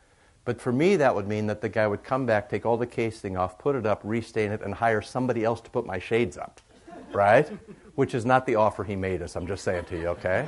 but 0.44 0.60
for 0.60 0.74
me, 0.74 0.98
that 0.98 1.16
would 1.16 1.28
mean 1.28 1.48
that 1.48 1.62
the 1.62 1.70
guy 1.70 1.88
would 1.88 2.04
come 2.04 2.26
back, 2.26 2.50
take 2.50 2.66
all 2.66 2.76
the 2.76 2.88
casing 2.88 3.38
off, 3.38 3.58
put 3.58 3.76
it 3.76 3.86
up, 3.86 4.02
restain 4.04 4.52
it, 4.52 4.62
and 4.62 4.74
hire 4.74 5.02
somebody 5.02 5.46
else 5.46 5.62
to 5.62 5.70
put 5.70 5.86
my 5.86 5.98
shades 5.98 6.38
up, 6.38 6.60
right? 7.14 7.48
Which 7.96 8.14
is 8.14 8.26
not 8.26 8.46
the 8.46 8.56
offer 8.56 8.84
he 8.84 8.96
made 8.96 9.22
us. 9.22 9.36
I'm 9.36 9.48
just 9.48 9.64
saying 9.64 9.86
to 9.86 9.98
you, 9.98 10.08
okay? 10.10 10.48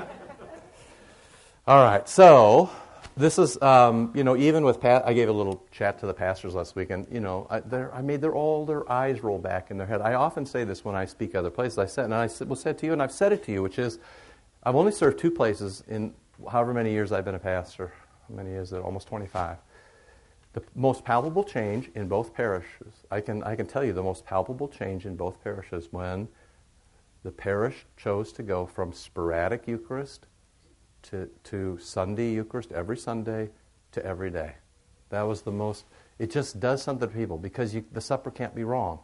All 1.68 1.84
right, 1.84 2.08
so 2.10 2.70
this 3.16 3.38
is, 3.38 3.62
um, 3.62 4.12
you 4.16 4.24
know, 4.24 4.36
even 4.36 4.64
with 4.64 4.82
Pat, 4.82 5.04
I 5.06 5.14
gave 5.14 5.30
a 5.30 5.34
little 5.34 5.64
chat 5.72 6.00
to 6.00 6.08
the 6.08 6.14
pastors 6.14 6.56
last 6.56 6.76
week, 6.76 6.90
and 6.90 7.08
you 7.12 7.20
know, 7.20 7.48
I, 7.50 7.62
I 7.98 8.02
made 8.02 8.22
their 8.22 8.34
all 8.34 8.66
their 8.66 8.90
eyes 8.92 9.24
roll 9.24 9.38
back 9.38 9.72
in 9.72 9.78
their 9.78 9.88
head. 9.88 10.02
I 10.02 10.16
often 10.16 10.46
say 10.46 10.64
this 10.64 10.84
when 10.84 10.96
I 10.96 11.06
speak 11.06 11.36
other 11.36 11.52
places. 11.52 11.78
I 11.78 11.86
said, 11.86 12.06
and 12.06 12.14
I 12.14 12.28
will 12.46 12.56
say 12.56 12.72
it 12.72 12.80
to 12.80 12.86
you, 12.86 12.94
and 12.94 13.02
I've 13.02 13.12
said 13.12 13.32
it 13.32 13.44
to 13.46 13.52
you, 13.52 13.62
which 13.62 13.78
is, 13.78 14.00
I've 14.64 14.76
only 14.76 14.92
served 14.92 15.20
two 15.20 15.32
places 15.32 15.84
in 15.88 16.14
however 16.50 16.74
many 16.74 16.92
years 16.92 17.12
I've 17.12 17.26
been 17.26 17.36
a 17.36 17.40
pastor. 17.40 17.94
How 18.28 18.36
many 18.36 18.52
is 18.52 18.74
it? 18.74 18.82
Almost 18.82 19.08
25. 19.08 19.58
The 20.54 20.64
most 20.76 21.04
palpable 21.04 21.44
change 21.44 21.92
in 21.96 22.08
both 22.08 22.34
parishes, 22.34 22.94
I 23.12 23.22
can, 23.22 23.44
I 23.44 23.56
can 23.56 23.68
tell 23.68 23.84
you 23.84 23.94
the 23.94 24.04
most 24.04 24.26
palpable 24.26 24.68
change 24.68 25.06
in 25.06 25.16
both 25.16 25.44
parishes 25.44 25.88
when 25.92 26.28
the 27.24 27.32
parish 27.32 27.86
chose 27.98 28.32
to 28.34 28.44
go 28.44 28.66
from 28.66 28.94
sporadic 28.94 29.68
Eucharist 29.68 30.28
to, 31.04 31.30
to 31.46 31.78
Sunday 31.82 32.34
Eucharist 32.34 32.72
every 32.72 32.98
Sunday 32.98 33.50
to 33.92 34.06
every 34.06 34.30
day. 34.30 34.56
That 35.10 35.24
was 35.24 35.42
the 35.42 35.52
most, 35.52 35.86
it 36.20 36.32
just 36.32 36.60
does 36.60 36.82
something 36.82 37.08
to 37.08 37.14
people 37.14 37.38
because 37.38 37.74
you, 37.74 37.86
the 37.92 38.02
supper 38.02 38.32
can't 38.32 38.56
be 38.56 38.64
wrong. 38.64 39.00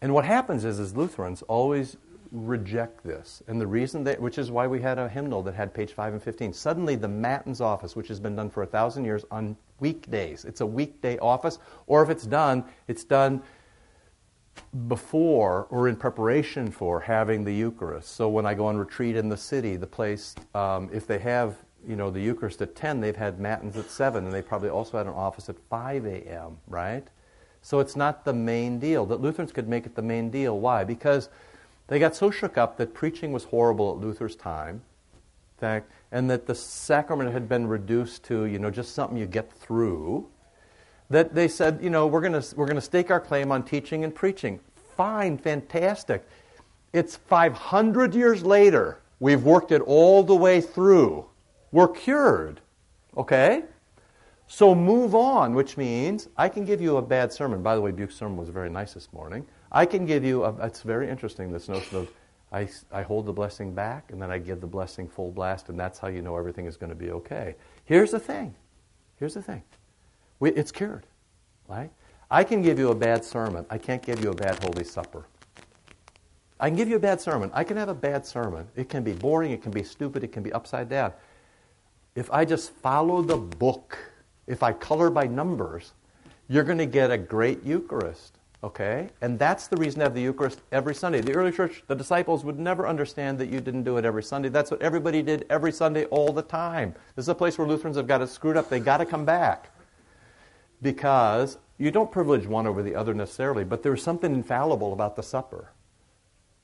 And 0.00 0.12
what 0.12 0.24
happens 0.24 0.64
is, 0.64 0.78
is 0.78 0.96
Lutherans 0.96 1.42
always 1.42 1.96
reject 2.30 3.04
this. 3.04 3.42
And 3.46 3.60
the 3.60 3.66
reason 3.66 4.04
that, 4.04 4.20
which 4.20 4.38
is 4.38 4.50
why 4.50 4.66
we 4.66 4.80
had 4.80 4.98
a 4.98 5.08
hymnal 5.08 5.42
that 5.44 5.54
had 5.54 5.72
page 5.72 5.92
5 5.92 6.14
and 6.14 6.22
15. 6.22 6.52
Suddenly, 6.52 6.96
the 6.96 7.08
Matins 7.08 7.60
office, 7.60 7.96
which 7.96 8.08
has 8.08 8.20
been 8.20 8.36
done 8.36 8.50
for 8.50 8.62
a 8.62 8.66
thousand 8.66 9.04
years 9.04 9.24
on 9.30 9.56
weekdays, 9.80 10.44
it's 10.44 10.60
a 10.60 10.66
weekday 10.66 11.16
office, 11.18 11.58
or 11.86 12.02
if 12.02 12.10
it's 12.10 12.26
done, 12.26 12.64
it's 12.88 13.04
done 13.04 13.42
before 14.88 15.66
or 15.70 15.88
in 15.88 15.96
preparation 15.96 16.70
for 16.70 17.00
having 17.00 17.44
the 17.44 17.54
Eucharist. 17.54 18.14
So 18.14 18.28
when 18.28 18.46
I 18.46 18.54
go 18.54 18.66
on 18.66 18.76
retreat 18.76 19.16
in 19.16 19.28
the 19.28 19.36
city, 19.36 19.76
the 19.76 19.86
place, 19.86 20.34
um, 20.54 20.90
if 20.92 21.06
they 21.06 21.18
have 21.18 21.56
you 21.86 21.96
know 21.96 22.10
the 22.10 22.20
Eucharist 22.20 22.62
at 22.62 22.74
10, 22.74 23.00
they've 23.00 23.16
had 23.16 23.38
matins 23.38 23.76
at 23.76 23.90
7, 23.90 24.24
and 24.24 24.32
they 24.32 24.42
probably 24.42 24.68
also 24.68 24.98
had 24.98 25.06
an 25.06 25.12
office 25.12 25.48
at 25.48 25.56
5 25.70 26.06
a.m., 26.06 26.58
right? 26.66 27.06
So 27.62 27.80
it's 27.80 27.96
not 27.96 28.24
the 28.24 28.32
main 28.32 28.78
deal. 28.78 29.06
That 29.06 29.20
Lutherans 29.20 29.52
could 29.52 29.68
make 29.68 29.86
it 29.86 29.94
the 29.94 30.02
main 30.02 30.30
deal. 30.30 30.58
Why? 30.58 30.84
Because 30.84 31.28
they 31.86 31.98
got 31.98 32.14
so 32.14 32.30
shook 32.30 32.58
up 32.58 32.76
that 32.76 32.94
preaching 32.94 33.32
was 33.32 33.44
horrible 33.44 33.92
at 33.92 33.98
Luther's 33.98 34.36
time, 34.36 34.82
fact, 35.58 35.90
and 36.12 36.28
that 36.30 36.46
the 36.46 36.54
sacrament 36.54 37.32
had 37.32 37.48
been 37.48 37.66
reduced 37.66 38.24
to, 38.24 38.44
you 38.44 38.58
know, 38.58 38.70
just 38.70 38.94
something 38.94 39.16
you 39.16 39.26
get 39.26 39.52
through 39.52 40.28
that 41.10 41.34
they 41.34 41.48
said, 41.48 41.78
you 41.82 41.90
know, 41.90 42.06
we're 42.06 42.20
going 42.20 42.32
we're 42.56 42.66
going 42.66 42.76
to 42.76 42.80
stake 42.80 43.10
our 43.10 43.20
claim 43.20 43.52
on 43.52 43.62
teaching 43.62 44.04
and 44.04 44.14
preaching. 44.14 44.60
Fine, 44.96 45.38
fantastic. 45.38 46.26
It's 46.92 47.16
500 47.16 48.14
years 48.14 48.44
later. 48.44 49.00
We've 49.20 49.42
worked 49.42 49.72
it 49.72 49.82
all 49.82 50.22
the 50.22 50.34
way 50.34 50.60
through. 50.60 51.26
We're 51.72 51.88
cured. 51.88 52.60
Okay? 53.16 53.64
So 54.46 54.74
move 54.74 55.14
on, 55.14 55.54
which 55.54 55.76
means 55.76 56.28
I 56.36 56.48
can 56.48 56.64
give 56.64 56.80
you 56.80 56.98
a 56.98 57.02
bad 57.02 57.32
sermon. 57.32 57.62
By 57.62 57.74
the 57.74 57.80
way, 57.80 57.90
Buke's 57.90 58.14
sermon 58.14 58.36
was 58.36 58.48
very 58.48 58.70
nice 58.70 58.94
this 58.94 59.12
morning. 59.12 59.46
I 59.72 59.86
can 59.86 60.06
give 60.06 60.24
you, 60.24 60.44
a, 60.44 60.54
it's 60.66 60.82
very 60.82 61.08
interesting, 61.08 61.50
this 61.50 61.68
notion 61.68 61.98
of 61.98 62.10
I, 62.52 62.68
I 62.92 63.02
hold 63.02 63.26
the 63.26 63.32
blessing 63.32 63.74
back 63.74 64.12
and 64.12 64.22
then 64.22 64.30
I 64.30 64.38
give 64.38 64.60
the 64.60 64.66
blessing 64.66 65.08
full 65.08 65.32
blast, 65.32 65.68
and 65.70 65.78
that's 65.78 65.98
how 65.98 66.06
you 66.06 66.22
know 66.22 66.36
everything 66.36 66.66
is 66.66 66.76
going 66.76 66.90
to 66.90 66.96
be 66.96 67.10
okay. 67.10 67.56
Here's 67.84 68.12
the 68.12 68.20
thing. 68.20 68.54
Here's 69.18 69.34
the 69.34 69.42
thing. 69.42 69.64
It's 70.50 70.72
cured. 70.72 71.06
Right? 71.68 71.90
I 72.30 72.44
can 72.44 72.62
give 72.62 72.78
you 72.78 72.90
a 72.90 72.94
bad 72.94 73.24
sermon. 73.24 73.64
I 73.70 73.78
can't 73.78 74.02
give 74.02 74.22
you 74.22 74.30
a 74.30 74.34
bad 74.34 74.62
Holy 74.62 74.84
Supper. 74.84 75.26
I 76.58 76.68
can 76.68 76.76
give 76.76 76.88
you 76.88 76.96
a 76.96 77.00
bad 77.00 77.20
sermon. 77.20 77.50
I 77.52 77.64
can 77.64 77.76
have 77.76 77.88
a 77.88 77.94
bad 77.94 78.24
sermon. 78.24 78.66
It 78.76 78.88
can 78.88 79.02
be 79.02 79.12
boring, 79.12 79.52
it 79.52 79.62
can 79.62 79.72
be 79.72 79.82
stupid, 79.82 80.24
it 80.24 80.32
can 80.32 80.42
be 80.42 80.52
upside 80.52 80.88
down. 80.88 81.12
If 82.14 82.30
I 82.30 82.44
just 82.44 82.70
follow 82.70 83.22
the 83.22 83.36
book, 83.36 83.98
if 84.46 84.62
I 84.62 84.72
color 84.72 85.10
by 85.10 85.26
numbers, 85.26 85.92
you're 86.48 86.64
going 86.64 86.78
to 86.78 86.86
get 86.86 87.10
a 87.10 87.18
great 87.18 87.64
Eucharist. 87.64 88.38
Okay? 88.62 89.10
And 89.20 89.38
that's 89.38 89.66
the 89.66 89.76
reason 89.76 89.98
to 89.98 90.06
have 90.06 90.14
the 90.14 90.22
Eucharist 90.22 90.62
every 90.72 90.94
Sunday. 90.94 91.20
The 91.20 91.34
early 91.34 91.52
church, 91.52 91.82
the 91.86 91.94
disciples 91.94 92.44
would 92.44 92.58
never 92.58 92.88
understand 92.88 93.38
that 93.40 93.48
you 93.48 93.60
didn't 93.60 93.82
do 93.82 93.98
it 93.98 94.04
every 94.04 94.22
Sunday. 94.22 94.48
That's 94.48 94.70
what 94.70 94.80
everybody 94.80 95.22
did 95.22 95.44
every 95.50 95.72
Sunday 95.72 96.04
all 96.06 96.32
the 96.32 96.42
time. 96.42 96.94
This 97.14 97.24
is 97.24 97.28
a 97.28 97.34
place 97.34 97.58
where 97.58 97.66
Lutherans 97.66 97.96
have 97.96 98.06
got 98.06 98.22
it 98.22 98.28
screwed 98.28 98.56
up. 98.56 98.70
They 98.70 98.80
got 98.80 98.98
to 98.98 99.06
come 99.06 99.24
back 99.24 99.73
because 100.84 101.56
you 101.78 101.90
don't 101.90 102.12
privilege 102.12 102.46
one 102.46 102.66
over 102.66 102.82
the 102.82 102.94
other 102.94 103.14
necessarily, 103.14 103.64
but 103.64 103.82
there's 103.82 104.02
something 104.02 104.32
infallible 104.32 104.92
about 104.92 105.16
the 105.16 105.22
supper. 105.22 105.72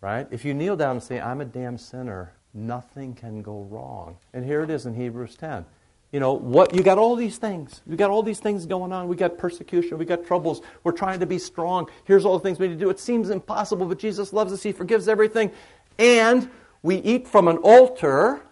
Right? 0.00 0.28
If 0.30 0.44
you 0.44 0.54
kneel 0.54 0.76
down 0.76 0.92
and 0.92 1.02
say, 1.02 1.20
I'm 1.20 1.40
a 1.40 1.44
damn 1.44 1.76
sinner, 1.76 2.32
nothing 2.54 3.14
can 3.14 3.42
go 3.42 3.62
wrong. 3.70 4.18
And 4.32 4.44
here 4.44 4.62
it 4.62 4.70
is 4.70 4.86
in 4.86 4.94
Hebrews 4.94 5.36
10. 5.36 5.64
You 6.12 6.20
know, 6.20 6.34
what 6.34 6.74
you 6.74 6.82
got 6.82 6.98
all 6.98 7.16
these 7.16 7.38
things. 7.38 7.82
You 7.86 7.96
got 7.96 8.10
all 8.10 8.22
these 8.22 8.40
things 8.40 8.66
going 8.66 8.92
on. 8.92 9.08
We 9.08 9.16
got 9.16 9.38
persecution, 9.38 9.98
we 9.98 10.04
got 10.04 10.26
troubles. 10.26 10.60
We're 10.84 10.92
trying 10.92 11.20
to 11.20 11.26
be 11.26 11.38
strong. 11.38 11.88
Here's 12.04 12.24
all 12.24 12.38
the 12.38 12.42
things 12.42 12.58
we 12.58 12.68
need 12.68 12.74
to 12.74 12.84
do. 12.84 12.90
It 12.90 13.00
seems 13.00 13.30
impossible, 13.30 13.86
but 13.86 13.98
Jesus 13.98 14.32
loves 14.32 14.52
us. 14.52 14.62
He 14.62 14.72
forgives 14.72 15.08
everything. 15.08 15.50
And 15.98 16.50
we 16.82 16.96
eat 16.96 17.26
from 17.26 17.48
an 17.48 17.56
altar 17.58 18.42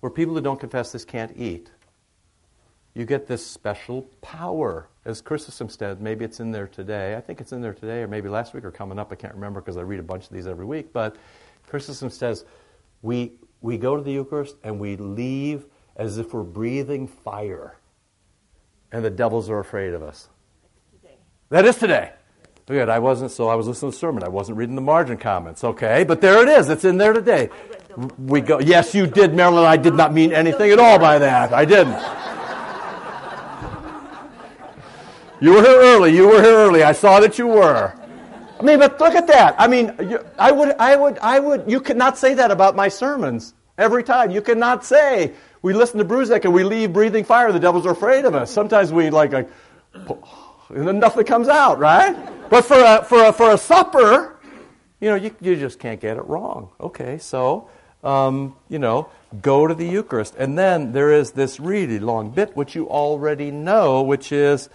where 0.00 0.10
people 0.10 0.34
who 0.34 0.40
don't 0.40 0.60
confess 0.60 0.92
this 0.92 1.04
can't 1.04 1.36
eat 1.36 1.70
you 2.96 3.04
get 3.04 3.26
this 3.26 3.46
special 3.46 4.02
power. 4.22 4.88
As 5.04 5.20
Chrysostom 5.20 5.68
said, 5.68 6.00
maybe 6.00 6.24
it's 6.24 6.40
in 6.40 6.50
there 6.50 6.66
today. 6.66 7.14
I 7.14 7.20
think 7.20 7.42
it's 7.42 7.52
in 7.52 7.60
there 7.60 7.74
today, 7.74 8.00
or 8.00 8.08
maybe 8.08 8.30
last 8.30 8.54
week 8.54 8.64
or 8.64 8.70
coming 8.70 8.98
up. 8.98 9.12
I 9.12 9.16
can't 9.16 9.34
remember 9.34 9.60
because 9.60 9.76
I 9.76 9.82
read 9.82 10.00
a 10.00 10.02
bunch 10.02 10.24
of 10.24 10.30
these 10.30 10.46
every 10.46 10.64
week. 10.64 10.94
But 10.94 11.16
Chrysostom 11.68 12.08
says 12.08 12.46
we, 13.02 13.32
we 13.60 13.76
go 13.76 13.98
to 13.98 14.02
the 14.02 14.12
Eucharist 14.12 14.56
and 14.64 14.80
we 14.80 14.96
leave 14.96 15.66
as 15.96 16.16
if 16.16 16.32
we're 16.32 16.42
breathing 16.42 17.06
fire. 17.06 17.76
And 18.90 19.04
the 19.04 19.10
devils 19.10 19.50
are 19.50 19.58
afraid 19.58 19.92
of 19.92 20.02
us. 20.02 20.30
That 21.50 21.66
is 21.66 21.76
today. 21.76 22.12
Good. 22.64 22.88
I 22.88 22.98
wasn't, 22.98 23.30
so 23.30 23.48
I 23.48 23.56
was 23.56 23.68
listening 23.68 23.92
to 23.92 23.94
the 23.94 24.00
sermon. 24.00 24.24
I 24.24 24.28
wasn't 24.28 24.56
reading 24.56 24.74
the 24.74 24.80
margin 24.80 25.18
comments. 25.18 25.62
Okay. 25.62 26.04
But 26.04 26.22
there 26.22 26.42
it 26.42 26.48
is. 26.48 26.70
It's 26.70 26.86
in 26.86 26.96
there 26.96 27.12
today. 27.12 27.50
We 28.18 28.40
go, 28.40 28.58
yes, 28.58 28.94
you 28.94 29.06
did, 29.06 29.34
Marilyn. 29.34 29.66
I 29.66 29.76
did 29.76 29.94
not 29.94 30.14
mean 30.14 30.32
anything 30.32 30.70
at 30.70 30.78
all 30.78 30.98
by 30.98 31.18
that. 31.18 31.52
I 31.52 31.66
didn't. 31.66 32.25
You 35.40 35.52
were 35.52 35.62
here 35.62 35.78
early. 35.80 36.16
You 36.16 36.28
were 36.28 36.42
here 36.42 36.56
early. 36.56 36.82
I 36.82 36.92
saw 36.92 37.20
that 37.20 37.38
you 37.38 37.46
were. 37.46 37.92
I 38.58 38.62
mean, 38.62 38.78
but 38.78 38.98
look 38.98 39.14
at 39.14 39.26
that. 39.26 39.54
I 39.58 39.66
mean, 39.66 39.94
you, 40.00 40.24
I 40.38 40.50
would, 40.50 40.74
I 40.78 40.96
would, 40.96 41.18
I 41.18 41.38
would. 41.38 41.70
You 41.70 41.78
could 41.80 41.98
not 41.98 42.16
say 42.16 42.32
that 42.34 42.50
about 42.50 42.74
my 42.74 42.88
sermons 42.88 43.52
every 43.76 44.02
time. 44.02 44.30
You 44.30 44.40
cannot 44.40 44.82
say 44.82 45.34
we 45.60 45.74
listen 45.74 45.98
to 45.98 46.06
Bruzek 46.06 46.44
and 46.44 46.54
we 46.54 46.64
leave 46.64 46.92
breathing 46.92 47.22
fire. 47.22 47.52
The 47.52 47.60
devils 47.60 47.84
are 47.84 47.92
afraid 47.92 48.24
of 48.24 48.34
us. 48.34 48.50
Sometimes 48.50 48.92
we 48.92 49.10
like, 49.10 49.32
like 49.32 49.50
and 49.94 50.88
then 50.88 50.98
nothing 50.98 51.24
comes 51.24 51.48
out, 51.48 51.78
right? 51.78 52.16
But 52.48 52.64
for 52.64 52.78
a 52.78 53.04
for 53.04 53.26
a 53.26 53.32
for 53.32 53.52
a 53.52 53.58
supper, 53.58 54.38
you 55.00 55.10
know, 55.10 55.16
you 55.16 55.36
you 55.42 55.56
just 55.56 55.78
can't 55.78 56.00
get 56.00 56.16
it 56.16 56.24
wrong. 56.24 56.70
Okay, 56.80 57.18
so. 57.18 57.68
Um, 58.04 58.54
you 58.68 58.78
know, 58.78 59.08
go 59.42 59.66
to 59.66 59.74
the 59.74 59.86
Eucharist. 59.86 60.36
And 60.38 60.56
then 60.56 60.92
there 60.92 61.10
is 61.10 61.32
this 61.32 61.58
really 61.58 61.98
long 61.98 62.30
bit, 62.30 62.54
which 62.56 62.76
you 62.76 62.88
already 62.88 63.50
know, 63.50 64.02
which 64.02 64.30
is 64.30 64.68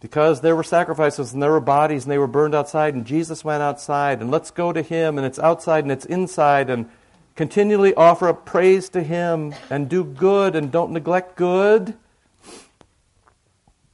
because 0.00 0.40
there 0.40 0.54
were 0.54 0.62
sacrifices 0.62 1.32
and 1.32 1.42
there 1.42 1.50
were 1.50 1.60
bodies 1.60 2.04
and 2.04 2.12
they 2.12 2.18
were 2.18 2.26
burned 2.26 2.54
outside 2.54 2.94
and 2.94 3.06
Jesus 3.06 3.44
went 3.44 3.62
outside 3.62 4.20
and 4.20 4.30
let's 4.30 4.50
go 4.50 4.72
to 4.72 4.82
him 4.82 5.16
and 5.18 5.26
it's 5.26 5.38
outside 5.38 5.84
and 5.84 5.92
it's 5.92 6.04
inside 6.04 6.68
and 6.68 6.88
continually 7.34 7.94
offer 7.94 8.28
up 8.28 8.44
praise 8.44 8.88
to 8.90 9.02
him 9.02 9.54
and 9.70 9.88
do 9.88 10.04
good 10.04 10.54
and 10.54 10.70
don't 10.70 10.92
neglect 10.92 11.36
good. 11.36 11.94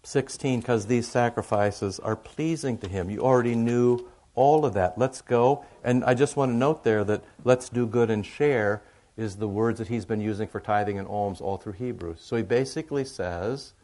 16 0.05 0.61
because 0.61 0.87
these 0.87 1.09
sacrifices 1.09 2.01
are 2.01 2.17
pleasing 2.17 2.77
to 2.79 2.89
him. 2.89 3.09
You 3.09 3.21
already 3.21 3.55
knew 3.55 4.09
all 4.35 4.65
of 4.65 4.75
that. 4.75 4.99
Let's 4.99 5.21
go. 5.21 5.65
And 5.85 6.05
I 6.05 6.15
just 6.15 6.37
want 6.37 6.51
to 6.51 6.57
note 6.57 6.85
there 6.85 7.05
that 7.05 7.23
let's 7.45 7.69
do 7.69 7.87
good 7.87 8.11
and 8.11 8.27
share 8.27 8.83
is 9.17 9.37
the 9.37 9.49
words 9.49 9.79
that 9.79 9.89
he's 9.89 10.05
been 10.05 10.21
using 10.21 10.49
for 10.49 10.59
tithing 10.59 10.99
and 10.99 11.07
alms 11.07 11.41
all 11.41 11.59
through 11.59 11.75
Hebrews. 11.75 12.21
So 12.21 12.37
he 12.37 12.43
basically 12.43 13.05
says 13.05 13.75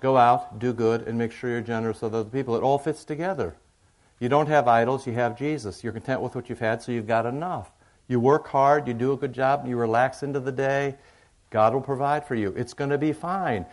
Go 0.00 0.16
out, 0.16 0.58
do 0.58 0.72
good, 0.72 1.08
and 1.08 1.18
make 1.18 1.32
sure 1.32 1.50
you're 1.50 1.60
generous 1.60 2.02
with 2.02 2.14
other 2.14 2.28
people. 2.28 2.56
It 2.56 2.62
all 2.62 2.78
fits 2.78 3.04
together. 3.04 3.56
You 4.20 4.28
don't 4.28 4.48
have 4.48 4.66
idols, 4.68 5.06
you 5.06 5.12
have 5.14 5.38
Jesus. 5.38 5.82
You're 5.82 5.92
content 5.92 6.20
with 6.20 6.34
what 6.34 6.48
you've 6.48 6.58
had, 6.58 6.82
so 6.82 6.92
you've 6.92 7.06
got 7.06 7.26
enough. 7.26 7.70
You 8.08 8.20
work 8.20 8.48
hard, 8.48 8.88
you 8.88 8.94
do 8.94 9.12
a 9.12 9.16
good 9.16 9.32
job, 9.32 9.66
you 9.66 9.76
relax 9.76 10.22
into 10.22 10.40
the 10.40 10.52
day, 10.52 10.96
God 11.50 11.74
will 11.74 11.80
provide 11.80 12.26
for 12.26 12.34
you. 12.34 12.54
It's 12.56 12.74
going 12.74 12.90
to 12.90 12.98
be 12.98 13.12
fine. 13.12 13.66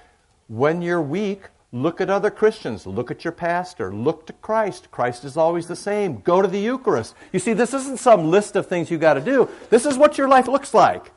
When 0.47 0.81
you're 0.81 1.01
weak, 1.01 1.47
look 1.71 1.99
at 1.99 2.09
other 2.09 2.29
Christians, 2.29 2.85
look 2.85 3.11
at 3.11 3.23
your 3.23 3.31
pastor, 3.31 3.93
look 3.93 4.27
to 4.27 4.33
Christ. 4.33 4.91
Christ 4.91 5.23
is 5.23 5.37
always 5.37 5.67
the 5.67 5.75
same. 5.75 6.21
Go 6.21 6.41
to 6.41 6.47
the 6.47 6.59
Eucharist. 6.59 7.15
You 7.31 7.39
see, 7.39 7.53
this 7.53 7.73
isn't 7.73 7.99
some 7.99 8.29
list 8.29 8.55
of 8.55 8.67
things 8.67 8.91
you 8.91 8.97
got 8.97 9.15
to 9.15 9.21
do. 9.21 9.49
This 9.69 9.85
is 9.85 9.97
what 9.97 10.17
your 10.17 10.27
life 10.27 10.47
looks 10.47 10.73
like. 10.73 11.11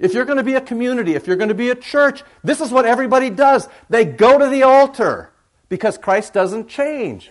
If 0.00 0.14
you're 0.14 0.24
going 0.24 0.38
to 0.38 0.42
be 0.42 0.54
a 0.54 0.60
community, 0.62 1.14
if 1.14 1.26
you're 1.26 1.36
going 1.36 1.50
to 1.50 1.54
be 1.54 1.68
a 1.68 1.74
church, 1.74 2.24
this 2.42 2.60
is 2.62 2.72
what 2.72 2.86
everybody 2.86 3.28
does. 3.28 3.68
They 3.90 4.06
go 4.06 4.38
to 4.38 4.48
the 4.48 4.62
altar 4.62 5.30
because 5.68 5.98
Christ 5.98 6.32
doesn't 6.32 6.68
change. 6.68 7.30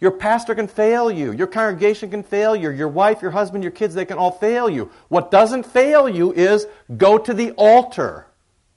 Your 0.00 0.10
pastor 0.10 0.54
can 0.54 0.68
fail 0.68 1.10
you. 1.10 1.32
Your 1.32 1.46
congregation 1.46 2.10
can 2.10 2.22
fail 2.22 2.54
you. 2.54 2.68
Your 2.68 2.88
wife, 2.88 3.22
your 3.22 3.30
husband, 3.30 3.64
your 3.64 3.72
kids, 3.72 3.94
they 3.94 4.04
can 4.04 4.18
all 4.18 4.32
fail 4.32 4.68
you. 4.68 4.90
What 5.08 5.30
doesn't 5.30 5.64
fail 5.64 6.06
you 6.06 6.32
is 6.34 6.66
go 6.94 7.16
to 7.16 7.32
the 7.32 7.52
altar, 7.52 8.26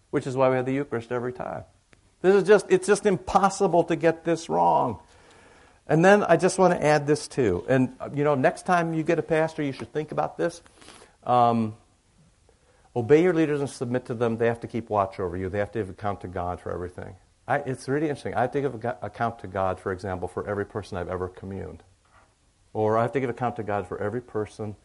which 0.10 0.26
is 0.26 0.38
why 0.38 0.50
we 0.50 0.56
have 0.56 0.66
the 0.66 0.74
Eucharist 0.74 1.12
every 1.12 1.34
time. 1.34 1.66
This 2.22 2.34
is 2.34 2.44
just, 2.48 2.68
it's 2.70 2.88
just 2.88 3.06
impossible 3.06 3.84
to 3.86 3.98
get 3.98 4.24
this 4.24 4.48
wrong. 4.48 5.00
And 5.86 6.04
then 6.04 6.24
I 6.24 6.38
just 6.38 6.58
want 6.58 6.74
to 6.74 6.82
add 6.82 7.06
this 7.06 7.28
too. 7.28 7.66
And, 7.68 7.94
you 8.16 8.24
know, 8.24 8.36
next 8.36 8.66
time 8.66 8.94
you 8.94 9.04
get 9.04 9.20
a 9.20 9.24
pastor, 9.24 9.64
you 9.64 9.74
should 9.74 9.92
think 9.92 10.14
about 10.14 10.38
this. 10.38 10.62
Um, 11.26 11.76
obey 12.98 13.22
your 13.22 13.34
leaders 13.34 13.60
and 13.60 13.70
submit 13.70 14.06
to 14.06 14.16
them. 14.16 14.38
They 14.38 14.48
have 14.48 14.60
to 14.62 14.68
keep 14.68 14.90
watch 14.90 15.20
over 15.20 15.38
you, 15.38 15.50
they 15.50 15.60
have 15.60 15.72
to 15.74 15.80
give 15.80 15.90
account 15.90 16.22
to 16.22 16.28
God 16.28 16.60
for 16.60 16.72
everything. 16.72 17.16
I, 17.48 17.58
it's 17.60 17.88
really 17.88 18.10
interesting. 18.10 18.34
I 18.34 18.42
have 18.42 18.52
to 18.52 18.62
give 18.62 18.84
account 19.02 19.40
to 19.40 19.48
God, 19.48 19.80
for 19.80 19.94
example, 19.94 20.28
for 20.28 20.46
every 20.50 20.66
person 20.66 20.98
I've 20.98 21.08
ever 21.08 21.30
communed. 21.30 21.84
Or 22.74 22.98
I 22.98 23.04
have 23.04 23.14
to 23.14 23.22
give 23.22 23.30
account 23.30 23.56
to 23.58 23.64
God 23.64 23.88
for 23.88 24.02
every 24.02 24.20
person 24.20 24.76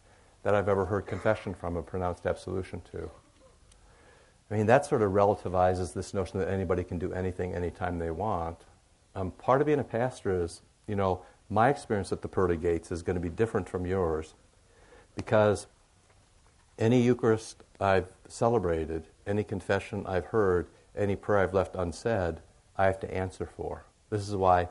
that 0.43 0.55
I've 0.55 0.69
ever 0.69 0.85
heard 0.85 1.05
confession 1.05 1.53
from 1.53 1.75
and 1.75 1.85
pronounced 1.85 2.25
absolution 2.25 2.81
to. 2.91 3.09
I 4.49 4.55
mean, 4.55 4.67
that 4.67 4.85
sort 4.85 5.01
of 5.01 5.11
relativizes 5.11 5.93
this 5.93 6.13
notion 6.13 6.39
that 6.39 6.49
anybody 6.49 6.83
can 6.83 6.99
do 6.99 7.11
anything 7.11 7.53
anytime 7.53 7.99
they 7.99 8.11
want. 8.11 8.59
Um, 9.15 9.31
part 9.31 9.59
of 9.59 9.67
being 9.67 9.79
a 9.79 9.83
pastor 9.83 10.43
is, 10.43 10.61
you 10.87 10.95
know, 10.95 11.21
my 11.49 11.69
experience 11.69 12.11
at 12.11 12.21
the 12.21 12.27
pearly 12.27 12.57
gates 12.57 12.91
is 12.91 13.01
going 13.01 13.15
to 13.15 13.21
be 13.21 13.29
different 13.29 13.67
from 13.67 13.85
yours 13.85 14.35
because 15.15 15.67
any 16.77 17.01
Eucharist 17.01 17.63
I've 17.79 18.07
celebrated, 18.27 19.07
any 19.27 19.43
confession 19.43 20.05
I've 20.07 20.25
heard, 20.27 20.67
any 20.95 21.15
prayer 21.15 21.39
I've 21.39 21.53
left 21.53 21.75
unsaid, 21.75 22.39
I 22.77 22.85
have 22.85 22.99
to 23.01 23.13
answer 23.13 23.45
for. 23.45 23.85
This 24.09 24.27
is 24.27 24.35
why 24.35 24.69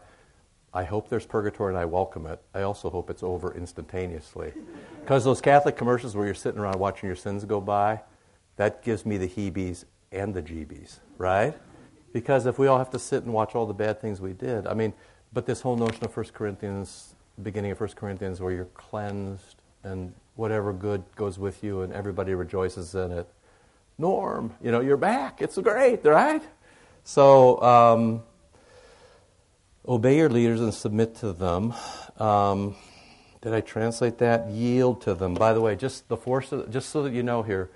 I 0.74 0.84
hope 0.84 1.08
there's 1.08 1.26
purgatory 1.26 1.72
and 1.72 1.78
I 1.78 1.84
welcome 1.84 2.26
it. 2.26 2.40
I 2.54 2.62
also 2.62 2.90
hope 2.90 3.10
it's 3.10 3.22
over 3.22 3.54
instantaneously. 3.54 4.52
Because 5.02 5.24
those 5.24 5.40
Catholic 5.40 5.76
commercials 5.76 6.14
where 6.14 6.26
you're 6.26 6.34
sitting 6.34 6.60
around 6.60 6.78
watching 6.78 7.08
your 7.08 7.16
sins 7.16 7.44
go 7.44 7.60
by, 7.60 8.00
that 8.54 8.84
gives 8.84 9.04
me 9.04 9.18
the 9.18 9.26
heebies 9.26 9.84
and 10.12 10.32
the 10.32 10.40
jeebies, 10.40 11.00
right? 11.18 11.58
Because 12.12 12.46
if 12.46 12.56
we 12.56 12.68
all 12.68 12.78
have 12.78 12.90
to 12.90 13.00
sit 13.00 13.24
and 13.24 13.32
watch 13.32 13.56
all 13.56 13.66
the 13.66 13.74
bad 13.74 14.00
things 14.00 14.20
we 14.20 14.32
did, 14.32 14.64
I 14.64 14.74
mean, 14.74 14.92
but 15.32 15.44
this 15.44 15.60
whole 15.60 15.76
notion 15.76 16.04
of 16.04 16.16
1 16.16 16.26
Corinthians, 16.26 17.16
beginning 17.42 17.72
of 17.72 17.80
1 17.80 17.90
Corinthians, 17.96 18.40
where 18.40 18.52
you're 18.52 18.66
cleansed 18.66 19.56
and 19.82 20.14
whatever 20.36 20.72
good 20.72 21.02
goes 21.16 21.38
with 21.38 21.62
you 21.62 21.82
and 21.82 21.92
everybody 21.92 22.34
rejoices 22.34 22.94
in 22.94 23.12
it. 23.12 23.28
Norm, 23.98 24.54
you 24.62 24.72
know, 24.72 24.80
you're 24.80 24.96
back. 24.96 25.42
It's 25.42 25.58
great, 25.58 26.04
right? 26.04 26.42
So, 27.04 27.60
um, 27.62 28.22
obey 29.86 30.16
your 30.16 30.28
leaders 30.28 30.60
and 30.60 30.72
submit 30.72 31.16
to 31.16 31.32
them. 31.32 31.74
Um, 32.18 32.76
did 33.40 33.52
I 33.52 33.60
translate 33.60 34.18
that? 34.18 34.48
Yield 34.50 35.02
to 35.02 35.14
them. 35.14 35.34
By 35.34 35.52
the 35.52 35.60
way, 35.60 35.74
just 35.74 36.08
the 36.08 36.16
force, 36.16 36.52
of, 36.52 36.70
just 36.70 36.90
so 36.90 37.02
that 37.02 37.12
you 37.12 37.22
know 37.22 37.42
here, 37.42 37.70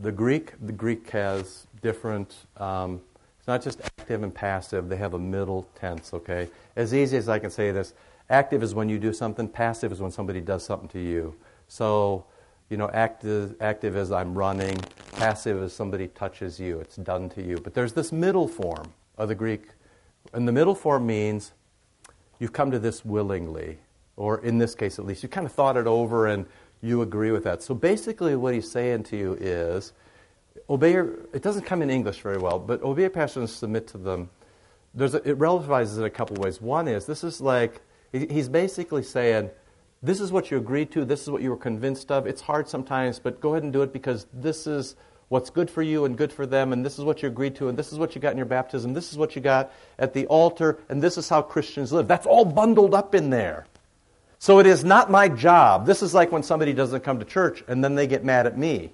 the 0.00 0.10
Greek, 0.10 0.52
the 0.60 0.72
Greek 0.72 1.10
has 1.10 1.66
different. 1.82 2.34
Um, 2.56 3.02
it's 3.38 3.46
not 3.46 3.62
just 3.62 3.80
active 3.82 4.22
and 4.22 4.34
passive. 4.34 4.88
They 4.88 4.96
have 4.96 5.12
a 5.12 5.18
middle 5.18 5.68
tense. 5.78 6.14
Okay, 6.14 6.48
as 6.74 6.94
easy 6.94 7.18
as 7.18 7.28
I 7.28 7.38
can 7.38 7.50
say 7.50 7.70
this, 7.70 7.92
active 8.30 8.62
is 8.62 8.74
when 8.74 8.88
you 8.88 8.98
do 8.98 9.12
something. 9.12 9.46
Passive 9.46 9.92
is 9.92 10.00
when 10.00 10.10
somebody 10.10 10.40
does 10.40 10.64
something 10.64 10.88
to 10.88 11.00
you. 11.00 11.34
So, 11.68 12.26
you 12.70 12.76
know, 12.76 12.90
active, 12.92 13.54
active 13.60 13.96
is 13.96 14.12
I'm 14.12 14.34
running. 14.34 14.78
Passive 15.12 15.62
as 15.62 15.72
somebody 15.72 16.08
touches 16.08 16.58
you. 16.58 16.80
It's 16.80 16.96
done 16.96 17.28
to 17.30 17.42
you. 17.42 17.56
But 17.56 17.74
there's 17.74 17.92
this 17.92 18.12
middle 18.12 18.48
form 18.48 18.92
of 19.16 19.28
the 19.28 19.34
Greek, 19.34 19.68
and 20.32 20.48
the 20.48 20.52
middle 20.52 20.74
form 20.74 21.06
means 21.06 21.52
you've 22.38 22.52
come 22.52 22.70
to 22.70 22.78
this 22.78 23.04
willingly, 23.04 23.78
or 24.16 24.38
in 24.40 24.58
this 24.58 24.74
case 24.74 24.98
at 24.98 25.06
least, 25.06 25.22
you 25.22 25.28
kind 25.28 25.46
of 25.46 25.52
thought 25.52 25.76
it 25.76 25.86
over 25.86 26.26
and 26.26 26.46
you 26.82 27.02
agree 27.02 27.30
with 27.30 27.44
that. 27.44 27.62
So 27.62 27.74
basically, 27.74 28.36
what 28.36 28.54
he's 28.54 28.70
saying 28.70 29.04
to 29.04 29.16
you 29.16 29.34
is 29.40 29.92
obey 30.68 30.92
your, 30.92 31.12
it 31.32 31.42
doesn't 31.42 31.64
come 31.64 31.80
in 31.80 31.90
English 31.90 32.20
very 32.20 32.38
well, 32.38 32.58
but 32.58 32.82
obey 32.82 33.02
your 33.02 33.10
passion 33.10 33.42
and 33.42 33.50
submit 33.50 33.86
to 33.88 33.98
them. 33.98 34.30
There's 34.94 35.14
a, 35.14 35.18
it 35.18 35.38
relativizes 35.38 35.98
it 35.98 36.04
a 36.04 36.10
couple 36.10 36.36
ways. 36.36 36.60
One 36.60 36.88
is 36.88 37.06
this 37.06 37.24
is 37.24 37.40
like, 37.40 37.80
he's 38.12 38.48
basically 38.48 39.02
saying, 39.02 39.50
this 40.04 40.20
is 40.20 40.30
what 40.30 40.50
you 40.50 40.58
agreed 40.58 40.90
to, 40.92 41.04
this 41.04 41.22
is 41.22 41.30
what 41.30 41.42
you 41.42 41.50
were 41.50 41.56
convinced 41.56 42.12
of. 42.12 42.26
It's 42.26 42.42
hard 42.42 42.68
sometimes, 42.68 43.18
but 43.18 43.40
go 43.40 43.54
ahead 43.54 43.62
and 43.62 43.72
do 43.72 43.82
it 43.82 43.92
because 43.92 44.26
this 44.32 44.66
is 44.66 44.96
what's 45.28 45.48
good 45.48 45.70
for 45.70 45.82
you 45.82 46.04
and 46.04 46.16
good 46.16 46.30
for 46.30 46.44
them, 46.44 46.72
and 46.74 46.84
this 46.84 46.98
is 46.98 47.04
what 47.04 47.22
you 47.22 47.28
agreed 47.28 47.56
to, 47.56 47.68
and 47.68 47.78
this 47.78 47.90
is 47.90 47.98
what 47.98 48.14
you 48.14 48.20
got 48.20 48.32
in 48.32 48.36
your 48.36 48.46
baptism, 48.46 48.92
this 48.92 49.10
is 49.10 49.18
what 49.18 49.34
you 49.34 49.40
got 49.40 49.72
at 49.98 50.12
the 50.12 50.26
altar, 50.26 50.78
and 50.90 51.02
this 51.02 51.16
is 51.16 51.28
how 51.28 51.40
Christians 51.40 51.90
live. 51.90 52.06
That's 52.06 52.26
all 52.26 52.44
bundled 52.44 52.94
up 52.94 53.14
in 53.14 53.30
there. 53.30 53.66
So 54.38 54.58
it 54.58 54.66
is 54.66 54.84
not 54.84 55.10
my 55.10 55.28
job. 55.28 55.86
This 55.86 56.02
is 56.02 56.12
like 56.12 56.30
when 56.30 56.42
somebody 56.42 56.74
doesn't 56.74 57.00
come 57.00 57.18
to 57.18 57.24
church 57.24 57.64
and 57.66 57.82
then 57.82 57.94
they 57.94 58.06
get 58.06 58.24
mad 58.24 58.46
at 58.46 58.58
me. 58.58 58.92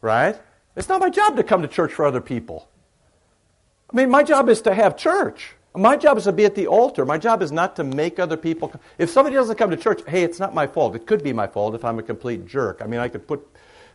Right? 0.00 0.40
It's 0.76 0.88
not 0.88 1.00
my 1.00 1.10
job 1.10 1.36
to 1.38 1.42
come 1.42 1.62
to 1.62 1.68
church 1.68 1.92
for 1.92 2.04
other 2.04 2.20
people. 2.20 2.68
I 3.92 3.96
mean, 3.96 4.10
my 4.10 4.22
job 4.22 4.48
is 4.48 4.62
to 4.62 4.72
have 4.72 4.96
church. 4.96 5.56
My 5.74 5.96
job 5.96 6.18
is 6.18 6.24
to 6.24 6.32
be 6.32 6.44
at 6.44 6.56
the 6.56 6.66
altar. 6.66 7.04
My 7.04 7.18
job 7.18 7.42
is 7.42 7.52
not 7.52 7.76
to 7.76 7.84
make 7.84 8.18
other 8.18 8.36
people. 8.36 8.72
If 8.98 9.10
somebody 9.10 9.36
doesn't 9.36 9.56
come 9.56 9.70
to 9.70 9.76
church, 9.76 10.02
hey, 10.06 10.24
it's 10.24 10.40
not 10.40 10.52
my 10.52 10.66
fault. 10.66 10.96
It 10.96 11.06
could 11.06 11.22
be 11.22 11.32
my 11.32 11.46
fault 11.46 11.74
if 11.74 11.84
I'm 11.84 11.98
a 11.98 12.02
complete 12.02 12.46
jerk. 12.46 12.80
I 12.82 12.86
mean, 12.86 12.98
I 12.98 13.08
could 13.08 13.28
put. 13.28 13.46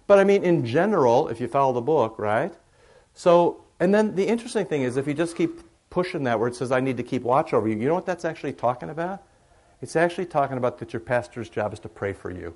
But 0.07 0.19
I 0.19 0.23
mean, 0.23 0.43
in 0.43 0.65
general, 0.65 1.27
if 1.27 1.41
you 1.41 1.47
follow 1.47 1.73
the 1.73 1.81
book, 1.81 2.17
right? 2.17 2.53
So, 3.13 3.65
and 3.79 3.93
then 3.93 4.15
the 4.15 4.25
interesting 4.25 4.65
thing 4.65 4.83
is 4.83 4.95
if 4.95 5.05
you 5.07 5.13
just 5.13 5.35
keep 5.35 5.61
pushing 5.89 6.23
that 6.23 6.39
where 6.39 6.47
it 6.47 6.55
says, 6.55 6.71
I 6.71 6.79
need 6.79 6.97
to 6.97 7.03
keep 7.03 7.23
watch 7.23 7.53
over 7.53 7.67
you, 7.67 7.75
you 7.75 7.87
know 7.87 7.95
what 7.95 8.05
that's 8.05 8.25
actually 8.25 8.53
talking 8.53 8.89
about? 8.89 9.23
It's 9.81 9.95
actually 9.95 10.27
talking 10.27 10.57
about 10.57 10.77
that 10.79 10.93
your 10.93 11.01
pastor's 11.01 11.49
job 11.49 11.73
is 11.73 11.79
to 11.81 11.89
pray 11.89 12.13
for 12.13 12.31
you. 12.31 12.55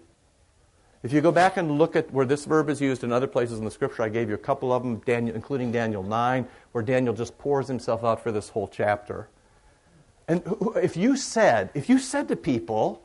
If 1.01 1.13
you 1.13 1.21
go 1.21 1.31
back 1.31 1.55
and 1.55 1.77
look 1.77 1.95
at 1.95 2.11
where 2.11 2.25
this 2.25 2.43
verb 2.43 2.69
is 2.69 2.81
used 2.81 3.03
in 3.05 3.13
other 3.13 3.27
places 3.27 3.57
in 3.57 3.65
the 3.65 3.71
scripture, 3.71 4.03
I 4.03 4.09
gave 4.09 4.27
you 4.27 4.35
a 4.35 4.39
couple 4.39 4.73
of 4.73 4.83
them, 4.83 4.97
Daniel, 5.05 5.33
including 5.33 5.71
Daniel 5.71 6.03
9, 6.03 6.45
where 6.73 6.83
Daniel 6.83 7.13
just 7.13 7.37
pours 7.37 7.67
himself 7.67 8.03
out 8.03 8.21
for 8.21 8.33
this 8.33 8.49
whole 8.49 8.67
chapter. 8.67 9.29
And 10.27 10.43
if 10.75 10.97
you 10.97 11.15
said, 11.15 11.69
if 11.73 11.89
you 11.89 11.99
said 11.99 12.27
to 12.27 12.35
people, 12.35 13.01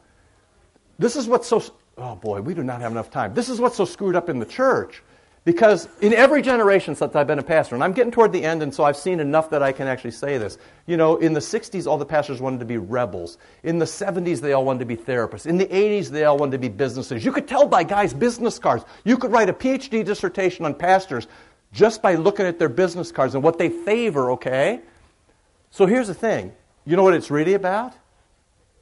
this 0.99 1.15
is 1.15 1.29
what's 1.29 1.47
so, 1.47 1.63
oh 1.97 2.17
boy, 2.17 2.41
we 2.41 2.53
do 2.53 2.65
not 2.65 2.81
have 2.81 2.91
enough 2.91 3.11
time. 3.11 3.33
This 3.33 3.49
is 3.49 3.61
what's 3.61 3.77
so 3.77 3.85
screwed 3.85 4.17
up 4.17 4.29
in 4.29 4.41
the 4.41 4.47
church. 4.47 5.03
Because 5.45 5.89
in 6.01 6.15
every 6.15 6.41
generation 6.41 6.95
since 6.95 7.15
I've 7.15 7.27
been 7.27 7.39
a 7.39 7.43
pastor, 7.43 7.75
and 7.75 7.85
I'm 7.85 7.93
getting 7.93 8.11
toward 8.11 8.33
the 8.33 8.43
end, 8.43 8.63
and 8.63 8.75
so 8.75 8.83
I've 8.83 8.97
seen 8.97 9.21
enough 9.21 9.51
that 9.51 9.63
I 9.63 9.73
can 9.73 9.87
actually 9.87 10.13
say 10.13 10.39
this. 10.39 10.57
You 10.87 10.97
know, 10.97 11.17
in 11.17 11.35
the 11.35 11.41
60s, 11.41 11.87
all 11.87 11.99
the 11.99 12.07
pastors 12.07 12.41
wanted 12.41 12.61
to 12.61 12.65
be 12.65 12.79
rebels. 12.79 13.37
In 13.63 13.79
the 13.79 13.85
70s, 13.85 14.41
they 14.41 14.55
all 14.55 14.65
wanted 14.65 14.79
to 14.79 14.85
be 14.87 14.97
therapists. 14.97 15.45
In 15.45 15.59
the 15.59 15.67
80s, 15.67 16.09
they 16.09 16.25
all 16.25 16.39
wanted 16.39 16.53
to 16.53 16.59
be 16.59 16.69
businesses. 16.69 17.27
You 17.27 17.33
could 17.33 17.47
tell 17.47 17.67
by 17.67 17.83
guys' 17.83 18.15
business 18.15 18.59
cards. 18.59 18.87
You 19.05 19.19
could 19.19 19.33
write 19.33 19.51
a 19.51 19.53
PhD 19.53 20.03
dissertation 20.03 20.65
on 20.65 20.73
pastors 20.75 21.27
just 21.75 22.01
by 22.01 22.15
looking 22.15 22.47
at 22.47 22.59
their 22.59 22.71
business 22.71 23.13
cards 23.13 23.35
and 23.35 23.45
what 23.45 23.59
they 23.59 23.69
favor, 23.69 24.31
okay? 24.33 24.81
So 25.71 25.85
here's 25.85 26.09
the 26.09 26.15
thing 26.15 26.53
you 26.87 26.97
know 26.97 27.03
what 27.03 27.15
it's 27.15 27.31
really 27.31 27.55
about? 27.55 27.93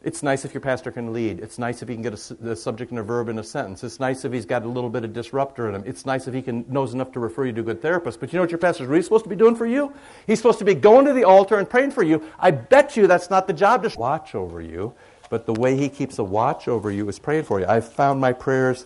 It's 0.04 0.22
nice 0.22 0.44
if 0.44 0.52
your 0.52 0.60
pastor 0.60 0.90
can 0.90 1.12
lead. 1.12 1.38
It's 1.38 1.58
nice 1.58 1.80
if 1.80 1.88
he 1.88 1.94
can 1.94 2.02
get 2.02 2.14
a, 2.14 2.56
subject 2.56 2.90
and 2.90 2.98
a 2.98 3.04
verb 3.04 3.28
in 3.28 3.38
a 3.38 3.44
sentence. 3.44 3.84
It's 3.84 4.00
nice 4.00 4.24
if 4.24 4.32
he's 4.32 4.44
got 4.44 4.64
a 4.64 4.68
little 4.68 4.90
bit 4.90 5.04
of 5.04 5.12
disruptor 5.12 5.68
in 5.68 5.76
him. 5.76 5.84
It's 5.86 6.04
nice 6.04 6.26
if 6.26 6.34
he 6.34 6.42
can, 6.42 6.64
knows 6.68 6.92
enough 6.92 7.12
to 7.12 7.20
refer 7.20 7.46
you 7.46 7.52
to 7.52 7.60
a 7.60 7.64
good 7.64 7.80
therapist. 7.80 8.18
But 8.18 8.32
you 8.32 8.38
know 8.38 8.42
what 8.42 8.50
your 8.50 8.58
pastor's 8.58 8.88
really 8.88 9.02
supposed 9.02 9.24
to 9.24 9.30
be 9.30 9.36
doing 9.36 9.54
for 9.54 9.66
you? 9.66 9.92
He's 10.26 10.38
supposed 10.38 10.58
to 10.58 10.64
be 10.64 10.74
going 10.74 11.06
to 11.06 11.12
the 11.12 11.22
altar 11.22 11.56
and 11.56 11.70
praying 11.70 11.92
for 11.92 12.02
you. 12.02 12.22
I 12.40 12.50
bet 12.50 12.96
you 12.96 13.06
that's 13.06 13.30
not 13.30 13.46
the 13.46 13.52
job 13.52 13.84
to 13.84 13.96
watch 13.96 14.34
over 14.34 14.60
you. 14.60 14.92
But 15.30 15.46
the 15.46 15.54
way 15.54 15.76
he 15.76 15.88
keeps 15.88 16.18
a 16.18 16.24
watch 16.24 16.68
over 16.68 16.90
you 16.90 17.08
is 17.08 17.18
praying 17.18 17.44
for 17.44 17.60
you. 17.60 17.66
I've 17.66 17.90
found 17.90 18.20
my 18.20 18.32
prayers 18.32 18.84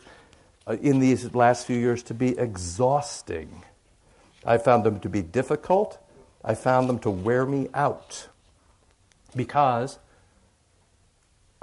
uh, 0.66 0.76
in 0.80 1.00
these 1.00 1.34
last 1.34 1.66
few 1.66 1.76
years 1.76 2.02
to 2.04 2.14
be 2.14 2.38
exhausting. 2.38 3.64
I 4.44 4.58
found 4.58 4.84
them 4.84 5.00
to 5.00 5.08
be 5.08 5.22
difficult. 5.22 5.98
I 6.44 6.54
found 6.54 6.88
them 6.88 6.98
to 7.00 7.10
wear 7.10 7.46
me 7.46 7.68
out 7.74 8.28
because 9.34 9.98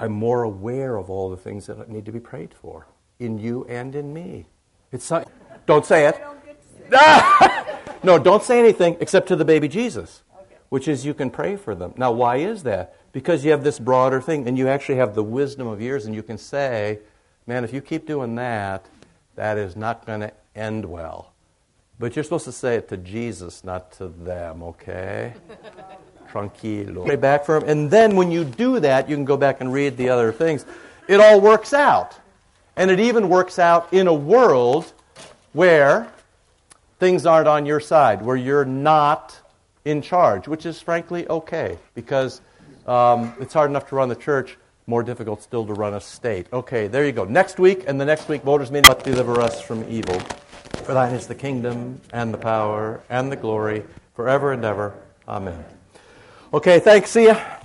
I'm 0.04 0.12
more 0.12 0.44
aware 0.44 0.98
of 0.98 1.10
all 1.10 1.30
the 1.30 1.38
things 1.38 1.68
that 1.68 1.88
need 1.88 2.06
to 2.08 2.12
be 2.12 2.20
prayed 2.20 2.54
for 2.54 2.88
in 3.20 3.38
you 3.38 3.66
and 3.70 3.96
in 3.96 4.14
me. 4.14 4.48
It's 4.92 5.10
not, 5.10 5.32
don't 5.66 5.86
say 5.86 6.08
it. 6.08 6.22
no, 8.04 8.20
don't 8.20 8.44
say 8.44 8.60
anything 8.60 8.98
except 9.00 9.30
to 9.30 9.38
the 9.38 9.46
baby 9.46 9.70
Jesus, 9.70 10.24
which 10.68 10.90
is 10.90 11.06
you 11.06 11.14
can 11.14 11.30
pray 11.30 11.56
for 11.56 11.74
them. 11.74 11.94
Now, 11.96 12.12
why 12.12 12.36
is 12.36 12.64
that? 12.64 12.98
Because 13.14 13.46
you 13.46 13.52
have 13.52 13.64
this 13.64 13.80
broader 13.80 14.20
thing, 14.20 14.46
and 14.46 14.58
you 14.58 14.68
actually 14.68 14.98
have 14.98 15.16
the 15.16 15.24
wisdom 15.24 15.68
of 15.68 15.80
years, 15.80 16.06
and 16.06 16.14
you 16.14 16.22
can 16.22 16.38
say, 16.38 17.00
man, 17.48 17.64
if 17.64 17.72
you 17.72 17.80
keep 17.80 18.06
doing 18.06 18.36
that, 18.36 18.86
that 19.36 19.58
is 19.58 19.78
not 19.78 20.06
going 20.06 20.20
to 20.20 20.34
end 20.54 20.84
well. 20.84 21.32
But 21.98 22.18
you're 22.18 22.24
supposed 22.24 22.44
to 22.44 22.52
say 22.52 22.76
it 22.76 22.90
to 22.90 22.98
Jesus, 22.98 23.64
not 23.64 23.94
to 23.94 24.10
them, 24.10 24.64
okay? 24.64 25.34
tranquilo. 26.34 27.06
Pray 27.06 27.16
back 27.16 27.46
for 27.46 27.58
him. 27.58 27.70
And 27.70 27.92
then 27.92 28.16
when 28.16 28.32
you 28.32 28.44
do 28.44 28.80
that, 28.80 29.10
you 29.10 29.16
can 29.16 29.26
go 29.26 29.38
back 29.38 29.62
and 29.62 29.72
read 29.72 29.98
the 29.98 30.10
other 30.10 30.32
things. 30.32 30.66
It 31.08 31.20
all 31.20 31.40
works 31.40 31.74
out. 31.74 32.18
And 32.76 32.90
it 32.90 33.00
even 33.00 33.30
works 33.30 33.60
out 33.60 33.94
in 33.94 34.08
a 34.08 34.14
world 34.14 34.92
where 35.54 36.12
things 37.00 37.26
aren't 37.26 37.48
on 37.48 37.66
your 37.66 37.80
side, 37.80 38.22
where 38.24 38.36
you're 38.36 38.66
not 38.66 39.40
in 39.86 40.02
charge, 40.02 40.48
which 40.48 40.66
is 40.66 40.82
frankly 40.82 41.28
okay 41.28 41.78
because 41.94 42.42
um, 42.88 43.34
it's 43.40 43.54
hard 43.54 43.70
enough 43.70 43.90
to 43.90 43.96
run 43.96 44.10
the 44.10 44.16
church 44.16 44.58
more 44.88 45.04
difficult 45.04 45.42
still 45.42 45.66
to 45.66 45.74
run 45.74 45.94
a 45.94 46.02
state. 46.02 46.48
Okay, 46.52 46.88
there 46.88 47.06
you 47.06 47.12
go. 47.12 47.24
Next 47.24 47.60
week 47.60 47.84
and 47.88 48.00
the 48.00 48.06
next 48.06 48.28
week, 48.28 48.44
voters 48.44 48.72
may 48.72 48.82
not 48.82 49.04
deliver 49.04 49.40
us 49.40 49.62
from 49.62 49.86
evil. 49.90 50.20
For 50.84 50.94
thine 50.94 51.14
is 51.14 51.28
the 51.28 51.36
kingdom 51.36 52.02
and 52.12 52.34
the 52.34 52.38
power 52.38 53.02
and 53.10 53.32
the 53.32 53.38
glory 53.38 53.84
forever 54.16 54.52
and 54.52 54.66
ever. 54.66 54.94
Amen. 55.28 55.64
Okay, 56.54 56.80
thanks. 56.80 57.10
See 57.10 57.26
ya. 57.26 57.63